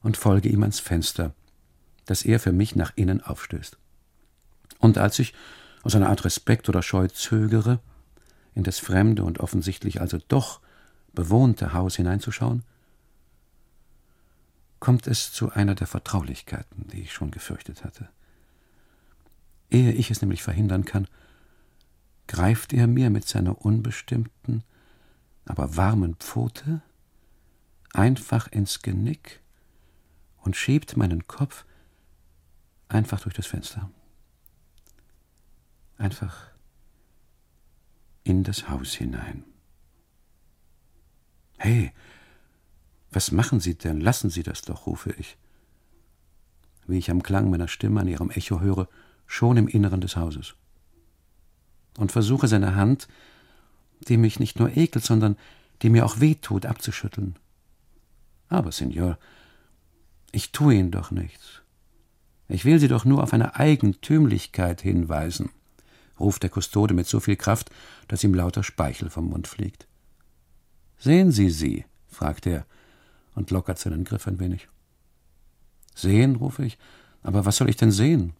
und 0.00 0.16
folge 0.16 0.48
ihm 0.48 0.62
ans 0.62 0.78
Fenster, 0.78 1.34
das 2.08 2.24
er 2.24 2.40
für 2.40 2.52
mich 2.52 2.74
nach 2.74 2.92
innen 2.96 3.20
aufstößt. 3.20 3.76
Und 4.78 4.96
als 4.96 5.18
ich 5.18 5.34
aus 5.82 5.94
einer 5.94 6.08
Art 6.08 6.24
Respekt 6.24 6.68
oder 6.68 6.82
Scheu 6.82 7.08
zögere, 7.08 7.80
in 8.54 8.64
das 8.64 8.78
fremde 8.78 9.24
und 9.24 9.40
offensichtlich 9.40 10.00
also 10.00 10.18
doch 10.28 10.60
bewohnte 11.12 11.74
Haus 11.74 11.96
hineinzuschauen, 11.96 12.64
kommt 14.80 15.06
es 15.06 15.32
zu 15.32 15.52
einer 15.52 15.74
der 15.74 15.86
Vertraulichkeiten, 15.86 16.88
die 16.88 17.02
ich 17.02 17.12
schon 17.12 17.30
gefürchtet 17.30 17.84
hatte. 17.84 18.08
Ehe 19.70 19.92
ich 19.92 20.10
es 20.10 20.22
nämlich 20.22 20.42
verhindern 20.42 20.84
kann, 20.86 21.08
greift 22.26 22.72
er 22.72 22.86
mir 22.86 23.10
mit 23.10 23.28
seiner 23.28 23.64
unbestimmten, 23.64 24.64
aber 25.44 25.76
warmen 25.76 26.14
Pfote 26.14 26.80
einfach 27.92 28.48
ins 28.48 28.80
Genick 28.80 29.40
und 30.38 30.56
schiebt 30.56 30.96
meinen 30.96 31.26
Kopf 31.26 31.66
einfach 32.88 33.20
durch 33.20 33.34
das 33.34 33.46
Fenster. 33.46 33.90
Einfach 35.96 36.50
in 38.24 38.44
das 38.44 38.68
Haus 38.68 38.94
hinein. 38.94 39.44
Hey, 41.58 41.92
was 43.10 43.32
machen 43.32 43.58
Sie 43.58 43.74
denn? 43.74 44.00
Lassen 44.00 44.30
Sie 44.30 44.42
das 44.42 44.62
doch, 44.62 44.86
rufe 44.86 45.12
ich. 45.18 45.36
Wie 46.86 46.98
ich 46.98 47.10
am 47.10 47.22
Klang 47.22 47.50
meiner 47.50 47.68
Stimme 47.68 48.00
an 48.00 48.08
ihrem 48.08 48.30
Echo 48.30 48.60
höre, 48.60 48.88
schon 49.26 49.56
im 49.56 49.68
Inneren 49.68 50.00
des 50.00 50.16
Hauses 50.16 50.54
und 51.98 52.12
versuche 52.12 52.48
seine 52.48 52.76
Hand, 52.76 53.08
die 54.08 54.16
mich 54.16 54.38
nicht 54.38 54.58
nur 54.58 54.74
ekelt, 54.76 55.04
sondern 55.04 55.36
die 55.82 55.90
mir 55.90 56.06
auch 56.06 56.20
wehtut, 56.20 56.64
abzuschütteln. 56.64 57.36
Aber, 58.48 58.72
Signor, 58.72 59.18
ich 60.32 60.52
tue 60.52 60.74
Ihnen 60.74 60.90
doch 60.90 61.10
nichts. 61.10 61.62
Ich 62.48 62.64
will 62.64 62.78
Sie 62.80 62.88
doch 62.88 63.04
nur 63.04 63.22
auf 63.22 63.32
eine 63.32 63.56
Eigentümlichkeit 63.56 64.80
hinweisen, 64.80 65.50
ruft 66.18 66.42
der 66.42 66.50
Kustode 66.50 66.94
mit 66.94 67.06
so 67.06 67.20
viel 67.20 67.36
Kraft, 67.36 67.70
dass 68.08 68.24
ihm 68.24 68.34
lauter 68.34 68.62
Speichel 68.62 69.10
vom 69.10 69.28
Mund 69.28 69.46
fliegt. 69.46 69.86
Sehen 70.98 71.30
Sie 71.30 71.50
sie? 71.50 71.84
fragt 72.08 72.46
er 72.46 72.66
und 73.34 73.50
lockert 73.50 73.78
seinen 73.78 74.04
Griff 74.04 74.26
ein 74.26 74.40
wenig. 74.40 74.68
Sehen, 75.94 76.36
rufe 76.36 76.64
ich. 76.64 76.78
Aber 77.22 77.44
was 77.44 77.56
soll 77.56 77.68
ich 77.68 77.76
denn 77.76 77.90
sehen? 77.90 78.32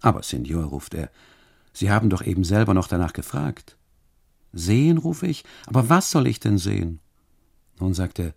Aber, 0.00 0.22
Signor, 0.22 0.64
ruft 0.64 0.94
er, 0.94 1.10
Sie 1.72 1.90
haben 1.90 2.10
doch 2.10 2.22
eben 2.22 2.44
selber 2.44 2.74
noch 2.74 2.88
danach 2.88 3.12
gefragt. 3.12 3.76
Sehen, 4.52 4.98
rufe 4.98 5.26
ich, 5.26 5.44
aber 5.66 5.88
was 5.88 6.10
soll 6.10 6.26
ich 6.26 6.40
denn 6.40 6.58
sehen? 6.58 7.00
Nun 7.80 7.94
sagt 7.94 8.18
er, 8.20 8.34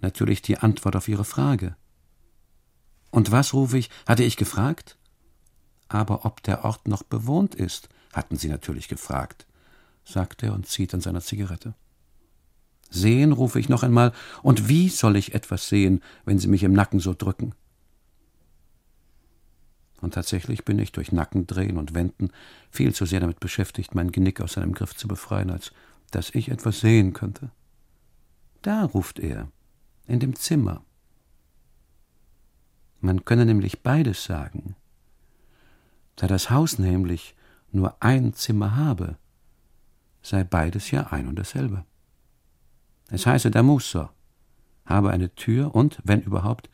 natürlich 0.00 0.42
die 0.42 0.58
Antwort 0.58 0.96
auf 0.96 1.08
Ihre 1.08 1.24
Frage. 1.24 1.76
Und 3.16 3.32
was, 3.32 3.54
rufe 3.54 3.78
ich, 3.78 3.88
hatte 4.06 4.24
ich 4.24 4.36
gefragt? 4.36 4.98
Aber 5.88 6.26
ob 6.26 6.42
der 6.42 6.66
Ort 6.66 6.86
noch 6.86 7.02
bewohnt 7.02 7.54
ist, 7.54 7.88
hatten 8.12 8.36
Sie 8.36 8.50
natürlich 8.50 8.88
gefragt, 8.88 9.46
sagt 10.04 10.42
er 10.42 10.52
und 10.52 10.66
zieht 10.66 10.92
an 10.92 11.00
seiner 11.00 11.22
Zigarette. 11.22 11.72
Sehen, 12.90 13.32
rufe 13.32 13.58
ich 13.58 13.70
noch 13.70 13.82
einmal, 13.82 14.12
und 14.42 14.68
wie 14.68 14.90
soll 14.90 15.16
ich 15.16 15.34
etwas 15.34 15.66
sehen, 15.66 16.02
wenn 16.26 16.38
Sie 16.38 16.46
mich 16.46 16.62
im 16.62 16.74
Nacken 16.74 17.00
so 17.00 17.14
drücken? 17.14 17.54
Und 20.02 20.12
tatsächlich 20.12 20.66
bin 20.66 20.78
ich 20.78 20.92
durch 20.92 21.10
Nackendrehen 21.10 21.78
und 21.78 21.94
Wenden 21.94 22.28
viel 22.70 22.94
zu 22.94 23.06
sehr 23.06 23.20
damit 23.20 23.40
beschäftigt, 23.40 23.94
mein 23.94 24.12
Genick 24.12 24.42
aus 24.42 24.52
seinem 24.52 24.74
Griff 24.74 24.94
zu 24.94 25.08
befreien, 25.08 25.48
als 25.48 25.72
dass 26.10 26.34
ich 26.34 26.50
etwas 26.50 26.80
sehen 26.80 27.14
könnte. 27.14 27.50
Da 28.60 28.84
ruft 28.84 29.20
er, 29.20 29.48
in 30.06 30.20
dem 30.20 30.36
Zimmer. 30.36 30.84
Man 33.00 33.24
könne 33.24 33.46
nämlich 33.46 33.82
beides 33.82 34.24
sagen. 34.24 34.76
Da 36.16 36.26
das 36.26 36.50
Haus 36.50 36.78
nämlich 36.78 37.34
nur 37.72 38.02
ein 38.02 38.32
Zimmer 38.32 38.76
habe, 38.76 39.16
sei 40.22 40.44
beides 40.44 40.90
ja 40.90 41.08
ein 41.08 41.28
und 41.28 41.38
dasselbe. 41.38 41.84
Es 43.08 43.26
heiße 43.26 43.50
der 43.50 43.62
Musso, 43.62 44.08
habe 44.84 45.10
eine 45.10 45.34
Tür 45.34 45.74
und, 45.74 46.00
wenn 46.04 46.22
überhaupt, 46.22 46.68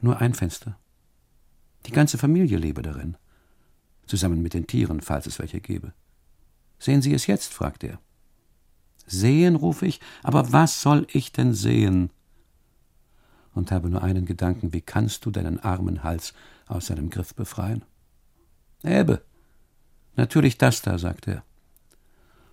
nur 0.00 0.20
ein 0.20 0.34
Fenster. 0.34 0.78
Die 1.86 1.92
ganze 1.92 2.18
Familie 2.18 2.56
lebe 2.56 2.82
darin, 2.82 3.16
zusammen 4.06 4.42
mit 4.42 4.54
den 4.54 4.66
Tieren, 4.66 5.00
falls 5.00 5.26
es 5.26 5.38
welche 5.38 5.60
gebe. 5.60 5.92
Sehen 6.78 7.02
Sie 7.02 7.12
es 7.12 7.26
jetzt? 7.26 7.52
fragt 7.52 7.84
er. 7.84 7.98
Sehen, 9.06 9.56
rufe 9.56 9.86
ich, 9.86 10.00
aber 10.22 10.52
was 10.52 10.82
soll 10.82 11.06
ich 11.12 11.32
denn 11.32 11.54
sehen? 11.54 12.10
Und 13.58 13.72
habe 13.72 13.90
nur 13.90 14.04
einen 14.04 14.24
Gedanken, 14.24 14.72
wie 14.72 14.80
kannst 14.80 15.26
du 15.26 15.32
deinen 15.32 15.58
armen 15.58 16.04
Hals 16.04 16.32
aus 16.68 16.86
seinem 16.86 17.10
Griff 17.10 17.34
befreien? 17.34 17.84
Ebbe, 18.84 19.20
natürlich 20.14 20.58
das 20.58 20.80
da, 20.80 20.96
sagt 20.96 21.26
er, 21.26 21.42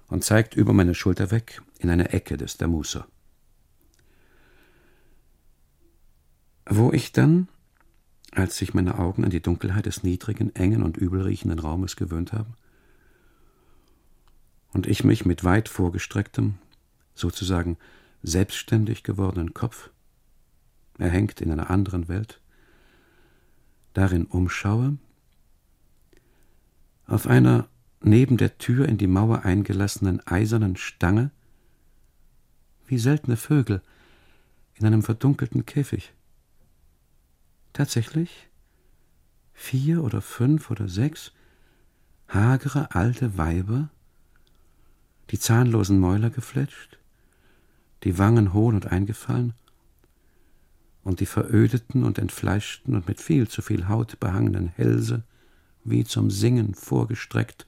und 0.07 0.23
zeigt 0.23 0.55
über 0.55 0.73
meine 0.73 0.95
Schulter 0.95 1.29
weg 1.29 1.61
in 1.77 1.91
eine 1.91 2.11
Ecke 2.11 2.37
des 2.37 2.57
Damuser. 2.57 3.05
Wo 6.67 6.91
ich 6.91 7.11
dann 7.11 7.49
als 8.31 8.57
sich 8.57 8.73
meine 8.73 8.97
Augen 8.97 9.23
an 9.23 9.29
die 9.29 9.43
Dunkelheit 9.43 9.85
des 9.85 10.01
niedrigen, 10.01 10.55
engen 10.55 10.81
und 10.81 10.97
übelriechenden 10.97 11.59
Raumes 11.59 11.97
gewöhnt 11.97 12.33
haben, 12.33 12.55
und 14.73 14.87
ich 14.87 15.03
mich 15.03 15.23
mit 15.23 15.43
weit 15.43 15.69
vorgestrecktem, 15.69 16.55
sozusagen 17.13 17.77
selbstständig 18.23 19.03
gewordenen 19.03 19.53
Kopf, 19.53 19.91
erhängt 20.97 21.41
in 21.41 21.51
einer 21.51 21.69
anderen 21.69 22.07
Welt, 22.07 22.39
darin 23.93 24.25
umschaue, 24.25 24.97
auf 27.07 27.27
einer 27.27 27.67
neben 28.01 28.37
der 28.37 28.57
Tür 28.57 28.87
in 28.87 28.97
die 28.97 29.07
Mauer 29.07 29.43
eingelassenen 29.45 30.25
eisernen 30.27 30.75
Stange, 30.75 31.31
wie 32.87 32.97
seltene 32.97 33.37
Vögel 33.37 33.81
in 34.75 34.85
einem 34.85 35.01
verdunkelten 35.01 35.65
Käfig, 35.65 36.13
Tatsächlich 37.75 38.47
vier 39.53 40.01
oder 40.01 40.21
fünf 40.21 40.71
oder 40.71 40.87
sechs 40.87 41.33
hagere 42.29 42.95
alte 42.95 43.37
Weiber, 43.37 43.89
die 45.31 45.39
zahnlosen 45.39 45.99
Mäuler 45.99 46.29
gefletscht, 46.29 46.97
die 48.05 48.17
Wangen 48.17 48.53
hohl 48.53 48.75
und 48.75 48.93
eingefallen, 48.93 49.55
und 51.05 51.19
die 51.19 51.27
verödeten 51.27 52.03
und 52.03 52.17
entfleischten 52.17 52.95
und 52.95 53.07
mit 53.07 53.21
viel 53.21 53.47
zu 53.47 53.61
viel 53.61 53.87
Haut 53.87 54.19
behangenen 54.19 54.67
Hälse, 54.67 55.23
wie 55.83 56.03
zum 56.03 56.31
Singen 56.31 56.73
vorgestreckt, 56.73 57.67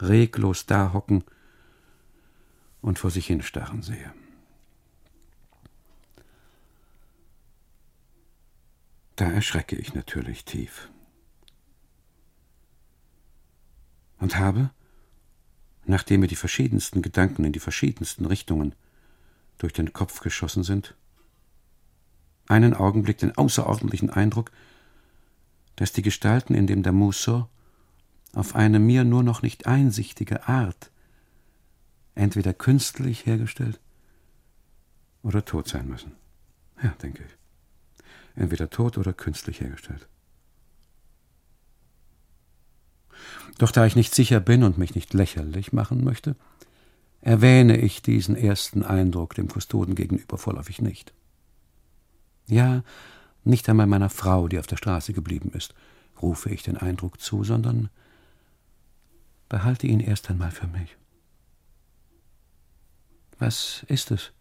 reglos 0.00 0.66
dahocken 0.66 1.22
und 2.82 2.98
vor 2.98 3.12
sich 3.12 3.28
hinstarren 3.28 3.82
sehe. 3.82 4.12
Da 9.14 9.30
erschrecke 9.30 9.76
ich 9.76 9.94
natürlich 9.94 10.44
tief. 10.44 10.90
Und 14.18 14.36
habe, 14.36 14.70
nachdem 15.84 16.20
mir 16.20 16.26
die 16.26 16.34
verschiedensten 16.34 17.02
Gedanken 17.02 17.44
in 17.44 17.52
die 17.52 17.60
verschiedensten 17.60 18.26
Richtungen 18.26 18.74
durch 19.58 19.72
den 19.72 19.92
Kopf 19.92 20.20
geschossen 20.20 20.64
sind, 20.64 20.96
einen 22.48 22.74
Augenblick 22.74 23.18
den 23.18 23.36
außerordentlichen 23.36 24.10
Eindruck, 24.10 24.50
dass 25.76 25.92
die 25.92 26.02
Gestalten 26.02 26.54
in 26.54 26.66
dem 26.66 26.82
Damuso 26.82 27.48
auf 28.34 28.54
eine 28.54 28.78
mir 28.78 29.04
nur 29.04 29.22
noch 29.22 29.42
nicht 29.42 29.66
einsichtige 29.66 30.48
Art 30.48 30.90
entweder 32.14 32.52
künstlich 32.52 33.26
hergestellt 33.26 33.80
oder 35.22 35.44
tot 35.44 35.68
sein 35.68 35.88
müssen. 35.88 36.12
Ja, 36.82 36.90
denke 37.02 37.24
ich. 37.24 38.02
Entweder 38.34 38.70
tot 38.70 38.98
oder 38.98 39.12
künstlich 39.12 39.60
hergestellt. 39.60 40.08
Doch 43.58 43.70
da 43.70 43.86
ich 43.86 43.96
nicht 43.96 44.14
sicher 44.14 44.40
bin 44.40 44.64
und 44.64 44.78
mich 44.78 44.94
nicht 44.94 45.14
lächerlich 45.14 45.72
machen 45.72 46.02
möchte, 46.02 46.34
erwähne 47.20 47.76
ich 47.76 48.02
diesen 48.02 48.36
ersten 48.36 48.82
Eindruck 48.82 49.34
dem 49.34 49.48
Kustoden 49.48 49.94
gegenüber 49.94 50.38
vorläufig 50.38 50.80
nicht. 50.82 51.12
Ja, 52.46 52.82
nicht 53.44 53.68
einmal 53.68 53.86
meiner 53.86 54.10
Frau, 54.10 54.48
die 54.48 54.58
auf 54.58 54.66
der 54.66 54.76
Straße 54.76 55.12
geblieben 55.12 55.50
ist, 55.54 55.74
rufe 56.20 56.50
ich 56.50 56.62
den 56.62 56.76
Eindruck 56.76 57.20
zu, 57.20 57.44
sondern 57.44 57.90
behalte 59.48 59.86
ihn 59.86 60.00
erst 60.00 60.30
einmal 60.30 60.50
für 60.50 60.66
mich. 60.66 60.96
Was 63.38 63.84
ist 63.88 64.10
es? 64.10 64.32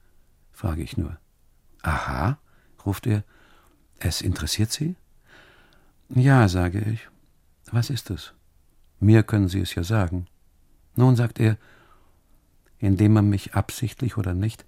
frage 0.52 0.84
ich 0.84 0.96
nur. 0.96 1.18
Aha, 1.82 2.38
ruft 2.86 3.08
er. 3.08 3.24
Es 4.00 4.22
interessiert 4.22 4.72
Sie? 4.72 4.96
Ja, 6.10 6.48
sage 6.48 6.80
ich. 6.82 7.08
Was 7.72 7.90
ist 7.90 8.10
es? 8.12 8.34
Mir 9.00 9.24
können 9.24 9.48
Sie 9.48 9.60
es 9.60 9.74
ja 9.74 9.84
sagen. 9.84 10.28
Nun, 10.96 11.16
sagt 11.16 11.40
er, 11.40 11.58
indem 12.78 13.16
er 13.16 13.22
mich 13.22 13.56
absichtlich 13.56 14.18
oder 14.18 14.34
nicht 14.34 14.66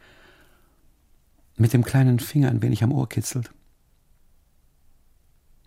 mit 1.55 1.73
dem 1.73 1.83
kleinen 1.83 2.19
Finger 2.19 2.49
ein 2.49 2.61
wenig 2.61 2.83
am 2.83 2.91
Ohr 2.91 3.07
kitzelt. 3.07 3.51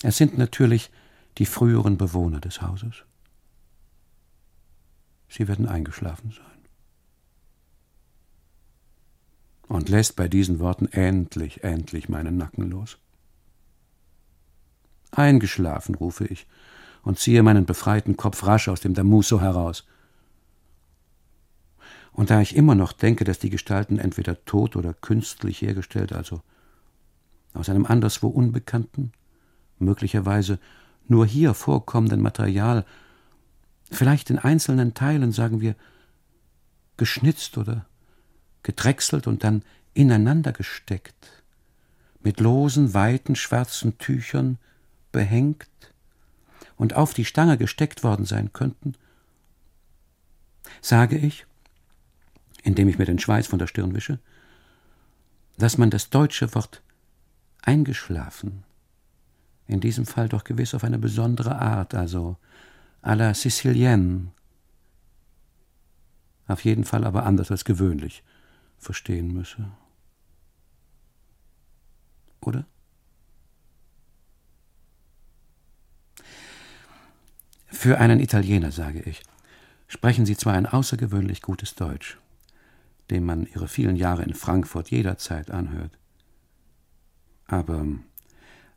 Es 0.02 0.16
sind 0.16 0.36
natürlich 0.36 0.90
die 1.38 1.46
früheren 1.46 1.96
Bewohner 1.96 2.40
des 2.40 2.62
Hauses. 2.62 3.04
Sie 5.28 5.48
werden 5.48 5.66
eingeschlafen 5.66 6.30
sein. 6.30 6.44
Und 9.68 9.88
lässt 9.88 10.16
bei 10.16 10.28
diesen 10.28 10.60
Worten 10.60 10.86
endlich, 10.86 11.64
endlich 11.64 12.08
meinen 12.08 12.36
Nacken 12.36 12.70
los. 12.70 12.98
Eingeschlafen, 15.10 15.94
rufe 15.94 16.24
ich 16.26 16.46
und 17.02 17.18
ziehe 17.18 17.42
meinen 17.42 17.66
befreiten 17.66 18.16
Kopf 18.16 18.44
rasch 18.44 18.68
aus 18.68 18.80
dem 18.80 18.94
Damuso 18.94 19.40
heraus. 19.40 19.86
Und 22.16 22.30
da 22.30 22.40
ich 22.40 22.56
immer 22.56 22.74
noch 22.74 22.92
denke, 22.92 23.24
dass 23.24 23.38
die 23.38 23.50
Gestalten 23.50 23.98
entweder 23.98 24.42
tot 24.46 24.74
oder 24.74 24.94
künstlich 24.94 25.60
hergestellt, 25.60 26.14
also 26.14 26.40
aus 27.52 27.68
einem 27.68 27.84
anderswo 27.84 28.28
unbekannten, 28.28 29.12
möglicherweise 29.78 30.58
nur 31.08 31.26
hier 31.26 31.52
vorkommenden 31.52 32.22
Material, 32.22 32.86
vielleicht 33.90 34.30
in 34.30 34.38
einzelnen 34.38 34.94
Teilen, 34.94 35.30
sagen 35.30 35.60
wir, 35.60 35.76
geschnitzt 36.96 37.58
oder 37.58 37.84
gedrechselt 38.62 39.26
und 39.26 39.44
dann 39.44 39.62
ineinander 39.92 40.52
gesteckt, 40.52 41.42
mit 42.22 42.40
losen, 42.40 42.94
weiten, 42.94 43.36
schwarzen 43.36 43.98
Tüchern 43.98 44.56
behängt 45.12 45.68
und 46.76 46.94
auf 46.94 47.12
die 47.12 47.26
Stange 47.26 47.58
gesteckt 47.58 48.02
worden 48.02 48.24
sein 48.24 48.54
könnten, 48.54 48.94
sage 50.80 51.18
ich, 51.18 51.44
indem 52.66 52.88
ich 52.88 52.98
mir 52.98 53.04
den 53.04 53.20
Schweiß 53.20 53.46
von 53.46 53.60
der 53.60 53.68
Stirn 53.68 53.94
wische, 53.94 54.18
dass 55.56 55.78
man 55.78 55.88
das 55.88 56.10
deutsche 56.10 56.52
Wort 56.54 56.82
eingeschlafen 57.62 58.64
in 59.68 59.80
diesem 59.80 60.04
Fall 60.04 60.28
doch 60.28 60.42
gewiss 60.42 60.74
auf 60.74 60.82
eine 60.82 60.98
besondere 60.98 61.60
Art, 61.60 61.94
also 61.94 62.36
à 63.02 63.14
la 63.14 63.34
Sicilienne, 63.34 64.32
auf 66.48 66.64
jeden 66.64 66.84
Fall 66.84 67.04
aber 67.04 67.24
anders 67.24 67.50
als 67.50 67.64
gewöhnlich 67.64 68.24
verstehen 68.78 69.32
müsse. 69.32 69.70
Oder? 72.40 72.64
Für 77.66 77.98
einen 77.98 78.20
Italiener, 78.20 78.72
sage 78.72 79.00
ich, 79.00 79.22
sprechen 79.86 80.26
Sie 80.26 80.36
zwar 80.36 80.54
ein 80.54 80.66
außergewöhnlich 80.66 81.42
gutes 81.42 81.74
Deutsch, 81.74 82.18
dem 83.10 83.24
man 83.24 83.46
ihre 83.46 83.68
vielen 83.68 83.96
Jahre 83.96 84.22
in 84.24 84.34
Frankfurt 84.34 84.90
jederzeit 84.90 85.50
anhört. 85.50 85.98
Aber 87.46 87.86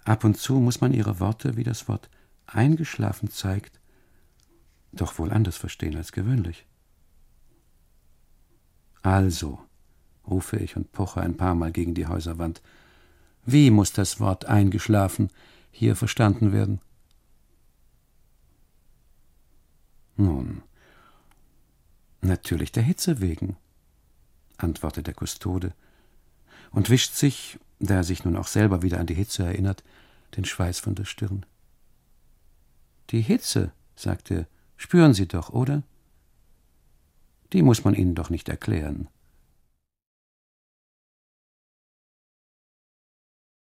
ab 0.04 0.24
und 0.24 0.38
zu 0.38 0.56
muss 0.56 0.82
man 0.82 0.94
ihre 0.94 1.20
Worte, 1.20 1.58
wie 1.58 1.64
das 1.64 1.88
Wort 1.88 2.10
eingeschlafen 2.46 3.30
zeigt, 3.30 3.80
doch 4.92 5.20
wohl 5.20 5.32
anders 5.32 5.58
verstehen 5.58 5.96
als 5.96 6.12
gewöhnlich. 6.12 6.66
Also, 9.02 9.60
rufe 10.28 10.58
ich 10.58 10.76
und 10.76 10.92
poche 10.92 11.22
ein 11.22 11.38
paar 11.38 11.56
Mal 11.56 11.72
gegen 11.72 11.94
die 11.94 12.08
Häuserwand, 12.08 12.62
wie 13.46 13.72
muss 13.72 13.94
das 13.94 14.20
Wort 14.20 14.46
eingeschlafen 14.46 15.30
hier 15.72 15.96
verstanden 15.96 16.52
werden? 16.52 16.82
Nun, 20.18 20.62
natürlich 22.22 22.72
der 22.72 22.84
Hitze 22.84 23.22
wegen, 23.22 23.56
antwortet 24.60 25.07
der 25.07 25.14
Kustode 25.14 25.73
und 26.72 26.90
wischt 26.90 27.14
sich, 27.14 27.60
da 27.80 27.95
er 27.95 28.03
sich 28.03 28.26
nun 28.26 28.36
auch 28.36 28.48
selber 28.48 28.81
wieder 28.81 28.99
an 28.99 29.07
die 29.07 29.15
Hitze 29.15 29.44
erinnert, 29.44 29.84
den 30.38 30.45
Schweiß 30.45 30.80
von 30.80 30.95
der 30.95 31.06
Stirn. 31.06 31.45
Die 33.10 33.22
Hitze, 33.22 33.72
sagt 33.95 34.31
er, 34.31 34.48
spüren 34.77 35.14
Sie 35.14 35.27
doch, 35.27 35.49
oder? 35.49 35.84
Die 37.53 37.64
muss 37.64 37.84
man 37.84 37.95
Ihnen 37.95 38.15
doch 38.15 38.30
nicht 38.30 38.49
erklären. 38.49 39.07